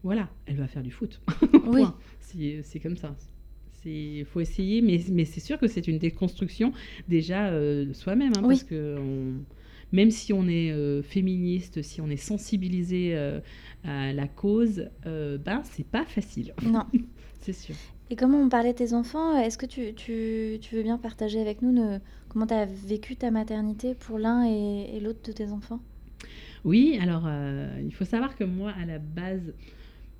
Voilà, 0.03 0.29
elle 0.47 0.57
va 0.57 0.69
faire 0.69 0.83
du 0.83 0.93
foot. 0.93 1.21
oui. 1.67 1.85
C'est 2.63 2.81
comme 2.81 2.97
ça 2.97 3.17
il 3.91 4.25
faut 4.25 4.41
essayer, 4.41 4.83
mais, 4.83 5.01
mais 5.11 5.25
c'est 5.25 5.41
sûr 5.41 5.59
que 5.59 5.67
c'est 5.67 5.89
une 5.89 5.99
déconstruction 5.99 6.73
déjà 7.09 7.49
euh, 7.49 7.93
soi-même, 7.93 8.33
hein, 8.37 8.43
parce 8.43 8.65
que 8.65 8.97
même 9.93 10.11
si 10.11 10.33
on 10.33 10.49
est 10.49 10.73
euh, 10.73 11.03
féministe, 11.03 11.83
si 11.83 12.01
on 12.01 12.09
est 12.09 12.17
sensibilisé 12.17 13.13
euh, 13.15 13.41
à 13.85 14.13
la 14.13 14.29
cause, 14.29 14.89
ben 15.05 15.63
c'est 15.65 15.87
pas 15.87 16.05
facile. 16.05 16.55
Non, 16.63 16.85
c'est 17.41 17.53
sûr. 17.53 17.75
Et 18.09 18.15
comment 18.15 18.41
on 18.41 18.49
parlait 18.49 18.73
de 18.73 18.79
tes 18.79 18.93
enfants 18.93 19.37
Est-ce 19.37 19.59
que 19.59 19.67
tu, 19.67 19.93
tu, 19.95 20.59
tu, 20.61 20.77
veux 20.77 20.83
bien 20.83 20.97
partager 20.97 21.41
avec 21.41 21.61
nous 21.61 21.99
comment 22.29 22.47
tu 22.47 22.55
as 22.55 22.65
vécu 22.65 23.17
ta 23.17 23.33
maternité 23.33 23.95
pour 23.95 24.19
l'un 24.19 24.47
et, 24.47 24.97
et 24.97 25.01
l'autre 25.01 25.21
de 25.25 25.33
tes 25.33 25.51
enfants? 25.51 25.81
Oui, 26.65 26.99
alors 27.01 27.29
il 27.85 27.93
faut 27.93 28.05
savoir 28.05 28.37
que 28.37 28.45
moi, 28.45 28.73
à 28.81 28.87
la 28.87 28.99
base, 28.99 29.53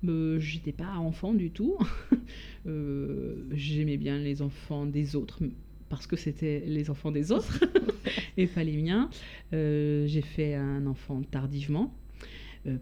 euh, 0.05 0.39
j'étais 0.39 0.71
pas 0.71 0.95
enfant 0.97 1.33
du 1.33 1.51
tout. 1.51 1.77
Euh, 2.65 3.45
j'aimais 3.53 3.95
bien 3.95 4.17
les 4.19 4.41
enfants 4.41 4.85
des 4.85 5.15
autres 5.15 5.41
parce 5.87 6.05
que 6.05 6.17
c'était 6.17 6.65
les 6.67 6.89
enfants 6.89 7.11
des 7.11 7.31
autres 7.31 7.63
et 8.37 8.45
pas 8.45 8.65
les 8.65 8.75
miens. 8.75 9.09
Euh, 9.53 10.05
j'ai 10.05 10.21
fait 10.21 10.53
un 10.55 10.85
enfant 10.85 11.21
tardivement 11.21 11.93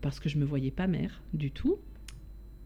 parce 0.02 0.20
que 0.20 0.28
je 0.28 0.40
me 0.40 0.46
voyais 0.46 0.72
pas 0.72 0.88
mère 0.88 1.22
du 1.36 1.52
tout. 1.52 1.78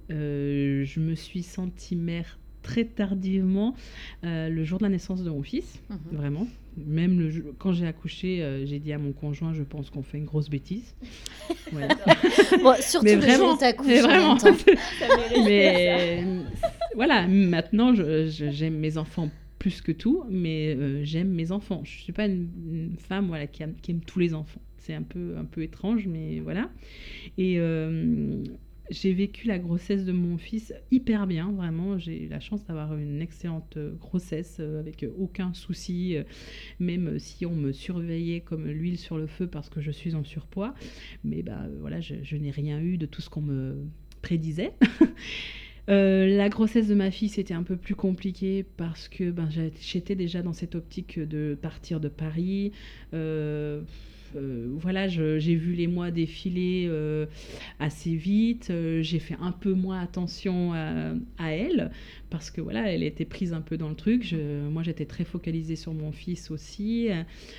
je 0.08 1.00
me 1.02 1.14
suis 1.14 1.44
sentie 1.44 1.98
mère 1.98 2.40
très 2.62 2.86
tardivement 2.86 3.76
le 4.24 4.64
jour 4.64 4.80
de 4.80 4.84
la 4.84 4.90
naissance 4.90 5.24
de 5.24 5.30
mon 5.30 5.44
fils, 5.44 5.82
mhm. 5.90 5.98
vraiment. 6.12 6.48
Même 6.86 7.20
le, 7.20 7.54
quand 7.58 7.74
j'ai 7.74 7.88
accouché, 7.88 8.42
euh, 8.42 8.66
j'ai 8.66 8.80
dit 8.80 8.94
à 8.94 8.98
mon 8.98 9.12
conjoint, 9.12 9.54
je 9.54 9.64
pense 9.64 9.90
qu'on 9.90 10.04
fait 10.04 10.18
une 10.18 10.26
grosse 10.26 10.50
bêtise. 10.50 10.96
bon, 11.72 12.76
surtout 12.80 13.06
mais 13.06 13.16
vraiment, 13.16 13.58
mais 13.86 14.02
vraiment. 14.02 14.38
mais 15.44 16.24
voilà, 16.96 17.28
maintenant, 17.28 17.94
j'aime 17.94 18.78
mes 18.78 18.98
enfants 18.98 19.30
plus 19.58 19.82
que 19.82 19.92
tout, 19.92 20.24
mais 20.30 20.76
euh, 20.76 21.04
j'aime 21.04 21.30
mes 21.30 21.52
enfants. 21.52 21.82
Je 21.84 21.92
suis 22.00 22.14
pas 22.14 22.28
une, 22.28 22.96
femme 22.98 23.28
voilà 23.28 23.46
qui 23.48 23.64
aime, 23.64 23.76
qui 23.82 23.92
aime, 23.92 24.02
tous 24.02 24.20
les 24.20 24.34
enfants. 24.34 24.62
C'est 24.78 24.94
un 24.94 25.04
peu 25.04 25.36
un 25.38 25.44
peu 25.44 25.62
étrange, 25.62 26.08
mais 26.08 26.40
voilà. 26.40 26.70
Et 27.38 27.56
euh, 27.58 28.42
j'ai 28.90 29.14
vécu 29.14 29.48
la 29.48 29.60
grossesse 29.60 30.06
de 30.06 30.12
mon 30.12 30.38
fils 30.38 30.74
hyper 30.92 31.28
bien, 31.28 31.52
vraiment. 31.52 31.98
J'ai 31.98 32.24
eu 32.24 32.28
la 32.28 32.40
chance 32.40 32.66
d'avoir 32.66 32.96
une 32.98 33.22
excellente 33.22 33.78
euh, 33.78 33.94
grossesse 33.96 34.58
euh, 34.60 34.80
avec 34.80 35.06
aucun 35.18 35.54
souci, 35.54 36.16
euh, 36.16 36.24
même 36.80 37.20
si 37.20 37.46
on 37.46 37.56
me 37.56 37.72
surveillait 37.72 38.42
comme 38.42 38.68
l'huile 38.68 38.98
sur 38.98 39.18
le 39.18 39.28
feu 39.28 39.48
parce 39.48 39.70
que 39.70 39.82
je 39.82 39.92
suis 39.92 40.16
en 40.16 40.24
surpoids. 40.24 40.74
Mais 41.24 41.44
bah, 41.44 41.68
voilà, 41.80 42.02
je, 42.02 42.36
n'ai 42.36 42.52
rien 42.52 42.80
eu 42.80 42.98
de 42.98 43.06
tout 43.06 43.22
ce 43.22 43.30
qu'on 43.30 43.42
me 43.42 43.76
prédisait. 44.22 44.74
la 45.88 46.50
grossesse 46.50 46.88
de 46.88 46.96
ma 46.96 47.10
fille, 47.12 47.30
c'était 47.30 47.54
un 47.54 47.64
peu 47.64 47.76
plus 47.76 47.96
compliqué 47.96 48.64
parce 48.78 49.08
que 49.08 49.32
ben, 49.32 49.50
j'étais 49.82 50.16
déjà 50.16 50.42
dans 50.44 50.54
cette 50.54 50.76
optique 50.76 51.20
de 51.20 51.58
partir 51.60 52.00
de 52.00 52.10
Paris. 52.10 52.72
Voilà, 54.34 55.08
j'ai 55.08 55.56
vu 55.56 55.74
les 55.74 55.88
mois 55.88 56.12
défiler 56.12 56.86
euh, 56.88 57.26
assez 57.80 58.16
vite. 58.16 58.70
Euh, 58.70 59.02
j'ai 59.02 59.20
fait 59.20 59.38
un 59.42 59.52
peu 59.52 59.74
moins 59.74 60.02
attention 60.02 60.74
à, 60.74 61.52
elle 61.52 61.92
parce 62.30 62.52
que 62.52 62.62
voilà, 62.62 62.92
elle 62.92 63.04
était 63.04 63.26
prise 63.26 63.54
un 63.54 63.62
peu 63.62 63.78
dans 63.78 63.90
le 63.90 63.96
truc. 63.96 64.36
moi, 64.70 64.84
j'étais 64.84 65.06
très 65.06 65.24
focalisée 65.24 65.76
sur 65.76 65.94
mon 65.94 66.12
fils 66.12 66.52
aussi. 66.52 67.10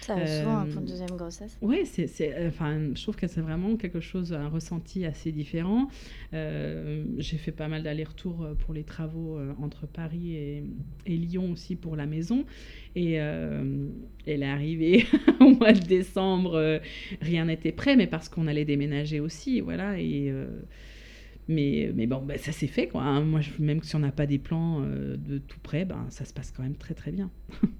Ça 0.03 0.15
arrive 0.15 0.29
souvent 0.29 0.59
un 0.59 0.67
point 0.67 0.83
de 0.83 0.87
deuxième 0.87 1.17
grossesse. 1.17 1.59
Oui, 1.61 1.81
c'est, 1.85 2.47
enfin, 2.47 2.79
je 2.95 3.03
trouve 3.03 3.17
que 3.17 3.27
c'est 3.27 3.41
vraiment 3.41 3.77
quelque 3.77 4.01
chose, 4.01 4.33
un 4.33 4.49
ressenti 4.49 5.05
assez 5.05 5.33
différent. 5.33 5.89
j'ai 6.33 7.37
fait 7.37 7.53
pas 7.53 7.69
mal 7.69 7.83
d'allers-retours 7.83 8.47
pour 8.61 8.75
les 8.75 8.85
travaux 8.85 9.41
entre 9.61 9.87
Paris 9.87 10.37
et, 10.37 10.65
et, 11.07 11.17
Lyon 11.17 11.53
aussi 11.53 11.75
pour 11.75 11.97
la 11.97 12.07
maison. 12.07 12.45
Et 12.97 13.19
elle 14.27 14.43
est 14.43 14.49
arrivée 14.49 15.07
au 15.41 15.51
mois 15.51 15.73
de 15.73 15.81
décembre 15.81 16.55
euh, 16.55 16.79
rien 17.21 17.47
n'était 17.47 17.73
prêt, 17.73 17.97
mais 17.97 18.07
parce 18.07 18.29
qu'on 18.29 18.47
allait 18.47 18.65
déménager 18.65 19.21
aussi, 19.21 19.61
voilà. 19.61 19.99
Et 19.99 20.31
euh, 20.31 20.47
mais, 21.49 21.91
mais 21.95 22.07
bon, 22.07 22.23
bah, 22.23 22.39
ça 22.39 22.53
s'est 22.53 22.67
fait, 22.67 22.89
quoi. 22.89 23.03
Hein. 23.03 23.23
Moi, 23.23 23.41
même 23.59 23.83
si 23.83 23.97
on 23.97 24.01
n'a 24.01 24.13
pas 24.13 24.27
des 24.27 24.39
plans 24.39 24.83
euh, 24.83 25.17
de 25.17 25.39
tout 25.39 25.59
près, 25.63 25.85
ben, 25.85 26.07
ça 26.11 26.25
se 26.25 26.33
passe 26.33 26.53
quand 26.53 26.63
même 26.63 26.77
très 26.77 26.95
très 26.95 27.13
bien. 27.13 27.31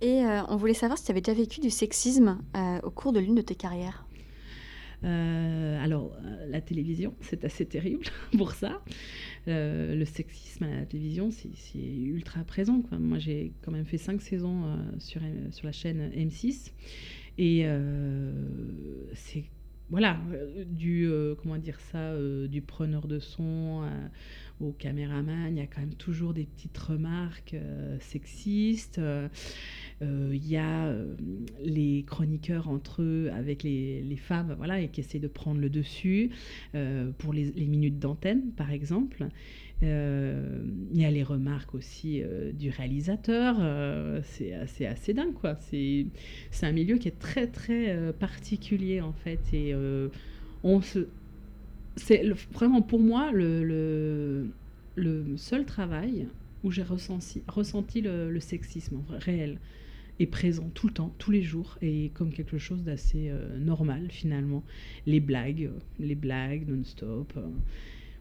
Et 0.00 0.24
on 0.48 0.56
voulait 0.56 0.74
savoir 0.74 0.98
si 0.98 1.04
tu 1.04 1.12
avais 1.12 1.20
déjà 1.20 1.32
vécu 1.32 1.60
du 1.60 1.70
sexisme 1.70 2.40
au 2.82 2.90
cours 2.90 3.12
de 3.12 3.20
l'une 3.20 3.36
de 3.36 3.40
tes 3.40 3.54
carrières. 3.54 4.04
Alors, 5.02 6.16
la 6.48 6.60
télévision, 6.60 7.14
c'est 7.20 7.44
assez 7.44 7.66
terrible 7.66 8.06
pour 8.38 8.52
ça. 8.52 8.82
le 9.46 10.04
sexisme 10.04 10.64
à 10.64 10.76
la 10.76 10.86
télévision, 10.86 11.30
c'est 11.30 11.78
ultra 11.78 12.44
présent. 12.44 12.82
Moi, 12.92 13.18
j'ai 13.18 13.52
quand 13.62 13.72
même 13.72 13.86
fait 13.86 13.98
cinq 13.98 14.22
saisons 14.22 14.78
sur, 14.98 15.20
sur 15.50 15.66
la 15.66 15.72
chaîne 15.72 16.10
M6. 16.10 16.72
Et 17.38 17.62
euh, 17.64 18.32
c'est 19.14 19.44
voilà, 19.92 20.16
euh, 20.32 20.64
du, 20.64 21.06
euh, 21.06 21.34
comment 21.34 21.58
dire 21.58 21.78
ça, 21.78 22.16
du 22.48 22.62
preneur 22.62 23.06
de 23.06 23.18
son 23.18 23.82
au 24.60 24.72
caméraman, 24.72 25.54
il 25.54 25.58
y 25.58 25.60
a 25.60 25.66
quand 25.66 25.82
même 25.82 25.94
toujours 25.94 26.32
des 26.32 26.44
petites 26.44 26.78
remarques 26.78 27.56
sexistes. 28.00 29.00
Il 30.00 30.48
y 30.48 30.56
a 30.56 30.94
les 31.62 32.04
chroniqueurs 32.06 32.68
entre 32.68 33.02
eux 33.02 33.30
avec 33.34 33.64
les, 33.64 34.16
femmes, 34.16 34.54
voilà, 34.56 34.80
et 34.80 34.88
qui 34.88 35.00
essaient 35.00 35.18
de 35.18 35.28
prendre 35.28 35.60
le 35.60 35.68
dessus 35.68 36.30
pour 37.18 37.32
les 37.32 37.52
minutes 37.66 37.98
d'antenne, 37.98 38.52
par 38.52 38.70
exemple. 38.70 39.26
Euh, 39.82 40.62
il 40.92 41.00
y 41.00 41.04
a 41.04 41.10
les 41.10 41.22
remarques 41.22 41.74
aussi 41.74 42.22
euh, 42.22 42.52
du 42.52 42.70
réalisateur. 42.70 43.56
Euh, 43.60 44.20
c'est 44.24 44.86
assez, 44.86 45.14
dingue, 45.14 45.34
quoi. 45.34 45.58
C'est 45.60 46.06
un 46.62 46.72
milieu 46.72 46.98
qui 46.98 47.08
est 47.08 47.18
très, 47.18 47.46
très 47.46 48.12
particulier, 48.12 49.00
en 49.00 49.12
fait. 49.12 49.40
Et. 49.52 49.74
C'est 51.96 52.24
vraiment 52.52 52.80
pour 52.80 53.00
moi 53.00 53.32
le, 53.32 54.46
seul 55.36 55.66
travail 55.66 56.26
où 56.64 56.70
j'ai 56.70 56.82
ressenti, 56.82 58.00
le, 58.00 58.40
sexisme 58.40 59.02
réel 59.10 59.58
et 60.18 60.26
présent 60.26 60.70
tout 60.72 60.86
le 60.86 60.92
temps, 60.94 61.12
tous 61.18 61.30
les 61.30 61.42
jours, 61.42 61.76
et 61.82 62.10
comme 62.14 62.32
quelque 62.32 62.56
chose 62.56 62.82
d'assez 62.84 63.30
normal 63.58 64.06
finalement. 64.10 64.62
Les 65.06 65.20
blagues, 65.20 65.70
les 65.98 66.14
blagues 66.14 66.66
non-stop 66.68 67.34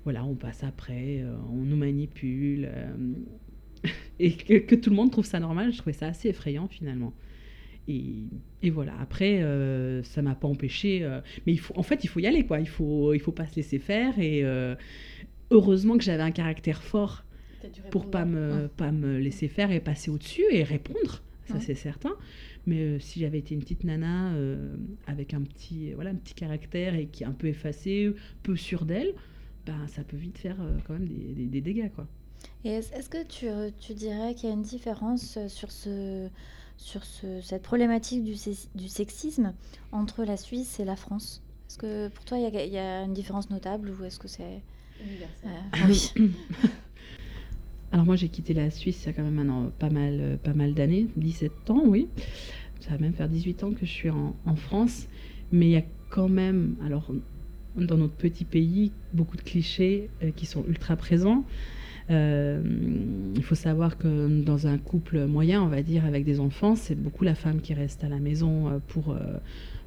voilà, 0.03 0.25
on 0.25 0.35
passe 0.35 0.63
après, 0.63 1.21
euh, 1.21 1.35
on 1.51 1.63
nous 1.63 1.75
manipule. 1.75 2.67
Euh, 2.71 2.93
et 4.19 4.33
que, 4.33 4.75
tout 4.75 4.89
le 4.89 4.95
monde 4.95 5.11
trouve 5.11 5.25
ça 5.25 5.39
normal, 5.39 5.71
je 5.71 5.77
trouvais 5.77 5.93
ça 5.93 6.07
assez 6.07 6.29
effrayant 6.29 6.67
finalement. 6.67 7.13
Et, 7.87 8.25
et 8.61 8.69
voilà, 8.69 8.93
après, 8.99 9.41
euh, 9.41 10.03
ça 10.03 10.21
m'a 10.21 10.35
pas 10.35 10.47
empêché. 10.47 11.07
mais 11.45 11.53
il 11.53 11.59
faut, 11.59 11.73
en 11.77 11.83
fait, 11.83 12.03
il 12.03 12.07
faut 12.07 12.19
y 12.19 12.27
aller, 12.27 12.45
quoi. 12.45 12.59
Il 12.59 12.67
faut, 12.67 13.13
il 13.13 13.19
faut 13.19 13.31
pas 13.31 13.47
se 13.47 13.55
laisser 13.55 13.79
faire. 13.79 14.17
Et 14.19 14.43
heureusement 15.49 15.97
que 15.97 16.03
j'avais 16.03 16.23
un 16.23 16.31
caractère 16.31 16.83
fort 16.83 17.23
pour 17.89 18.09
pas 18.09 18.25
me, 18.25 18.67
pas 18.67 18.91
me 18.91 19.17
laisser 19.17 19.47
faire 19.47 19.71
et 19.71 19.79
passer 19.79 20.09
au-dessus 20.09 20.45
et 20.51 20.63
répondre. 20.63 21.21
Ça, 21.45 21.59
c'est 21.59 21.75
certain. 21.75 22.13
Mais 22.67 22.99
si 22.99 23.19
j'avais 23.19 23.39
été 23.39 23.55
une 23.55 23.61
petite 23.61 23.83
nana 23.83 24.31
avec 25.07 25.33
un 25.33 25.41
petit, 25.41 25.93
voilà, 25.93 26.11
un 26.11 26.15
petit 26.15 26.35
caractère 26.35 26.93
et 26.93 27.07
qui 27.07 27.23
est 27.23 27.27
un 27.27 27.33
peu 27.33 27.47
effacée, 27.47 28.13
peu 28.43 28.55
sûre 28.55 28.85
d'elle, 28.85 29.15
bah, 29.65 29.73
ça 29.87 30.03
peut 30.03 30.17
vite 30.17 30.37
faire 30.37 30.57
euh, 30.61 30.77
quand 30.85 30.93
même 30.93 31.07
des, 31.07 31.45
des, 31.45 31.61
dégâts. 31.61 31.91
Quoi. 31.93 32.07
Et 32.63 32.69
est-ce 32.69 33.09
que 33.09 33.23
tu, 33.23 33.47
tu 33.79 33.93
dirais 33.93 34.33
qu'il 34.33 34.49
y 34.49 34.51
a 34.51 34.55
une 34.55 34.61
différence 34.61 35.37
euh, 35.37 35.47
sur, 35.47 35.71
ce, 35.71 36.27
sur 36.77 37.03
ce, 37.03 37.41
cette 37.41 37.63
problématique 37.63 38.23
du, 38.23 38.35
du, 38.75 38.87
sexisme 38.87 39.53
entre 39.91 40.23
la 40.23 40.37
Suisse 40.37 40.79
et 40.79 40.85
la 40.85 40.95
France? 40.95 41.43
Est-ce 41.69 41.77
que 41.77 42.07
pour 42.09 42.25
toi, 42.25 42.37
il 42.37 42.43
y, 42.43 42.57
a, 42.57 42.65
y 42.65 42.77
a 42.77 43.03
une 43.03 43.13
différence 43.13 43.49
notable 43.49 43.91
ou 43.91 44.03
est-ce 44.03 44.19
que 44.19 44.27
c'est... 44.27 44.61
Universel. 45.03 45.49
Euh, 45.49 45.87
oui. 45.87 46.31
Alors 47.91 48.05
moi 48.05 48.15
j'ai 48.15 48.29
quitté 48.29 48.53
la 48.53 48.71
Suisse 48.71 49.03
il 49.03 49.07
y 49.07 49.09
a 49.09 49.13
quand 49.13 49.23
même 49.23 49.33
maintenant 49.33 49.69
pas 49.77 49.89
mal, 49.89 50.39
pas 50.41 50.53
mal 50.53 50.73
d'années, 50.73 51.07
17 51.17 51.71
ans 51.71 51.83
oui. 51.85 52.07
Ça 52.79 52.91
va 52.91 52.97
même 52.99 53.13
faire 53.13 53.27
18 53.27 53.63
ans 53.65 53.71
que 53.73 53.85
je 53.85 53.91
suis 53.91 54.09
en, 54.09 54.33
en 54.45 54.55
France. 54.55 55.07
Mais 55.51 55.65
il 55.65 55.71
y 55.71 55.77
a 55.77 55.83
quand 56.09 56.29
même, 56.29 56.75
alors 56.85 57.11
dans 57.75 57.97
notre 57.97 58.13
petit 58.13 58.45
pays 58.45 58.91
beaucoup 59.13 59.37
de 59.37 59.41
clichés 59.41 60.09
euh, 60.23 60.31
qui 60.35 60.45
sont 60.45 60.63
ultra 60.67 60.95
présents. 60.95 61.45
Euh, 62.09 62.61
il 63.35 63.43
faut 63.43 63.55
savoir 63.55 63.97
que 63.97 64.41
dans 64.41 64.67
un 64.67 64.77
couple 64.77 65.25
moyen, 65.25 65.61
on 65.61 65.67
va 65.67 65.81
dire, 65.81 66.05
avec 66.05 66.25
des 66.25 66.39
enfants, 66.39 66.75
c'est 66.75 66.95
beaucoup 66.95 67.23
la 67.23 67.35
femme 67.35 67.61
qui 67.61 67.73
reste 67.73 68.03
à 68.03 68.09
la 68.09 68.19
maison 68.19 68.67
euh, 68.67 68.79
pour, 68.87 69.15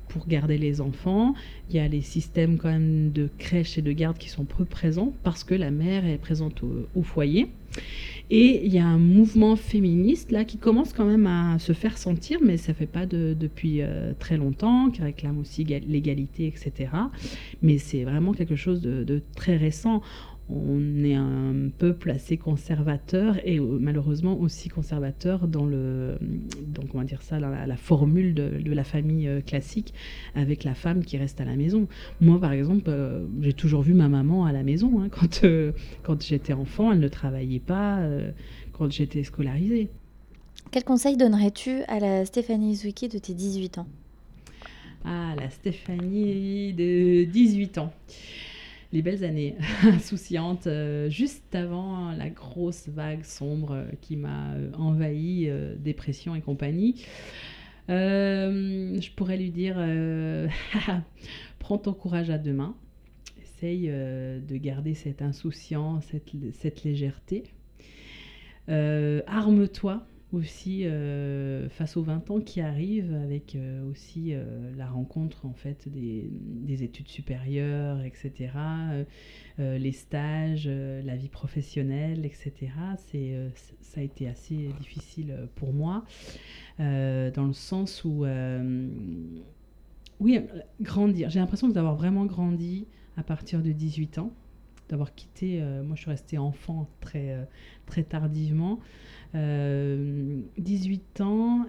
pour 0.09 0.27
garder 0.27 0.59
les 0.59 0.81
enfants. 0.81 1.35
Il 1.71 1.77
y 1.77 1.79
a 1.79 1.89
les 1.89 2.03
systèmes 2.03 2.59
quand 2.59 2.71
même 2.71 3.11
de 3.13 3.29
crèche 3.39 3.79
et 3.79 3.83
de 3.83 3.93
garde 3.93 4.19
qui 4.19 4.29
sont 4.29 4.45
peu 4.45 4.65
présents 4.65 5.13
parce 5.23 5.45
que 5.45 5.55
la 5.55 5.71
mère 5.71 6.07
est 6.07 6.19
présente 6.19 6.63
au 6.95 7.03
foyer. 7.03 7.49
Et 8.31 8.65
il 8.65 8.73
y 8.73 8.79
a 8.79 8.87
un 8.87 8.99
mouvement 8.99 9.55
féministe 9.55 10.31
là 10.31 10.45
qui 10.45 10.57
commence 10.57 10.93
quand 10.93 11.05
même 11.05 11.27
à 11.27 11.59
se 11.59 11.73
faire 11.73 11.99
sentir, 11.99 12.39
mais 12.43 12.57
ça 12.57 12.73
fait 12.73 12.87
pas 12.87 13.05
de, 13.05 13.37
depuis 13.39 13.83
euh, 13.83 14.13
très 14.19 14.39
longtemps, 14.39 14.91
qui 14.91 15.03
réclame 15.03 15.39
aussi 15.39 15.65
l'égalité, 15.65 16.47
etc. 16.47 16.91
Mais 17.61 17.77
c'est 17.77 18.05
vraiment 18.05 18.33
quelque 18.33 18.57
chose 18.57 18.81
de 18.81 19.23
très 19.37 19.57
récent 19.57 20.01
on 20.51 21.03
est 21.03 21.14
un 21.14 21.70
peuple 21.78 22.11
assez 22.11 22.36
conservateur 22.36 23.36
et 23.45 23.59
euh, 23.59 23.78
malheureusement 23.80 24.38
aussi 24.38 24.68
conservateur 24.68 25.49
dans 25.49 25.64
le 25.64 26.18
donc 26.66 26.95
on 26.95 26.99
va 26.99 27.05
dire 27.05 27.22
ça 27.22 27.40
la, 27.40 27.66
la 27.66 27.76
formule 27.76 28.34
de, 28.34 28.61
de, 28.61 28.72
la 28.72 28.84
famille 28.84 29.26
euh, 29.26 29.40
classique 29.40 29.95
avec 30.34 30.64
la 30.64 30.74
femme 30.74 31.03
qui 31.03 31.16
reste 31.16 31.40
à 31.40 31.45
la 31.47 31.57
maison. 31.57 31.88
Moi 32.20 32.38
par 32.38 32.53
exemple, 32.53 32.84
euh, 32.88 33.24
j'ai 33.40 33.55
toujours 33.55 33.82
vu 33.82 33.95
ma 33.95 34.09
maman 34.09 34.45
à 34.45 34.53
la 34.53 34.62
maison 34.62 35.01
hein, 35.01 35.09
quand 35.11 35.47
quand 36.03 36.22
j'étais 36.22 36.53
enfant, 36.53 36.92
elle 36.92 37.01
ne 37.01 37.09
travaillait 37.09 37.59
pas 37.59 38.01
quand 38.72 38.90
j'étais 38.90 39.22
scolarisée. 39.22 39.88
Quel 40.70 40.84
conseil 40.84 41.16
donnerais-tu 41.16 41.82
à 41.88 42.01
la 42.01 42.24
Stéphanie 42.26 42.74
Zwicky 42.74 43.09
de 43.09 43.18
tes 43.18 43.32
18 43.32 43.78
ans? 43.78 43.86
Ah, 45.05 45.34
la 45.38 45.51
Stéphanie 45.51 46.72
de 46.72 47.24
18 47.24 47.78
ans 47.78 47.92
les 48.95 49.03
belles 49.03 49.24
années 49.24 49.57
insouciantes, 49.82 50.68
euh, 50.68 51.11
juste 51.11 51.53
avant 51.55 52.12
la 52.12 52.30
grosse 52.30 52.88
vague 52.88 53.24
sombre 53.24 53.72
euh, 53.72 53.84
qui 54.01 54.16
m'a 54.16 54.53
euh, 54.53 54.70
envahi, 54.74 55.51
dépression 55.78 56.36
et 56.36 56.40
compagnie. 56.40 57.05
je 57.88 59.11
pourrais 59.16 59.36
lui 59.36 59.51
dire 59.51 59.76
prends 61.59 61.78
ton 61.78 61.92
courage 61.92 62.30
à 62.30 62.38
deux 62.38 62.53
mains, 62.53 62.76
essaye 63.42 63.88
de 63.88 64.57
garder 64.57 64.95
cette 64.95 65.22
insouciance, 65.22 66.05
cette 66.53 66.84
légèreté. 66.84 67.42
Arme-toi 68.68 70.07
aussi 70.35 70.87
euh, 70.87 71.68
face 71.68 71.97
aux 71.97 72.03
20 72.03 72.30
ans 72.30 72.41
qui 72.41 72.61
arrivent 72.61 73.14
avec 73.14 73.55
euh, 73.55 73.91
aussi 73.91 74.35
euh, 74.35 74.45
la 74.76 74.87
rencontre 74.87 75.47
en 75.47 75.53
fait 75.53 75.89
des, 75.89 76.28
des 76.30 76.82
études 76.82 77.09
supérieures, 77.09 78.01
etc., 78.03 78.51
les 79.59 79.93
stages, 79.93 80.66
la 80.68 81.14
vie 81.14 81.28
professionnelle, 81.28 82.26
etc. 82.26 82.72
C'est, 82.97 83.37
ça 83.80 84.01
a 84.01 84.03
été 84.03 84.28
assez 84.28 84.70
difficile 84.80 85.49
pour 85.55 85.72
moi 85.72 86.05
dans 86.78 87.47
le 87.47 87.53
sens 87.53 88.03
où, 88.05 88.24
oui, 90.18 90.41
grandir. 90.80 91.30
J'ai 91.30 91.39
l'impression 91.39 91.68
d'avoir 91.68 91.95
vraiment 91.95 92.26
grandi 92.26 92.89
à 93.16 93.22
partir 93.22 93.62
de 93.62 93.70
18 93.70 94.18
ans 94.18 94.32
d'avoir 94.89 95.14
quitté. 95.14 95.62
moi, 95.85 95.95
je 95.95 96.03
suis 96.03 96.11
restée 96.11 96.37
enfant 96.37 96.89
très, 97.01 97.49
très 97.87 98.03
tardivement. 98.03 98.80
18 99.35 101.20
ans, 101.20 101.66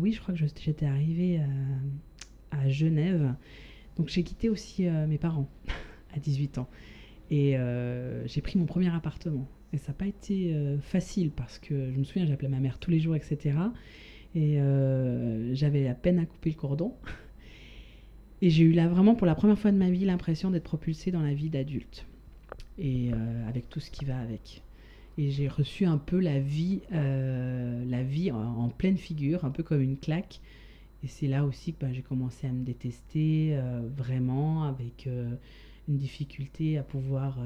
oui, 0.00 0.12
je 0.12 0.20
crois 0.20 0.34
que 0.34 0.40
j'étais 0.40 0.86
arrivée 0.86 1.40
à 2.50 2.68
Genève. 2.68 3.34
Donc 3.96 4.08
j'ai 4.08 4.22
quitté 4.22 4.48
aussi 4.48 4.84
mes 4.84 5.18
parents 5.18 5.48
à 6.14 6.18
18 6.18 6.58
ans. 6.58 6.68
Et 7.30 7.56
j'ai 8.26 8.40
pris 8.40 8.58
mon 8.58 8.66
premier 8.66 8.94
appartement. 8.94 9.48
Et 9.72 9.78
ça 9.78 9.88
n'a 9.88 9.98
pas 9.98 10.06
été 10.06 10.56
facile 10.82 11.30
parce 11.30 11.58
que 11.58 11.90
je 11.92 11.98
me 11.98 12.04
souviens, 12.04 12.26
j'appelais 12.26 12.48
ma 12.48 12.60
mère 12.60 12.78
tous 12.78 12.90
les 12.90 13.00
jours, 13.00 13.16
etc. 13.16 13.58
Et 14.34 14.58
j'avais 15.52 15.84
la 15.84 15.94
peine 15.94 16.18
à 16.18 16.26
couper 16.26 16.50
le 16.50 16.56
cordon. 16.56 16.94
Et 18.42 18.50
j'ai 18.50 18.64
eu 18.64 18.72
là 18.72 18.88
vraiment 18.88 19.14
pour 19.14 19.26
la 19.26 19.34
première 19.34 19.58
fois 19.58 19.72
de 19.72 19.76
ma 19.76 19.90
vie 19.90 20.04
l'impression 20.04 20.50
d'être 20.50 20.64
propulsée 20.64 21.10
dans 21.10 21.22
la 21.22 21.34
vie 21.34 21.50
d'adulte. 21.50 22.06
Et 22.78 23.10
avec 23.48 23.68
tout 23.68 23.80
ce 23.80 23.90
qui 23.90 24.04
va 24.04 24.18
avec. 24.18 24.62
Et 25.16 25.30
j'ai 25.30 25.48
reçu 25.48 25.84
un 25.84 25.98
peu 25.98 26.18
la 26.18 26.40
vie, 26.40 26.80
la 26.90 28.02
vie 28.02 28.32
en, 28.32 28.68
pleine 28.68 28.96
figure, 28.96 29.44
un 29.44 29.50
peu 29.50 29.62
comme 29.62 29.80
une 29.80 29.96
claque. 29.96 30.40
Et 31.02 31.06
c'est 31.06 31.28
là 31.28 31.44
aussi 31.44 31.72
que 31.72 31.80
bah, 31.80 31.92
j'ai 31.92 32.02
commencé 32.02 32.46
à 32.48 32.52
me 32.52 32.64
détester 32.64 33.56
vraiment 33.96 34.64
avec 34.64 35.06
une 35.06 35.96
difficulté 35.96 36.78
à 36.78 36.82
pouvoir 36.82 37.38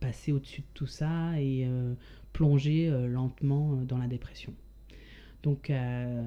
passer 0.00 0.32
au-dessus 0.32 0.60
de 0.60 0.66
tout 0.74 0.86
ça 0.86 1.40
et 1.40 1.66
plonger 2.34 2.90
lentement 3.08 3.76
dans 3.76 3.96
la 3.96 4.06
dépression. 4.06 4.52
Donc, 5.44 5.68
euh, 5.68 6.26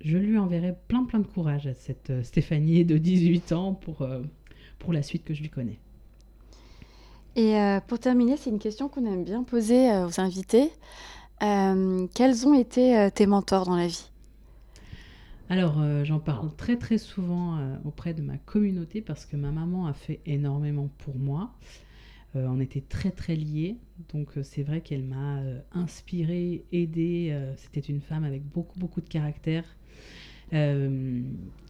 je 0.00 0.16
lui 0.16 0.38
enverrai 0.38 0.74
plein 0.88 1.04
plein 1.04 1.18
de 1.18 1.26
courage 1.26 1.66
à 1.66 1.74
cette 1.74 2.08
euh, 2.08 2.22
Stéphanie 2.22 2.86
de 2.86 2.96
18 2.96 3.52
ans 3.52 3.74
pour, 3.74 4.00
euh, 4.00 4.22
pour 4.78 4.94
la 4.94 5.02
suite 5.02 5.24
que 5.24 5.34
je 5.34 5.42
lui 5.42 5.50
connais. 5.50 5.78
Et 7.36 7.56
pour 7.88 7.98
terminer, 7.98 8.36
c'est 8.36 8.50
une 8.50 8.58
question 8.58 8.88
qu'on 8.88 9.04
aime 9.06 9.24
bien 9.24 9.42
poser 9.42 9.90
aux 9.90 10.20
invités. 10.20 10.70
quels 11.40 12.46
ont 12.46 12.54
été 12.54 13.08
tes 13.14 13.26
mentors 13.26 13.66
dans 13.66 13.76
la 13.76 13.88
vie? 13.88 14.08
Alors, 15.50 15.82
j'en 16.04 16.20
parle 16.20 16.54
très 16.56 16.76
très 16.76 16.96
souvent 16.96 17.58
auprès 17.84 18.14
de 18.14 18.22
ma 18.22 18.36
communauté 18.38 19.00
parce 19.00 19.26
que 19.26 19.36
ma 19.36 19.50
maman 19.50 19.86
a 19.86 19.92
fait 19.92 20.20
énormément 20.26 20.88
pour 20.98 21.16
moi. 21.16 21.50
Euh, 22.36 22.46
on 22.48 22.60
était 22.60 22.80
très 22.80 23.10
très 23.10 23.36
liés, 23.36 23.76
donc 24.12 24.36
euh, 24.36 24.42
c'est 24.42 24.64
vrai 24.64 24.80
qu'elle 24.80 25.04
m'a 25.04 25.38
euh, 25.38 25.60
inspirée, 25.72 26.64
aidée. 26.72 27.36
C'était 27.56 27.80
une 27.80 28.00
femme 28.00 28.24
avec 28.24 28.42
beaucoup 28.44 28.78
beaucoup 28.78 29.00
de 29.00 29.08
caractère. 29.08 29.64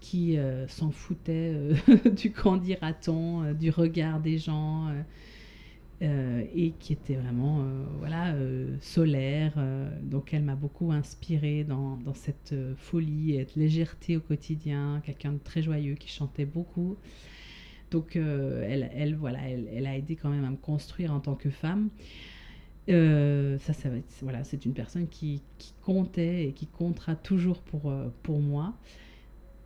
qui 0.01 0.37
s'en 0.69 0.91
foutait 0.91 1.55
du 2.17 2.33
quand 2.33 2.59
dira-t-on, 2.59 3.55
du 3.55 3.71
regard 3.71 4.21
des 4.21 4.37
gens, 4.37 4.89
et 6.01 6.73
qui 6.79 6.93
était 6.93 7.15
vraiment 7.15 7.65
voilà, 7.99 8.35
solaire. 8.81 9.55
donc 10.03 10.35
elle 10.35 10.43
m'a 10.43 10.55
beaucoup 10.55 10.93
inspirée 10.93 11.65
dans, 11.65 11.97
dans 11.97 12.15
cette 12.15 12.55
folie 12.77 13.33
et 13.33 13.39
cette 13.39 13.57
légèreté 13.57 14.17
au 14.17 14.21
quotidien, 14.21 15.01
quelqu'un 15.05 15.33
de 15.33 15.39
très 15.39 15.63
joyeux 15.63 15.95
qui 15.95 16.09
chantait 16.09 16.45
beaucoup. 16.45 16.97
Donc, 17.95 18.17
euh, 18.17 18.67
elle, 18.69 18.91
elle, 18.93 19.15
voilà, 19.15 19.39
elle, 19.49 19.87
a 19.87 19.97
aidé 19.97 20.17
quand 20.17 20.29
même 20.29 20.45
à 20.45 20.51
me 20.51 20.57
construire 20.57 21.13
en 21.13 21.21
tant 21.21 21.37
que 21.37 21.49
femme. 21.49 21.91
Euh, 22.89 23.57
ça, 23.61 23.73
ça 23.73 23.89
voilà, 24.21 24.43
c'est 24.43 24.65
une 24.65 24.75
personne 24.75 25.07
qui, 25.07 25.43
comptait 25.81 26.49
et 26.49 26.53
qui 26.53 26.67
comptera 26.67 27.15
toujours 27.15 27.61
pour, 27.61 27.89
euh, 27.91 28.09
pour 28.25 28.41
moi. 28.41 28.75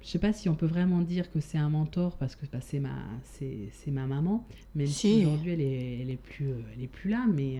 Je 0.08 0.12
sais 0.12 0.18
pas 0.18 0.32
si 0.32 0.48
on 0.48 0.54
peut 0.54 0.64
vraiment 0.64 1.02
dire 1.02 1.30
que 1.30 1.38
c'est 1.38 1.58
un 1.58 1.68
mentor 1.68 2.16
parce 2.16 2.34
que 2.34 2.46
bah, 2.50 2.60
c'est 2.62 2.80
ma, 2.80 2.96
c'est, 3.24 3.90
ma 3.90 4.06
maman, 4.06 4.48
même 4.74 4.86
si, 4.86 5.18
aujourd'hui 5.26 5.52
elle 5.52 5.60
est, 5.60 5.98
elle 6.00 6.10
est 6.10 6.16
plus, 6.16 6.54
elle 6.74 6.82
est 6.82 6.88
plus 6.88 7.10
là, 7.10 7.26
mais 7.30 7.58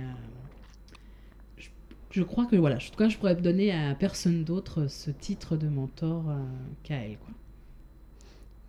je, 2.11 2.23
crois 2.23 2.47
que 2.47 2.57
voilà, 2.57 2.77
en 2.77 2.79
tout 2.79 2.97
cas, 2.97 3.11
je 3.11 3.19
pourrais 3.19 3.37
donner 3.37 3.71
à 3.71 3.95
personne 3.95 4.45
d'autre 4.45 4.87
ce 4.87 5.11
titre 5.11 5.59
de 5.59 5.69
mentor 5.69 6.25
qu'à 6.85 6.95
elle, 6.95 7.19
quoi. 7.19 7.35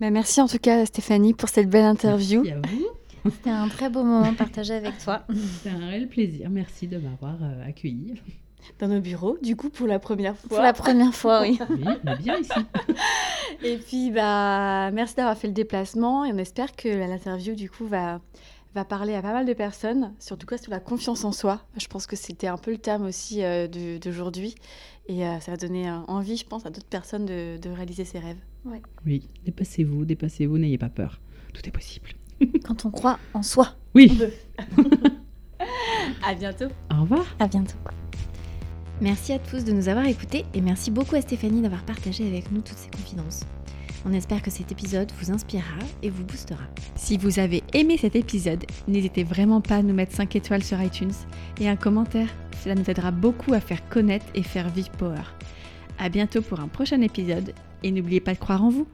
Bah, 0.01 0.09
merci 0.09 0.41
en 0.41 0.49
tout 0.49 0.59
cas 0.59 0.86
Stéphanie 0.86 1.34
pour 1.34 1.47
cette 1.47 1.69
belle 1.69 1.86
interview. 1.86 2.43
Merci 2.43 2.57
à 2.57 2.67
vous. 2.67 3.32
C'était 3.32 3.49
un 3.49 3.69
très 3.69 3.89
beau 3.89 4.03
moment 4.03 4.34
partagé 4.34 4.73
avec 4.73 4.97
toi. 4.97 5.25
C'était 5.34 5.69
un 5.69 5.88
réel 5.88 6.09
plaisir. 6.09 6.49
Merci 6.49 6.89
de 6.89 6.97
m'avoir 6.97 7.41
euh, 7.41 7.65
accueilli. 7.65 8.15
Dans 8.80 8.88
nos 8.88 9.01
bureaux, 9.01 9.38
du 9.41 9.55
coup, 9.55 9.70
pour 9.70 9.88
la 9.88 9.99
première 9.99 10.38
fois. 10.38 10.49
Pour 10.49 10.62
la 10.62 10.74
première 10.74 11.14
fois, 11.14 11.41
oui. 11.41 11.60
oui, 11.70 11.86
on 11.86 12.12
est 12.12 12.18
bien 12.18 12.38
ici. 12.38 12.51
et 13.64 13.78
puis, 13.78 14.12
bah, 14.12 14.91
merci 14.91 15.16
d'avoir 15.16 15.38
fait 15.38 15.47
le 15.47 15.53
déplacement 15.53 16.26
et 16.26 16.32
on 16.32 16.38
espère 16.38 16.76
que 16.76 16.88
l'interview, 16.88 17.55
du 17.55 17.70
coup, 17.70 17.88
va, 17.88 18.22
va 18.76 18.86
parler 18.86 19.16
à 19.16 19.22
pas 19.22 19.34
mal 19.34 19.45
de 19.45 19.53
personnes, 19.53 20.14
surtout 20.20 20.45
quoi 20.45 20.57
sur 20.57 20.72
la 20.72 20.80
confiance 20.80 21.24
en 21.24 21.32
soi. 21.32 21.62
Je 21.78 21.88
pense 21.88 22.07
que 22.07 22.16
c'était 22.16 22.47
un 22.47 22.57
peu 22.57 22.72
le 22.72 22.78
terme 22.78 23.05
aussi 23.05 23.43
euh, 23.43 23.68
d'aujourd'hui. 23.99 24.55
Et 25.07 25.26
euh, 25.26 25.39
ça 25.39 25.51
va 25.51 25.57
donner 25.57 25.89
envie, 26.07 26.38
je 26.38 26.45
pense, 26.45 26.66
à 26.66 26.70
d'autres 26.70 26.88
personnes 26.88 27.26
de, 27.26 27.57
de 27.57 27.70
réaliser 27.70 28.05
ses 28.05 28.20
rêves. 28.20 28.38
Oui, 29.05 29.28
dépassez-vous, 29.45 30.05
dépassez-vous, 30.05 30.57
n'ayez 30.57 30.78
pas 30.78 30.89
peur. 30.89 31.20
Tout 31.53 31.62
est 31.68 31.72
possible. 31.72 32.10
Quand 32.64 32.86
on 32.86 32.91
croit 32.91 33.20
en 33.34 33.43
soi. 33.43 33.76
Oui. 33.95 34.20
à 36.24 36.36
bientôt. 36.36 36.68
Au 36.91 37.01
revoir. 37.01 37.26
À 37.39 37.47
bientôt. 37.47 37.78
Merci 39.01 39.31
à 39.31 39.39
tous 39.39 39.63
de 39.63 39.71
nous 39.71 39.87
avoir 39.87 40.05
écoutés 40.07 40.43
et 40.53 40.59
merci 40.59 40.91
beaucoup 40.91 41.15
à 41.15 41.21
Stéphanie 41.21 41.61
d'avoir 41.61 41.83
partagé 41.83 42.27
avec 42.27 42.51
nous 42.51 42.59
toutes 42.59 42.77
ses 42.77 42.89
confidences. 42.89 43.45
On 44.05 44.11
espère 44.11 44.41
que 44.41 44.51
cet 44.51 44.73
épisode 44.73 45.09
vous 45.21 45.31
inspirera 45.31 45.79
et 46.03 46.09
vous 46.09 46.25
boostera. 46.25 46.63
Si 46.95 47.17
vous 47.17 47.39
avez 47.39 47.63
aimé 47.73 47.97
cet 47.97 48.17
épisode, 48.17 48.65
n'hésitez 48.89 49.23
vraiment 49.23 49.61
pas 49.61 49.77
à 49.77 49.81
nous 49.83 49.93
mettre 49.93 50.15
5 50.15 50.35
étoiles 50.35 50.65
sur 50.65 50.81
iTunes 50.81 51.13
et 51.61 51.69
un 51.69 51.77
commentaire. 51.77 52.27
Cela 52.61 52.75
nous 52.75 52.89
aidera 52.89 53.11
beaucoup 53.11 53.53
à 53.53 53.61
faire 53.61 53.87
connaître 53.87 54.25
et 54.35 54.43
faire 54.43 54.67
vivre 54.67 54.91
Power. 54.91 55.23
À 55.97 56.09
bientôt 56.09 56.41
pour 56.41 56.59
un 56.59 56.67
prochain 56.67 56.99
épisode 56.99 57.53
et 57.83 57.91
n'oubliez 57.91 58.19
pas 58.19 58.33
de 58.33 58.39
croire 58.39 58.65
en 58.65 58.69
vous. 58.69 58.87